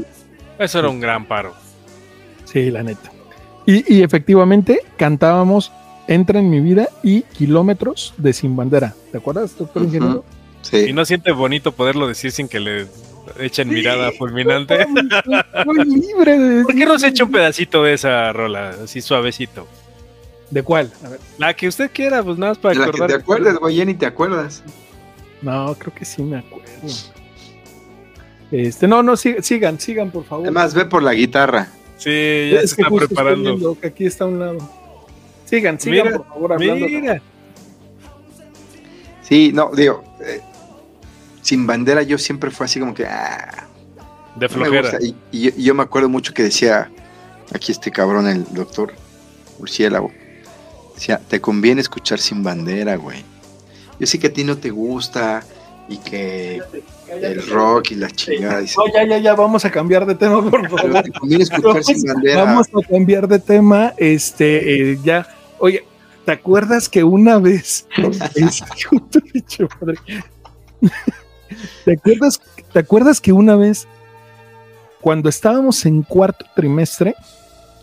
[0.60, 1.54] Eso era un gran paro.
[2.46, 3.12] Sí, la neta.
[3.66, 5.72] Y, y efectivamente cantábamos
[6.08, 8.94] Entra en mi vida y Kilómetros de Sin Bandera.
[9.12, 10.24] ¿Te acuerdas, doctor ingeniero?
[10.62, 10.78] Sí.
[10.90, 12.88] Y no siente bonito poderlo decir sin que le
[13.40, 14.86] echen mirada fulminante.
[15.66, 19.68] Muy libre de ¿Por qué no se echa un pedacito de esa rola, así suavecito?
[20.52, 20.92] ¿De cuál?
[21.06, 21.20] A ver.
[21.38, 23.08] La que usted quiera, pues nada más para la que acordar.
[23.10, 24.62] te acuerdas, güey, ya ni te acuerdas.
[25.42, 26.70] No, creo que sí me acuerdo.
[28.52, 30.46] Este, no, no, sig- sigan, sigan, por favor.
[30.46, 31.70] Además, ve por la guitarra.
[31.98, 32.10] Sí,
[32.52, 33.50] ya Es se que está justo estoy preparando.
[33.56, 34.58] viendo que aquí está a un lado.
[35.54, 36.88] Sigan, sigan, Mira, por favor, hablando.
[36.88, 37.22] Mira,
[39.22, 40.42] Sí, no, digo, eh,
[41.44, 43.68] sin bandera yo siempre fue así como que, ah,
[44.36, 44.98] de flojera.
[45.00, 46.90] Y, y yo, y yo me acuerdo mucho que decía,
[47.54, 48.94] aquí este cabrón, el doctor
[49.60, 50.12] Murciélago,
[50.96, 53.24] decía, te conviene escuchar sin bandera, güey.
[54.00, 55.44] Yo sé que a ti no te gusta
[55.88, 56.62] y que
[57.12, 58.60] el rock y la chingada.
[58.60, 61.04] dice, No, ya, ya, ya, vamos a cambiar de tema, por favor.
[61.04, 62.44] te conviene escuchar sin bandera.
[62.44, 63.94] Vamos a cambiar de tema.
[63.98, 65.28] Este, eh, ya.
[65.64, 65.86] Oye,
[66.26, 67.88] ¿te acuerdas que una vez.
[71.86, 72.42] ¿Te acuerdas,
[72.74, 73.88] ¿Te acuerdas que una vez,
[75.00, 77.16] cuando estábamos en cuarto trimestre,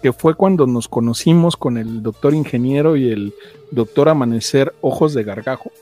[0.02, 3.32] que fue cuando nos conocimos con el doctor ingeniero y el
[3.70, 5.72] doctor Amanecer Ojos de Gargajo,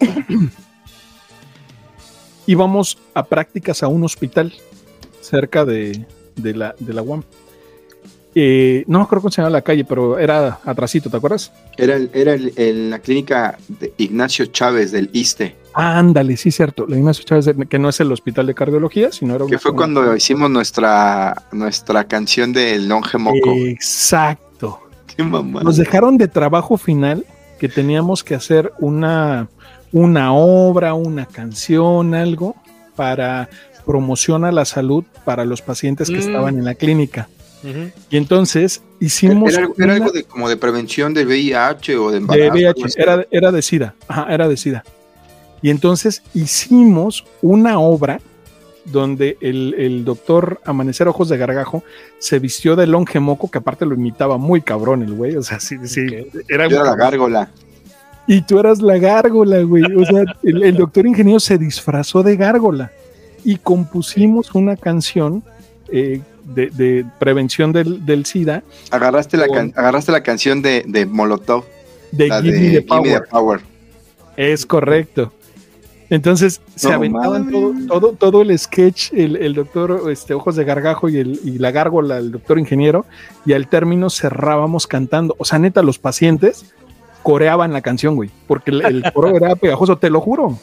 [2.46, 4.52] íbamos a prácticas a un hospital
[5.20, 6.04] cerca de,
[6.34, 7.22] de la, de la UAM.
[8.34, 11.52] Eh, no me acuerdo cómo se llama la calle, pero era atrasito, ¿te acuerdas?
[11.76, 16.86] Era, el- era el- en la clínica de Ignacio Chávez del ISTE, Ándale, sí, cierto.
[16.86, 19.58] La Ignacio Chávez, de- que no es el hospital de cardiología, sino era que una-
[19.58, 23.52] fue cuando hicimos nuestra, nuestra canción del Longe Moco.
[23.54, 24.78] Exacto.
[25.16, 25.62] Qué mamá.
[25.64, 27.24] Nos dejaron de trabajo final
[27.58, 29.48] que teníamos que hacer una,
[29.90, 32.54] una obra, una canción, algo
[32.94, 33.48] para
[33.84, 36.20] promoción a la salud para los pacientes que Mm.
[36.20, 37.28] estaban en la clínica.
[38.10, 42.10] Y entonces hicimos Era, algo- era una- algo de, como de prevención de VIH o
[42.10, 42.52] de embarazo.
[42.52, 44.84] VIH, era, era de SIDA, ajá, era de SIDA.
[45.62, 48.20] Y entonces hicimos una obra
[48.84, 51.82] donde el, el doctor Amanecer Ojos de Gargajo
[52.18, 55.58] se vistió de longe moco, que aparte lo imitaba muy cabrón el güey, o sea,
[55.58, 56.02] sí, sí,
[56.48, 57.50] era, Yo era la gárgola.
[58.26, 62.36] Y tú eras la gárgola, güey, o sea, el, el doctor ingeniero se disfrazó de
[62.36, 62.92] gárgola
[63.42, 65.42] y compusimos una canción
[65.90, 70.84] eh, de, de prevención del, del SIDA Agarraste la, Con- can- agarraste la canción de,
[70.86, 71.64] de Molotov,
[72.12, 73.22] de la Give de Me the Give Me Power.
[73.22, 73.60] the Power.
[74.36, 75.32] Es correcto.
[76.10, 80.64] Entonces se No aventaban todo, todo, todo el sketch, el, el doctor este, Ojos de
[80.64, 83.06] Gargajo y, el, y la gárgola, el doctor ingeniero,
[83.46, 85.34] y al término cerrábamos cantando.
[85.38, 86.66] O sea, neta, los pacientes
[87.22, 90.58] coreaban la canción, güey, porque el, el coro era pegajoso, te lo juro.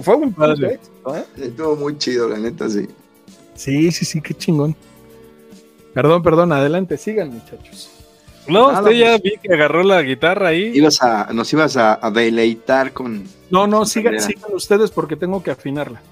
[0.00, 0.80] Fue un Padre.
[1.14, 1.24] ¿eh?
[1.42, 2.86] Estuvo muy chido, la neta, sí.
[3.54, 4.74] Sí, sí, sí, qué chingón.
[5.96, 7.90] Perdón, perdón, adelante, sigan, muchachos.
[8.46, 9.22] No, Nada, usted ya pues.
[9.22, 10.70] vi que agarró la guitarra ahí.
[10.74, 13.24] Ibas a, nos ibas a, a deleitar con.
[13.48, 16.02] No, no, sigan, sigan ustedes porque tengo que afinarla.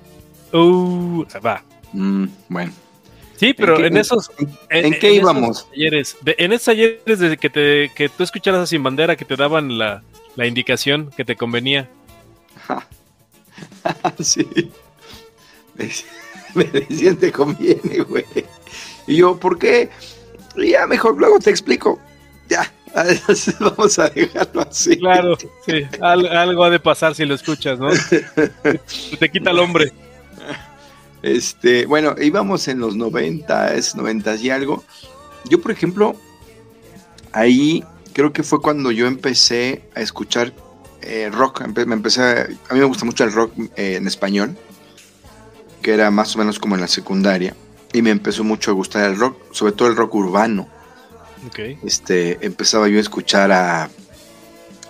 [0.54, 1.62] Uh, va.
[1.92, 2.72] Mm, bueno.
[3.36, 4.30] Sí, pero qué- en, esos.
[4.70, 5.68] ¿En qué esos íbamos?
[5.68, 9.26] talleres, de- en esos talleres desde que, te, que tú escucharas a Sin Bandera, que
[9.26, 10.02] te daban la,
[10.34, 11.90] la indicación que te convenía.
[14.20, 14.46] sí.
[15.74, 15.90] Me,
[16.54, 18.24] me decían te conviene, güey.
[19.06, 19.90] Y yo, ¿por qué?
[20.56, 21.98] Y ya, mejor luego te explico.
[22.48, 22.70] Ya,
[23.60, 24.96] vamos a dejarlo así.
[24.98, 25.36] Claro,
[25.66, 25.82] sí.
[26.00, 27.88] al- algo ha de pasar si lo escuchas, ¿no?
[29.18, 29.92] Te quita el hombre.
[31.22, 34.84] Este, bueno, íbamos en los 90, es 90 y algo.
[35.48, 36.16] Yo, por ejemplo,
[37.32, 37.82] ahí
[38.12, 40.52] creo que fue cuando yo empecé a escuchar
[41.00, 41.62] eh, rock.
[41.62, 44.54] Empe- me empecé, a, a mí me gusta mucho el rock eh, en español,
[45.82, 47.56] que era más o menos como en la secundaria.
[47.94, 50.68] Y me empezó mucho a gustar el rock, sobre todo el rock urbano.
[51.46, 51.58] Ok.
[51.84, 53.88] Este, empezaba yo a escuchar a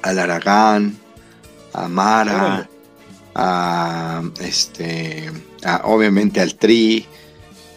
[0.02, 0.96] al Aragán,
[1.72, 2.68] a Mara,
[3.34, 5.30] a este,
[5.64, 7.06] a- obviamente al Tri,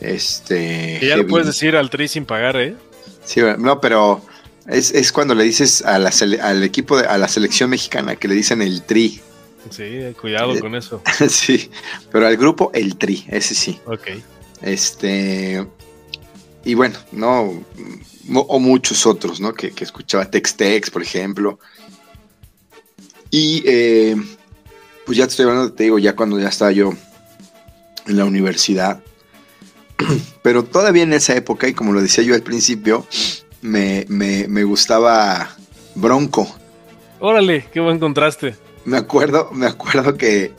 [0.02, 0.98] este.
[1.00, 2.76] Que ya lo Heavy- puedes decir al Tri sin pagar, ¿eh?
[3.24, 4.22] Sí, no, pero
[4.68, 8.16] es, es cuando le dices a la sele- al equipo, de- a la selección mexicana
[8.16, 9.22] que le dicen el Tri.
[9.70, 11.02] Sí, cuidado Eh, con eso.
[11.30, 11.70] sí,
[12.12, 13.80] pero al grupo el Tri, ese sí.
[13.86, 14.08] Ok.
[14.62, 15.66] Este.
[16.64, 17.64] Y bueno, no.
[18.34, 19.54] O muchos otros, ¿no?
[19.54, 21.60] Que, que escuchaba Tex-Tex, por ejemplo.
[23.30, 24.16] Y eh,
[25.06, 26.94] pues ya te estoy hablando, te digo, ya cuando ya estaba yo
[28.06, 29.02] en la universidad.
[30.42, 33.06] Pero todavía en esa época, y como lo decía yo al principio,
[33.62, 35.56] me, me, me gustaba
[35.96, 36.48] Bronco.
[37.20, 38.56] Órale, qué buen contraste.
[38.86, 40.54] Me acuerdo, me acuerdo que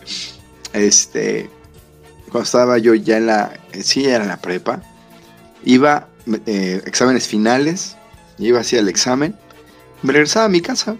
[0.72, 1.48] este
[2.28, 4.82] cuando estaba yo ya en la eh, sí era en la prepa,
[5.64, 6.08] iba
[6.46, 7.96] eh, exámenes finales,
[8.38, 9.34] iba así al examen,
[10.02, 10.96] me regresaba a mi casa.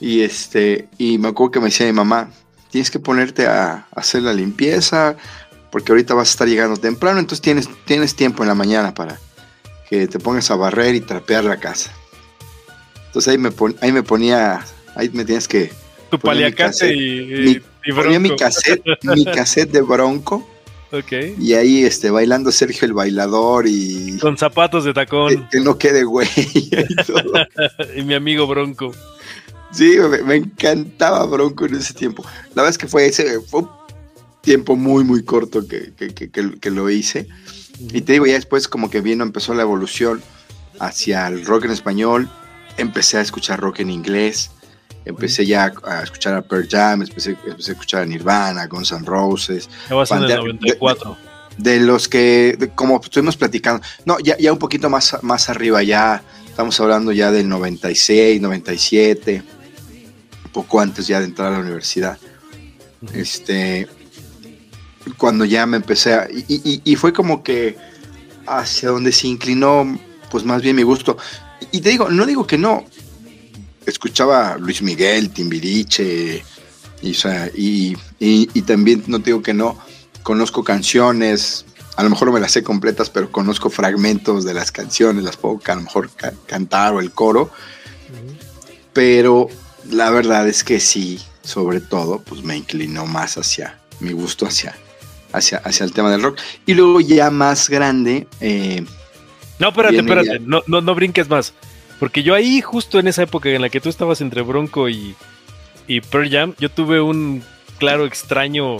[0.00, 2.30] Y este, y me acuerdo que me decía mi mamá,
[2.70, 5.16] tienes que ponerte a, hacer la limpieza,
[5.70, 9.18] porque ahorita vas a estar llegando temprano, entonces tienes, tienes tiempo en la mañana para
[9.88, 11.92] que te pongas a barrer y trapear la casa.
[13.06, 15.72] Entonces ahí me, pon- ahí me ponía, ahí me tienes que
[16.10, 18.44] Tu paliacate y, y, ponía mi Bronco.
[18.44, 20.48] cassette, mi cassette de Bronco
[20.92, 21.12] Ok.
[21.38, 25.48] y ahí este bailando Sergio el bailador y Con zapatos de tacón.
[25.50, 26.70] que no quede güey y
[27.06, 27.32] todo.
[27.96, 28.92] y mi amigo Bronco.
[29.72, 32.24] Sí, me, me encantaba Bronco en ese tiempo.
[32.54, 33.68] La verdad es que fue ese fue un
[34.40, 37.28] tiempo muy muy corto que, que- que- que- que lo hice.
[37.78, 40.20] Y te digo, ya después como que vino, empezó la evolución
[40.80, 42.28] hacia el rock en español,
[42.78, 44.50] empecé a escuchar rock en inglés,
[45.04, 49.04] empecé ya a escuchar a Pearl Jam, empecé, empecé a escuchar a Nirvana, Guns N'
[49.06, 51.16] Roses, Ya vas en el Pantera- 94.
[51.56, 55.82] de los que, de- como estuvimos platicando, no, ya, ya un poquito más, más arriba,
[55.82, 59.42] ya estamos hablando ya del 96, 97,
[60.52, 62.18] poco antes ya de entrar a la universidad.
[63.14, 63.88] Este,
[65.16, 67.76] cuando ya me empecé a, y, y- y fue como que
[68.46, 69.98] hacia donde se inclinó,
[70.30, 71.16] pues más bien mi gusto.
[71.72, 72.84] Y te digo, no digo que no,
[73.90, 76.42] escuchaba Luis Miguel, Timbiriche,
[77.02, 79.78] y, o sea, y, y- y también no te digo que no,
[80.22, 81.64] conozco canciones,
[81.96, 85.36] a lo mejor no me las sé completas, pero conozco fragmentos de las canciones, las
[85.36, 87.50] puedo a lo mejor ca- cantar o el coro,
[88.92, 89.48] pero
[89.90, 94.76] la verdad es que sí, sobre todo, pues me inclinó más hacia mi gusto hacia,
[95.32, 96.38] hacia, hacia el tema del rock.
[96.66, 98.84] Y luego ya más grande, eh,
[99.58, 100.26] No, espérate, espérate.
[100.28, 100.38] ya.
[100.40, 101.52] No, no, no brinques más.
[102.00, 105.14] Porque yo ahí, justo en esa época en la que tú estabas entre Bronco y,
[105.86, 107.42] y Pearl Jam, yo tuve un
[107.78, 108.78] claro extraño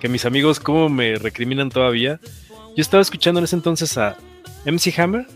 [0.00, 2.18] que mis amigos, como me recriminan todavía.
[2.74, 4.16] Yo estaba escuchando en ese entonces a
[4.64, 5.26] MC Hammer,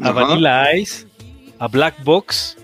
[0.00, 1.06] a ajá, Vanilla Ice,
[1.58, 2.56] a Black Box.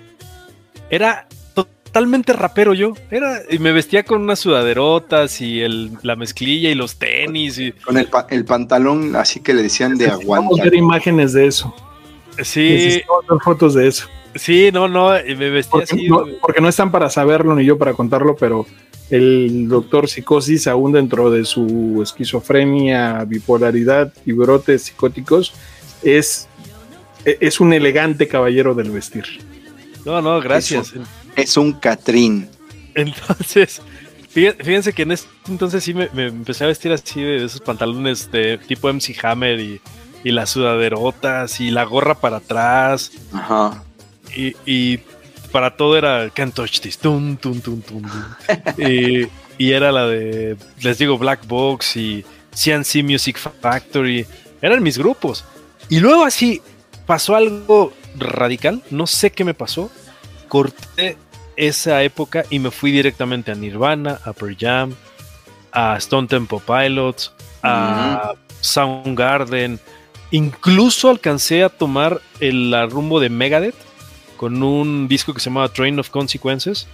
[0.89, 2.93] Era totalmente rapero yo.
[3.11, 7.59] Era, y me vestía con unas sudaderotas y el, la mezclilla y los tenis.
[7.59, 10.65] Y, con el, pa- el pantalón así que le decían de Necesitamos aguanta.
[10.65, 11.75] ver imágenes de eso.
[12.43, 13.03] Sí,
[13.45, 14.07] fotos de eso.
[14.35, 16.09] sí, no, no, me vestía Porque, así.
[16.09, 18.67] no, porque no están para saberlo ni yo para contarlo, pero
[19.11, 25.55] el doctor Psicosis, aún dentro de su esquizofrenia, bipolaridad y brotes psicóticos,
[26.03, 26.49] es,
[27.25, 29.25] es un elegante caballero del vestir.
[30.05, 30.93] No, no, gracias.
[31.37, 32.49] Es un Catrín.
[32.95, 33.81] Entonces,
[34.35, 37.61] fí- fíjense que en ese entonces sí me, me empecé a vestir así de esos
[37.61, 39.81] pantalones de tipo MC Hammer y,
[40.27, 43.13] y las sudaderotas y la gorra para atrás.
[43.33, 43.85] Ajá.
[44.35, 44.99] y, y
[45.53, 48.03] para todo era Can't Touch This, tum, tum, tum, tum,
[48.77, 54.27] y, y era la de, les digo, Black Box y CNC Music Factory,
[54.61, 55.45] eran mis grupos.
[55.89, 56.61] Y luego así
[57.07, 59.93] pasó algo radical, no sé qué me pasó,
[60.49, 61.19] corté
[61.55, 64.97] esa época y me fui directamente a Nirvana, a Pearl Jam,
[65.71, 67.33] a Stone Temple Pilots,
[67.63, 69.79] a Soundgarden,
[70.31, 73.75] incluso alcancé a tomar el rumbo de Megadeth
[74.37, 76.87] con un disco que se llamaba Train of Consequences.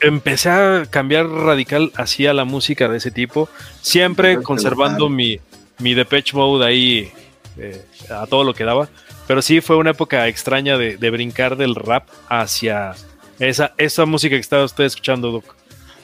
[0.00, 3.48] Empecé a cambiar radical hacia la música de ese tipo,
[3.80, 5.38] siempre conservando mi,
[5.78, 7.12] mi Depeche Mode ahí
[7.56, 8.88] eh, a todo lo que daba.
[9.26, 12.94] Pero sí fue una época extraña de, de brincar del rap hacia
[13.38, 15.54] esa, esa música que estaba usted escuchando, Doc.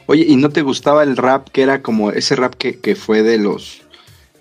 [0.07, 3.23] Oye, ¿y no te gustaba el rap que era como ese rap que, que fue
[3.23, 3.83] de los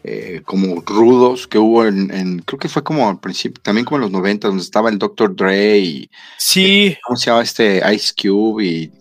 [0.04, 3.98] eh, como rudos que hubo en, en- creo que fue como al principio, también como
[3.98, 5.36] en los 90, donde estaba el Dr.
[5.36, 8.66] Dre y Sí, ¿cómo se llama este Ice Cube?
[8.66, 8.92] Y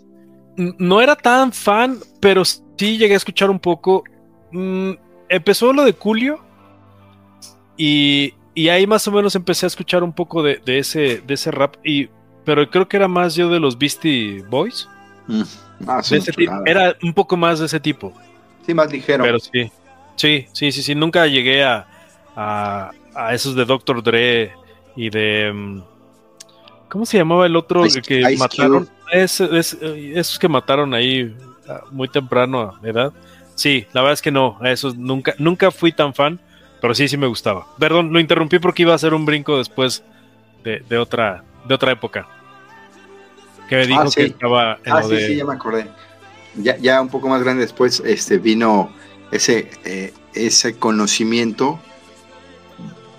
[0.57, 4.03] no era tan fan, pero sí llegué a escuchar un poco.
[4.51, 4.93] Mm,
[5.29, 6.41] empezó lo de Julio
[7.77, 11.35] y, y ahí más o menos empecé a escuchar un poco de, de ese, de
[11.35, 12.09] ese rap, y,
[12.45, 14.89] pero creo que era más yo de los Beastie Boys.
[15.29, 15.43] Mm.
[15.87, 16.03] Ah.
[16.67, 18.13] Era un poco más de ese tipo.
[18.67, 19.23] Sí, más ligero.
[19.23, 19.71] Pero sí.
[20.19, 20.95] Sí, sí, sí, sí.
[20.95, 21.87] Nunca llegué a,
[22.37, 24.03] a, a esos de Dr.
[24.03, 24.53] Dre
[24.97, 25.51] y de.
[25.55, 25.81] mm,
[26.89, 28.89] ¿Cómo se llamaba el otro Ice- que Ice mataron?
[29.13, 31.35] Ese- esos que mataron ahí
[31.69, 33.13] a muy temprano a edad.
[33.55, 34.59] Sí, la verdad es que no.
[34.61, 36.39] A esos nunca, nunca fui tan fan,
[36.81, 37.67] pero sí, sí me gustaba.
[37.79, 40.03] Perdón, lo interrumpí porque iba a hacer un brinco después
[40.65, 42.27] de, de otra, de otra época.
[43.69, 44.15] Que me dijo Ah, sí.
[44.17, 45.27] que estaba en Ah, lo sí, de.
[45.27, 45.87] sí, ya me acordé.
[46.55, 48.91] Ya, ya un poco más grande después este, vino
[49.31, 51.79] ese, eh, ese conocimiento,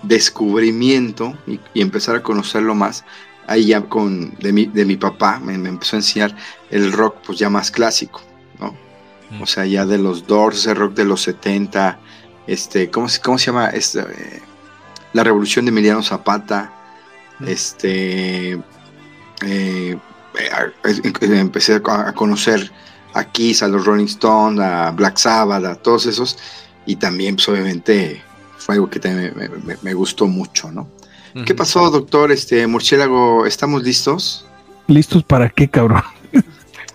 [0.02, 3.04] descubrimiento y, y empezar a conocerlo más.
[3.46, 6.36] Ahí ya con de mi, de mi papá me, me empezó a enseñar
[6.70, 8.22] el rock pues ya más clásico,
[8.58, 8.74] ¿no?
[9.30, 9.42] Mm.
[9.42, 11.98] O sea, ya de los Doors, ese rock de los 70,
[12.46, 13.68] este, ¿cómo, se- cómo se llama?
[13.70, 14.42] Este, eh,
[15.12, 16.72] la revolución de Emiliano Zapata,
[17.40, 17.48] Mm.
[17.48, 18.60] este,
[19.46, 19.96] eh,
[21.22, 22.70] empecé a conocer
[23.14, 26.38] a Kiss, a los Rolling Stones, a Black Sabbath, a todos esos,
[26.86, 28.22] y también, pues obviamente,
[28.58, 30.88] fue algo que también me, me- me gustó mucho, ¿no?
[31.46, 32.32] ¿Qué pasó, doctor?
[32.32, 34.44] Este, Murciélago, ¿estamos listos?
[34.88, 36.02] ¿Listos para qué, cabrón?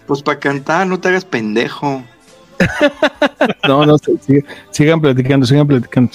[0.07, 2.03] Pues para cantar, no te hagas pendejo.
[3.67, 6.11] No, no, sí, sigan platicando, sigan platicando.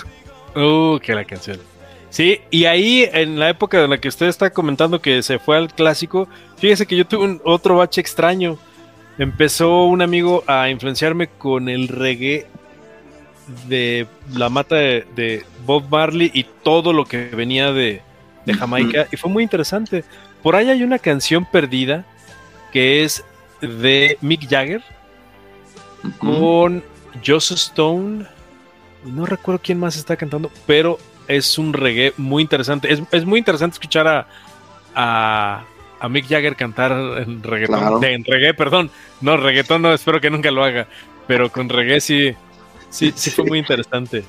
[0.54, 1.58] Uh, que la canción.
[2.10, 5.56] Sí, y ahí en la época en la que usted está comentando que se fue
[5.56, 8.58] al clásico, fíjese que yo tuve un otro bache extraño.
[9.20, 12.46] Empezó un amigo a influenciarme con el reggae
[13.68, 18.00] de la mata de, de Bob Marley y todo lo que venía de,
[18.46, 20.04] de Jamaica, y fue muy interesante.
[20.42, 22.06] Por ahí hay una canción perdida
[22.72, 23.22] que es
[23.60, 24.82] de Mick Jagger
[26.18, 26.82] con
[27.24, 28.24] Joss Stone.
[29.04, 30.98] No recuerdo quién más está cantando, pero
[31.28, 32.90] es un reggae muy interesante.
[32.90, 34.26] Es, es muy interesante escuchar a,
[34.94, 35.64] a,
[36.00, 37.78] a Mick Jagger cantar en reggaetón.
[37.78, 38.02] Claro.
[38.02, 38.90] en reggae, perdón.
[39.20, 40.86] No, reggaetón no, espero que nunca lo haga.
[41.26, 42.34] Pero con reggae sí,
[42.88, 44.24] sí, sí fue muy interesante.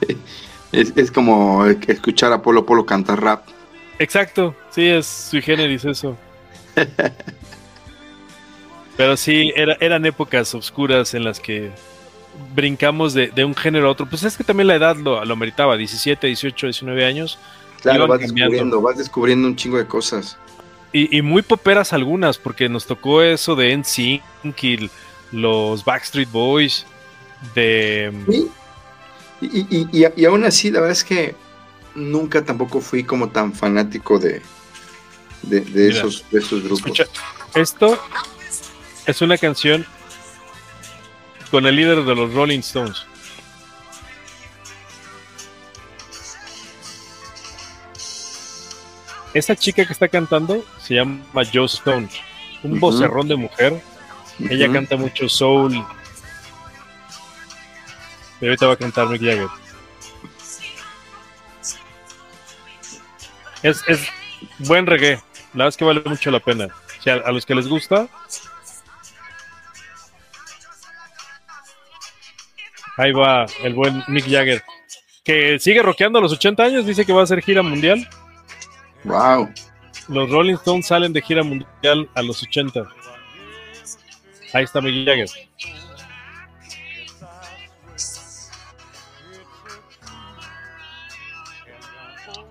[0.72, 3.46] Es, es como escuchar a Polo Polo cantar rap.
[4.00, 6.16] Exacto, sí, es sui generis eso.
[8.96, 11.70] Pero sí, era- eran épocas oscuras en las que
[12.54, 14.06] brincamos de, de un género a otro.
[14.06, 17.38] Pues es que también la edad lo, lo meritaba, 17, 18, 19 años.
[17.82, 18.50] Claro, vas cambiando.
[18.52, 20.38] descubriendo, vas descubriendo un chingo de cosas.
[20.94, 24.90] Y, y muy poperas algunas, porque nos tocó eso de NSYNC y
[25.32, 26.86] los Backstreet Boys,
[27.54, 28.12] de...
[28.30, 28.48] Sí.
[29.40, 31.34] Y, y, y, y aún así, la verdad es que
[31.96, 34.40] nunca tampoco fui como tan fanático de,
[35.42, 36.86] de, esos, de esos grupos.
[36.86, 37.04] Escucha,
[37.54, 37.98] esto
[39.06, 39.84] es una canción
[41.50, 43.04] con el líder de los Rolling Stones.
[49.34, 51.20] Esta chica que está cantando se llama
[51.52, 52.08] Joe Stone,
[52.62, 52.80] un Ujú.
[52.80, 53.82] vocerrón de mujer.
[54.48, 55.74] Ella canta mucho soul.
[58.40, 59.48] Y ahorita va a cantar Mick Jagger.
[63.62, 64.06] Es, es
[64.58, 65.14] buen reggae.
[65.54, 66.66] La verdad es que vale mucho la pena.
[66.98, 68.08] O sea, a los que les gusta.
[72.96, 74.62] Ahí va el buen Mick Jagger.
[75.24, 76.86] Que sigue rockeando a los 80 años.
[76.86, 78.08] Dice que va a hacer gira mundial.
[79.04, 79.50] Wow.
[80.08, 82.84] Los Rolling Stones salen de gira mundial a los 80.
[84.52, 85.28] Ahí está Mick Jagger.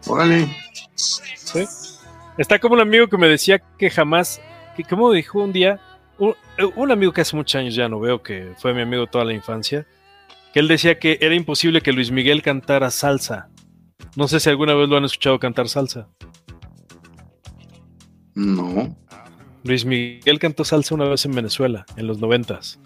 [0.07, 0.47] Órale.
[0.95, 1.65] ¿sí?
[2.37, 4.41] Está como un amigo que me decía que jamás,
[4.75, 5.79] que como dijo un día,
[6.17, 6.35] un,
[6.75, 9.33] un amigo que hace muchos años ya no veo, que fue mi amigo toda la
[9.33, 9.85] infancia,
[10.53, 13.49] que él decía que era imposible que Luis Miguel cantara salsa.
[14.15, 16.07] No sé si alguna vez lo han escuchado cantar salsa.
[18.35, 18.95] No.
[19.63, 22.79] Luis Miguel cantó salsa una vez en Venezuela, en los noventas.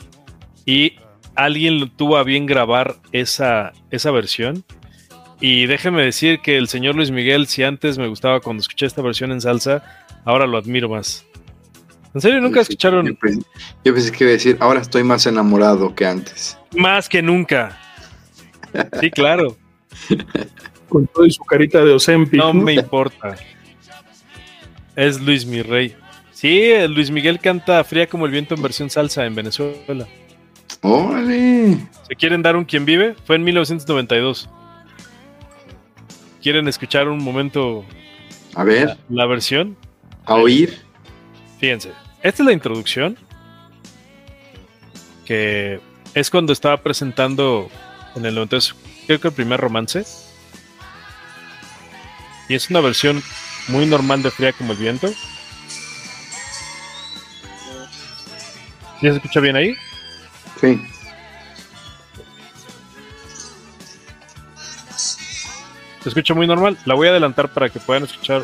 [0.66, 0.94] Y
[1.36, 4.64] alguien tuvo a bien grabar esa, esa versión.
[5.40, 9.02] Y déjeme decir que el señor Luis Miguel, si antes me gustaba cuando escuché esta
[9.02, 9.84] versión en salsa,
[10.26, 11.26] ahora lo admiro más.
[12.14, 13.42] ¿En serio nunca Yo escucharon pensé,
[13.86, 16.58] yo pensé que iba a decir, ahora estoy más enamorado que antes.
[16.76, 17.78] más que nunca?
[19.00, 19.56] Sí, claro,
[20.90, 22.40] Con todo y su carita de Ozempic.
[22.40, 23.36] no me importa.
[24.98, 25.96] Es Luis mi rey.
[26.32, 30.08] Sí, Luis Miguel canta Fría como el viento en versión salsa en Venezuela.
[30.82, 31.78] Órale.
[32.08, 33.16] ¿Se quieren dar un quien vive?
[33.26, 34.50] Fue en 1992.
[36.42, 37.86] ¿Quieren escuchar un momento
[38.56, 39.78] A ver, la, la versión?
[40.26, 40.82] a oír.
[41.60, 41.92] Fíjense,
[42.24, 43.18] esta es la introducción.
[45.26, 45.80] Que
[46.16, 47.70] es cuando estaba presentando
[48.16, 48.76] en el 92,
[49.06, 50.04] creo que el primer romance.
[52.50, 53.22] Y es una versión
[53.68, 55.08] muy normal de Fría como el viento.
[59.02, 59.76] ¿Ya se escucha bien ahí?
[60.60, 60.82] Sí.
[66.02, 66.78] Se escucha muy normal.
[66.86, 68.44] La voy a adelantar para que puedan escuchar.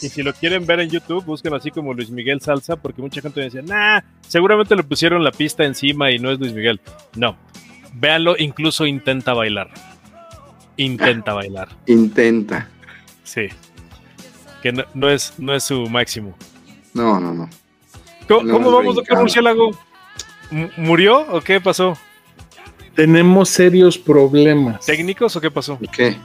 [0.00, 3.20] Y si lo quieren ver en YouTube, busquen así como Luis Miguel Salsa, porque mucha
[3.20, 6.80] gente me decía, nah, seguramente le pusieron la pista encima y no es Luis Miguel.
[7.16, 7.36] No,
[7.94, 9.70] véanlo, incluso intenta bailar.
[10.76, 11.68] Intenta bailar.
[11.86, 12.68] Intenta.
[13.24, 13.48] Sí.
[14.62, 16.36] Que no, no es, no es su máximo.
[16.94, 17.50] No, no, no.
[18.28, 19.18] ¿Cómo, No, cómo no, vamos, doctor.
[19.18, 19.70] Murciélago?
[20.50, 21.96] ¿M- ¿Murió o qué pasó?
[22.94, 24.84] Tenemos serios problemas.
[24.86, 25.78] ¿Técnicos o qué pasó?
[25.80, 26.16] ¿Y qué?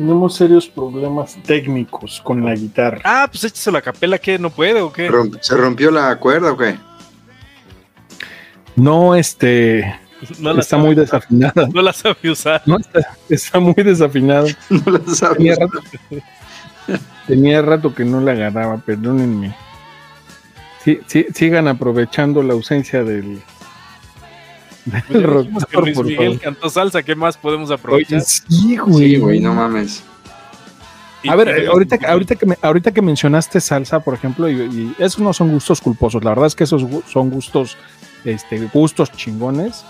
[0.00, 3.02] Tenemos serios problemas técnicos con la guitarra.
[3.04, 4.38] Ah, pues échese la capela, ¿qué?
[4.38, 5.10] ¿No puede o qué?
[5.10, 6.74] Romp- ¿Se rompió la cuerda o qué?
[8.76, 9.94] No, este,
[10.38, 11.68] No la está sabe- muy desafinada.
[11.70, 12.62] No la sabe usar.
[12.64, 14.46] No, está, está muy desafinado.
[14.70, 15.36] No la sabes.
[15.36, 15.80] Tenía rato,
[17.26, 19.54] tenía rato que no la agarraba, perdónenme.
[20.82, 23.42] Sí, sí, sigan aprovechando la ausencia del
[24.84, 26.40] Pues dijimos que Luis por Miguel favor.
[26.40, 28.18] cantó salsa, ¿qué más podemos aprovechar?
[28.18, 29.08] Oye, sí, güey.
[29.10, 30.02] Sí, güey, no mames.
[31.28, 34.54] A ver, eh, ahorita, que- ahorita, que me- ahorita que mencionaste salsa, por ejemplo, y,
[34.54, 36.82] y esos no son gustos culposos, la verdad es que esos
[37.12, 37.76] son gustos,
[38.24, 39.84] este, gustos chingones.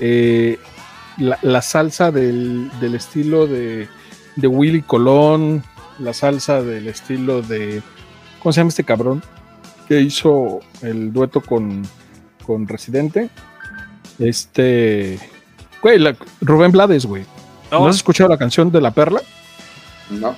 [0.00, 0.58] Eh,
[1.18, 3.88] la, la salsa del, del estilo de,
[4.36, 5.62] de Willy Colón,
[5.98, 7.82] la salsa del estilo de,
[8.42, 9.22] ¿cómo se llama este cabrón?
[9.86, 11.82] Que hizo el dueto con,
[12.46, 13.28] con Residente.
[14.18, 15.18] Este,
[15.82, 17.24] güey, la- Rubén Blades, güey.
[17.70, 19.20] ¿No No, has escuchado la canción de La Perla?
[20.10, 20.34] No.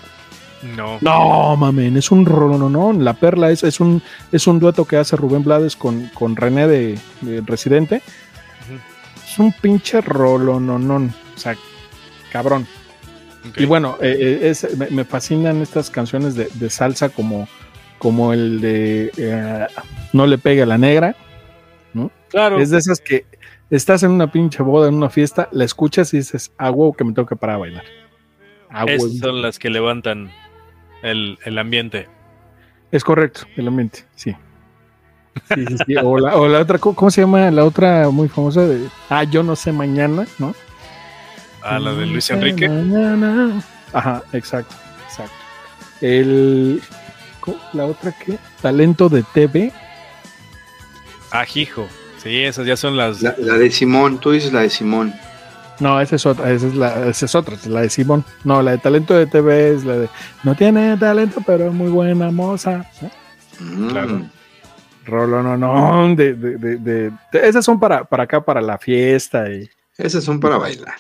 [0.77, 0.99] no.
[1.01, 3.05] No, mamen, es un rolonón.
[3.05, 6.67] La Perla es, es, un, es un dueto que hace Rubén Blades con, con René
[6.67, 8.01] de, de Residente.
[9.29, 11.13] Es un pinche rolononón.
[11.35, 11.55] O sea,
[12.33, 12.67] cabrón.
[13.57, 17.47] Y bueno, eh, eh, es- me, me fascinan estas canciones de, de salsa como,
[17.99, 19.67] como el de eh,
[20.15, 21.15] No le pegue a la negra.
[22.29, 22.59] claro.
[22.61, 23.25] Es de esas que
[23.71, 27.05] estás en una pinche boda, en una fiesta, la escuchas y dices, a huevo que
[27.05, 27.85] me tengo que parar a bailar.
[28.71, 30.31] A Esas son las que levantan
[31.03, 32.09] el, el ambiente.
[32.93, 34.35] Es correcto, el ambiente, sí.
[35.55, 35.95] Sí, sí, sí.
[36.03, 37.51] O, la, o la otra, ¿cómo, se llama?
[37.51, 40.55] La otra muy famosa de Ah, yo no sé mañana, ¿no?
[41.63, 42.69] A la de Luis Enrique.
[42.69, 43.63] mañana.
[43.93, 44.75] Ajá, exacto,
[45.05, 45.35] exacto.
[46.01, 46.81] El.
[47.73, 48.39] La otra qué?
[48.63, 49.73] Talento de TV.
[51.31, 51.87] Ajijo.
[52.23, 53.23] Sí, esas ya son las.
[53.23, 55.15] La, la de Simón, tú dices la de Simón.
[55.79, 58.25] No, esa es otra, esa es, la, esa es otra, es la de Simón.
[58.45, 60.09] No, la de talento de TV es la de
[60.43, 62.85] No tiene talento, pero es muy buena moza.
[63.61, 63.89] Mm.
[63.89, 64.23] Claro.
[65.05, 66.15] Rolo, no, no.
[66.17, 69.69] De, de, de, de- de- esas son para, para acá, para la fiesta y.
[69.99, 70.97] Esas son para bailar.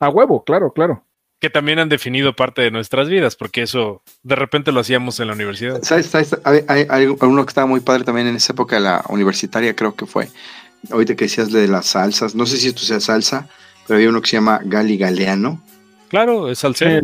[0.00, 1.02] A huevo, claro, claro.
[1.40, 5.26] Que también han definido parte de nuestras vidas, porque eso de repente lo hacíamos en
[5.28, 5.82] la universidad.
[5.82, 6.06] ¿Sabes?
[6.06, 6.36] ¿Sabes?
[6.44, 9.94] Hay, hay- hay uno que estaba muy padre también en esa época, la universitaria, creo
[9.94, 10.28] que fue.
[10.90, 13.48] Ahorita que decías de las salsas, no sé si esto sea salsa,
[13.86, 15.62] pero había uno que se llama Gali Galeano.
[16.08, 17.02] Claro, es salsero.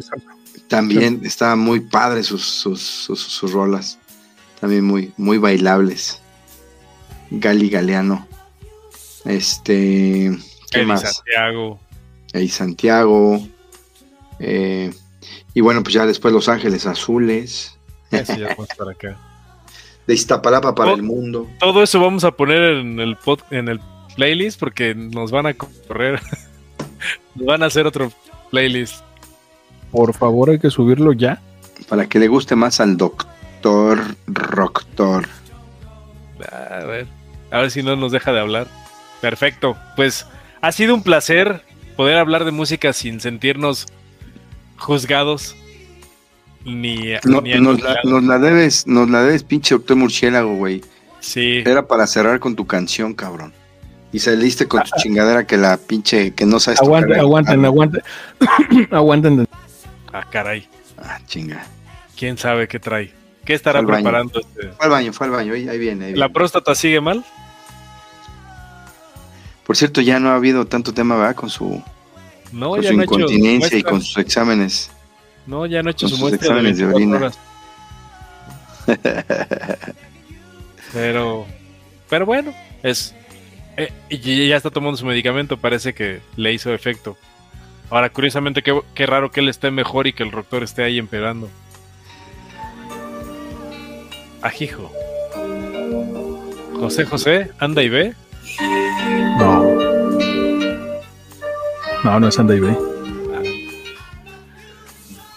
[0.68, 3.98] También estaba muy padre sus, sus, sus, sus rolas.
[4.60, 6.20] También muy, muy bailables.
[7.30, 8.26] Gali Galeano.
[9.24, 10.30] Este.
[10.70, 11.00] ¿Qué Eddie más?
[11.14, 11.80] Santiago.
[12.48, 13.46] Santiago.
[14.40, 14.90] Eh,
[15.54, 17.76] y bueno, pues ya después Los Ángeles Azules.
[18.10, 19.16] Ese ya más para acá.
[20.06, 20.94] De Iztapalapa para Oh.
[20.96, 21.48] el mundo.
[21.60, 23.80] Todo eso vamos a poner en el pod- en el
[24.16, 26.20] playlist porque nos van a correr.
[27.36, 28.10] nos van a hacer otro
[28.50, 29.04] playlist.
[29.92, 31.40] Por favor, hay que subirlo ya.
[31.88, 35.28] Para que le guste más al doctor Roctor.
[36.50, 37.06] A ver,
[37.50, 38.66] a ver si no nos deja de hablar.
[39.20, 39.76] Perfecto.
[39.96, 40.26] Pues
[40.60, 41.62] ha sido un placer
[41.96, 43.86] poder hablar de música sin sentirnos
[44.80, 45.54] juzgados
[46.64, 48.04] ni, No, ni nos, la, aniquilados.
[48.04, 50.82] nos la debes, nos la debes, pinche doctor Murciélago, güey.
[51.20, 51.62] Sí.
[51.64, 53.52] Era para cerrar con tu canción, cabrón.
[54.12, 57.54] Y saliste con tu chingadera que la pinche, que no sabes tocar Aguanten, la aguanten,
[57.56, 57.68] guitarra.
[57.68, 58.88] aguanten.
[58.90, 59.48] aguanten.
[60.12, 60.66] Ah, caray.
[60.98, 61.64] Ah, chinga.
[62.18, 63.12] ¿Quién sabe qué trae?
[63.44, 64.68] ¿Qué estará Fue preparando este?
[64.72, 66.06] Fue al baño, fue al baño, ahí, ahí viene.
[66.06, 66.34] ahí ¿La viene.
[66.34, 67.24] próstata sigue mal?
[69.66, 71.36] Por cierto, ya no ha habido tanto tema, ¿verdad?
[71.36, 71.82] Con su,
[72.52, 74.90] No, con ya su no ha hecho incontinencia y con sus exámenes.
[75.46, 77.32] No, ya no ha hecho con su sus de exámenes de 24 orina.
[80.92, 81.46] Pero,
[82.08, 82.52] pero bueno,
[82.82, 83.14] es
[83.76, 87.16] eh, y ya está tomando su medicamento, parece que le hizo efecto.
[87.88, 90.98] Ahora, curiosamente, qué, qué raro que él esté mejor y que el doctor esté ahí
[90.98, 91.48] empeorando.
[94.42, 94.92] Ajijo.
[96.78, 98.14] José José, anda y ve.
[102.04, 102.76] No, no es anda y ve.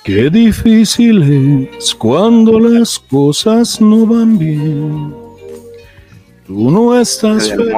[0.03, 5.13] Qué difícil es cuando las cosas no van bien.
[6.45, 7.73] Tú no estás feliz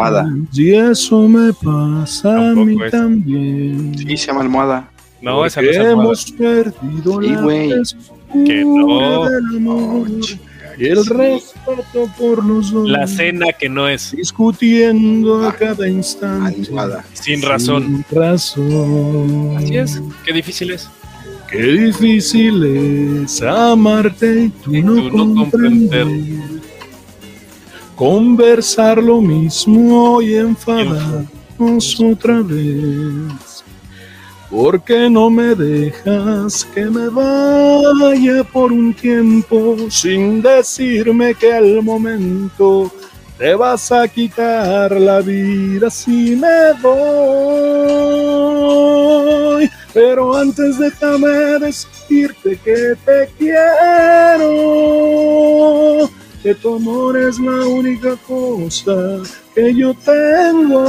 [0.54, 2.92] y eso me pasa a mí Tampoco es.
[2.92, 3.96] también.
[3.98, 4.90] Sí, se llama almohada.
[5.22, 5.92] No, esa no es almohada.
[6.02, 7.70] hemos perdido Sí, la güey.
[8.46, 9.26] Que no.
[10.80, 12.90] El respeto por los dos.
[12.90, 14.12] La cena que no es.
[14.12, 16.66] discutiendo a Ah, cada instante.
[17.14, 18.06] Sin razón.
[18.10, 19.58] Sin razón.
[19.58, 20.02] Así es.
[20.26, 20.90] Qué difícil es.
[21.50, 26.04] Qué difícil es amarte y tú, Y no, tú no comprender.
[26.04, 26.62] comprender.
[27.96, 33.55] Conversar lo mismo y enfadarnos otra vez.
[34.50, 42.92] Porque no me dejas que me vaya por un tiempo sin decirme que al momento
[43.38, 48.06] te vas a quitar la vida si me voy.
[49.94, 54.50] Pero antes déjame decirte que te quiero,
[56.44, 59.22] que tu amor es la única cosa
[59.54, 60.84] que yo tengo.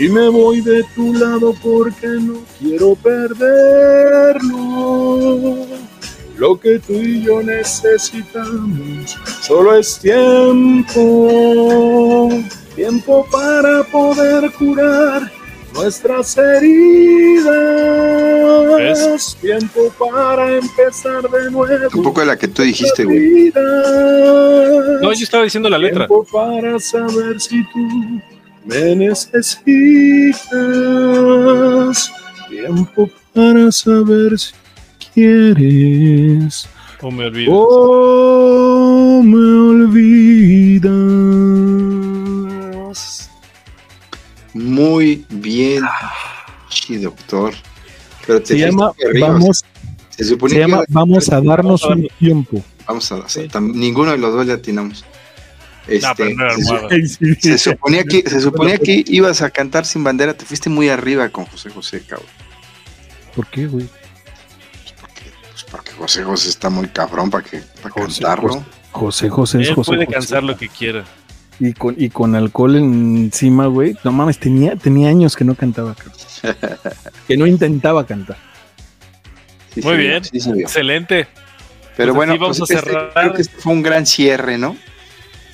[0.00, 4.46] Y me voy de tu lado porque no quiero perderlo.
[6.38, 11.28] Lo que tú y yo necesitamos solo es tiempo.
[12.74, 15.30] Tiempo para poder curar
[15.74, 17.46] nuestras heridas.
[19.38, 21.88] Tiempo para empezar de nuevo.
[21.92, 23.52] Un poco de la que tú dijiste, güey.
[23.54, 26.06] No, yo estaba diciendo la letra.
[26.06, 28.18] Tiempo para saber si tú
[28.64, 30.40] me necesitas.
[32.48, 34.52] Tiempo para saber si
[35.14, 36.68] quieres
[37.00, 37.52] O me olvido.
[37.52, 39.38] o me
[39.70, 40.90] olvidas.
[44.52, 45.84] Muy bien.
[46.68, 47.54] Sí, doctor.
[48.26, 49.64] Pero te Se llama Vamos,
[50.10, 52.62] Se suponía se llama Vamos a darnos un tiempo.
[52.86, 55.04] Vamos a o sea, ninguno de los dos le atinamos.
[55.90, 59.50] Este, No, pero no era se, su- se suponía que se suponía que ibas a
[59.50, 62.28] cantar sin bandera, te fuiste muy arriba con José José, cabrón.
[63.34, 63.86] ¿Por qué, güey?
[65.50, 68.64] Pues porque José José está muy cabrón para que para José, cantarlo.
[68.92, 70.14] José José es Él José puede José.
[70.14, 71.04] cansar lo que quiera.
[71.58, 73.94] Y con, y con alcohol encima, güey.
[74.02, 76.16] No mames, tenía, tenía años que no cantaba, cabrón.
[77.28, 78.38] que no intentaba cantar.
[79.74, 80.24] Sí, Muy bien.
[80.24, 80.38] sí.
[80.58, 81.28] Excelente.
[81.96, 83.12] Pero Pues bueno, vamos pues a este- cerrar.
[83.12, 84.74] creo que este fue un gran cierre, ¿no?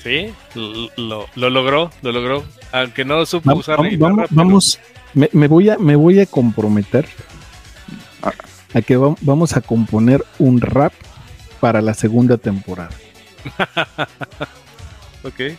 [0.07, 2.45] Sí, lo, lo- lo logró, lo logró.
[2.71, 6.19] Aunque no supo Vamos, usar vamos, guitarra, vamos, pero- me, me voy a, me voy
[6.21, 7.05] a comprometer
[8.73, 10.93] a que va- vamos a componer un rap
[11.59, 12.89] para la segunda temporada
[15.23, 15.57] Ok, del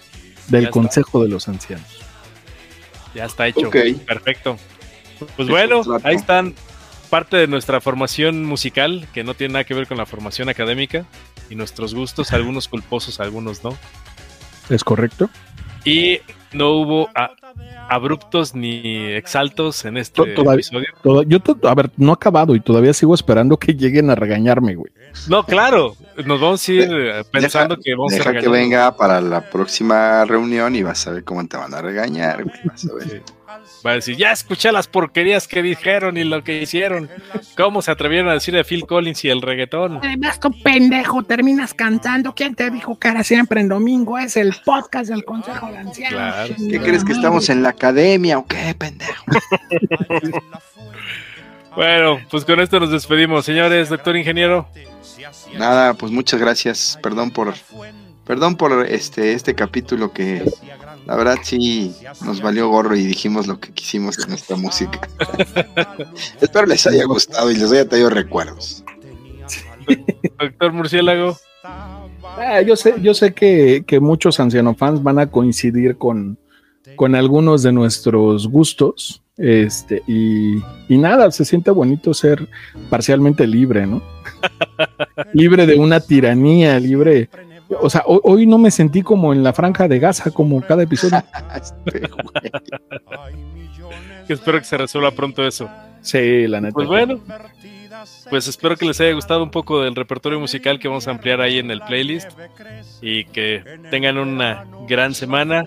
[0.48, 0.70] Ya está.
[0.70, 1.86] Consejo de los Ancianos.
[3.14, 3.68] ya está hecho.
[3.68, 3.76] Ok.
[4.06, 4.56] Perfecto.
[5.36, 6.54] Pues bueno, ahí están
[7.10, 11.04] parte de nuestra formación musical, que no tiene nada que ver con la formación académica,
[11.50, 13.76] y nuestros gustos, algunos culposos, algunos no.
[14.69, 15.31] ¿Es correcto?
[15.85, 16.20] Y
[16.53, 17.31] no hubo a-
[17.89, 20.86] abruptos ni exaltos en este todavía- episodio.
[21.03, 24.15] Todo- yo, to- a ver, no he acabado y todavía sigo esperando que lleguen a
[24.15, 24.93] regañarme, güey.
[25.28, 28.61] No, claro, nos vamos a ir eh, pensando Deja- que vamos a Deja que regañar.
[28.61, 32.57] venga para la próxima reunión y vas a ver cómo te van a regañar, güey,
[32.65, 33.09] vas a ver.
[33.09, 33.32] Sí.
[33.86, 37.09] Va a decir, ya escuché las porquerías que dijeron y lo que hicieron.
[37.56, 39.98] ¿Cómo se atrevieron a decir de Phil Collins y el reggaetón?
[40.02, 42.34] Además, tú pendejo, terminas cantando.
[42.34, 44.18] ¿Quién te dijo que era siempre en domingo?
[44.18, 46.18] Es el podcast del Consejo de Ancianos.
[46.18, 46.55] Claro.
[46.70, 49.24] ¿Qué crees que estamos en la academia o qué, pendejo?
[51.78, 54.68] Bueno, pues con esto nos despedimos, señores, doctor ingeniero.
[55.56, 56.98] Nada, pues muchas gracias.
[57.00, 57.55] Perdón por
[58.24, 60.42] perdón por este este capítulo que
[61.09, 65.01] la verdad sí nos valió gorro y dijimos lo que quisimos de nuestra música.
[66.40, 68.85] Espero les haya gustado y les haya traído recuerdos.
[70.39, 71.35] Doctor Murciélago.
[71.64, 76.39] Ah, yo sé, yo sé que, que muchos ancianofans van a coincidir con,
[76.94, 79.22] con algunos de nuestros gustos.
[79.39, 80.59] Este, y,
[80.89, 82.47] y nada, se siente bonito ser
[82.90, 84.02] parcialmente libre, ¿no?
[85.32, 87.30] libre de una tiranía, libre.
[87.81, 90.82] O sea, hoy, hoy no me sentí como en la franja de Gaza, como cada
[90.82, 91.23] episodio.
[94.28, 95.70] Este, espero que se resuelva pronto eso.
[96.03, 96.74] Sí, la neta.
[96.74, 97.19] Pues bueno,
[98.31, 101.40] pues espero que les haya gustado un poco del repertorio musical que vamos a ampliar
[101.40, 102.31] ahí en el playlist
[103.01, 105.65] y que tengan una gran semana.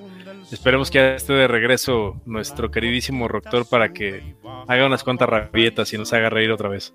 [0.52, 4.36] Esperemos que ya esté de regreso nuestro queridísimo Roctor para que
[4.68, 6.94] haga unas cuantas rabietas y nos haga reír otra vez.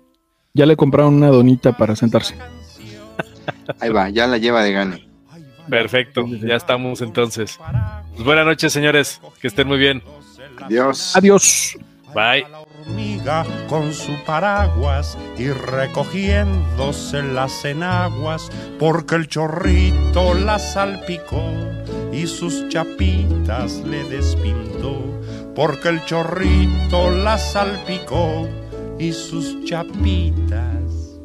[0.53, 2.35] Ya le compraron una donita para sentarse.
[3.79, 5.07] Ahí va, ya la lleva de gane.
[5.69, 7.59] Perfecto, ya estamos entonces.
[8.13, 9.21] Pues buenas noches, señores.
[9.41, 10.01] Que estén muy bien.
[10.61, 11.15] Adiós.
[11.15, 11.77] Adiós.
[12.13, 12.45] Bye.
[12.87, 18.49] hormiga con su paraguas y recogiéndose las enaguas
[18.79, 21.43] porque el chorrito la salpicó
[22.13, 25.03] y sus chapitas le despintó
[25.53, 28.47] porque el chorrito la salpicó
[28.99, 31.19] y sus chapitas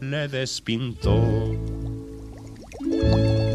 [0.00, 1.77] le despintó.
[2.90, 3.47] Música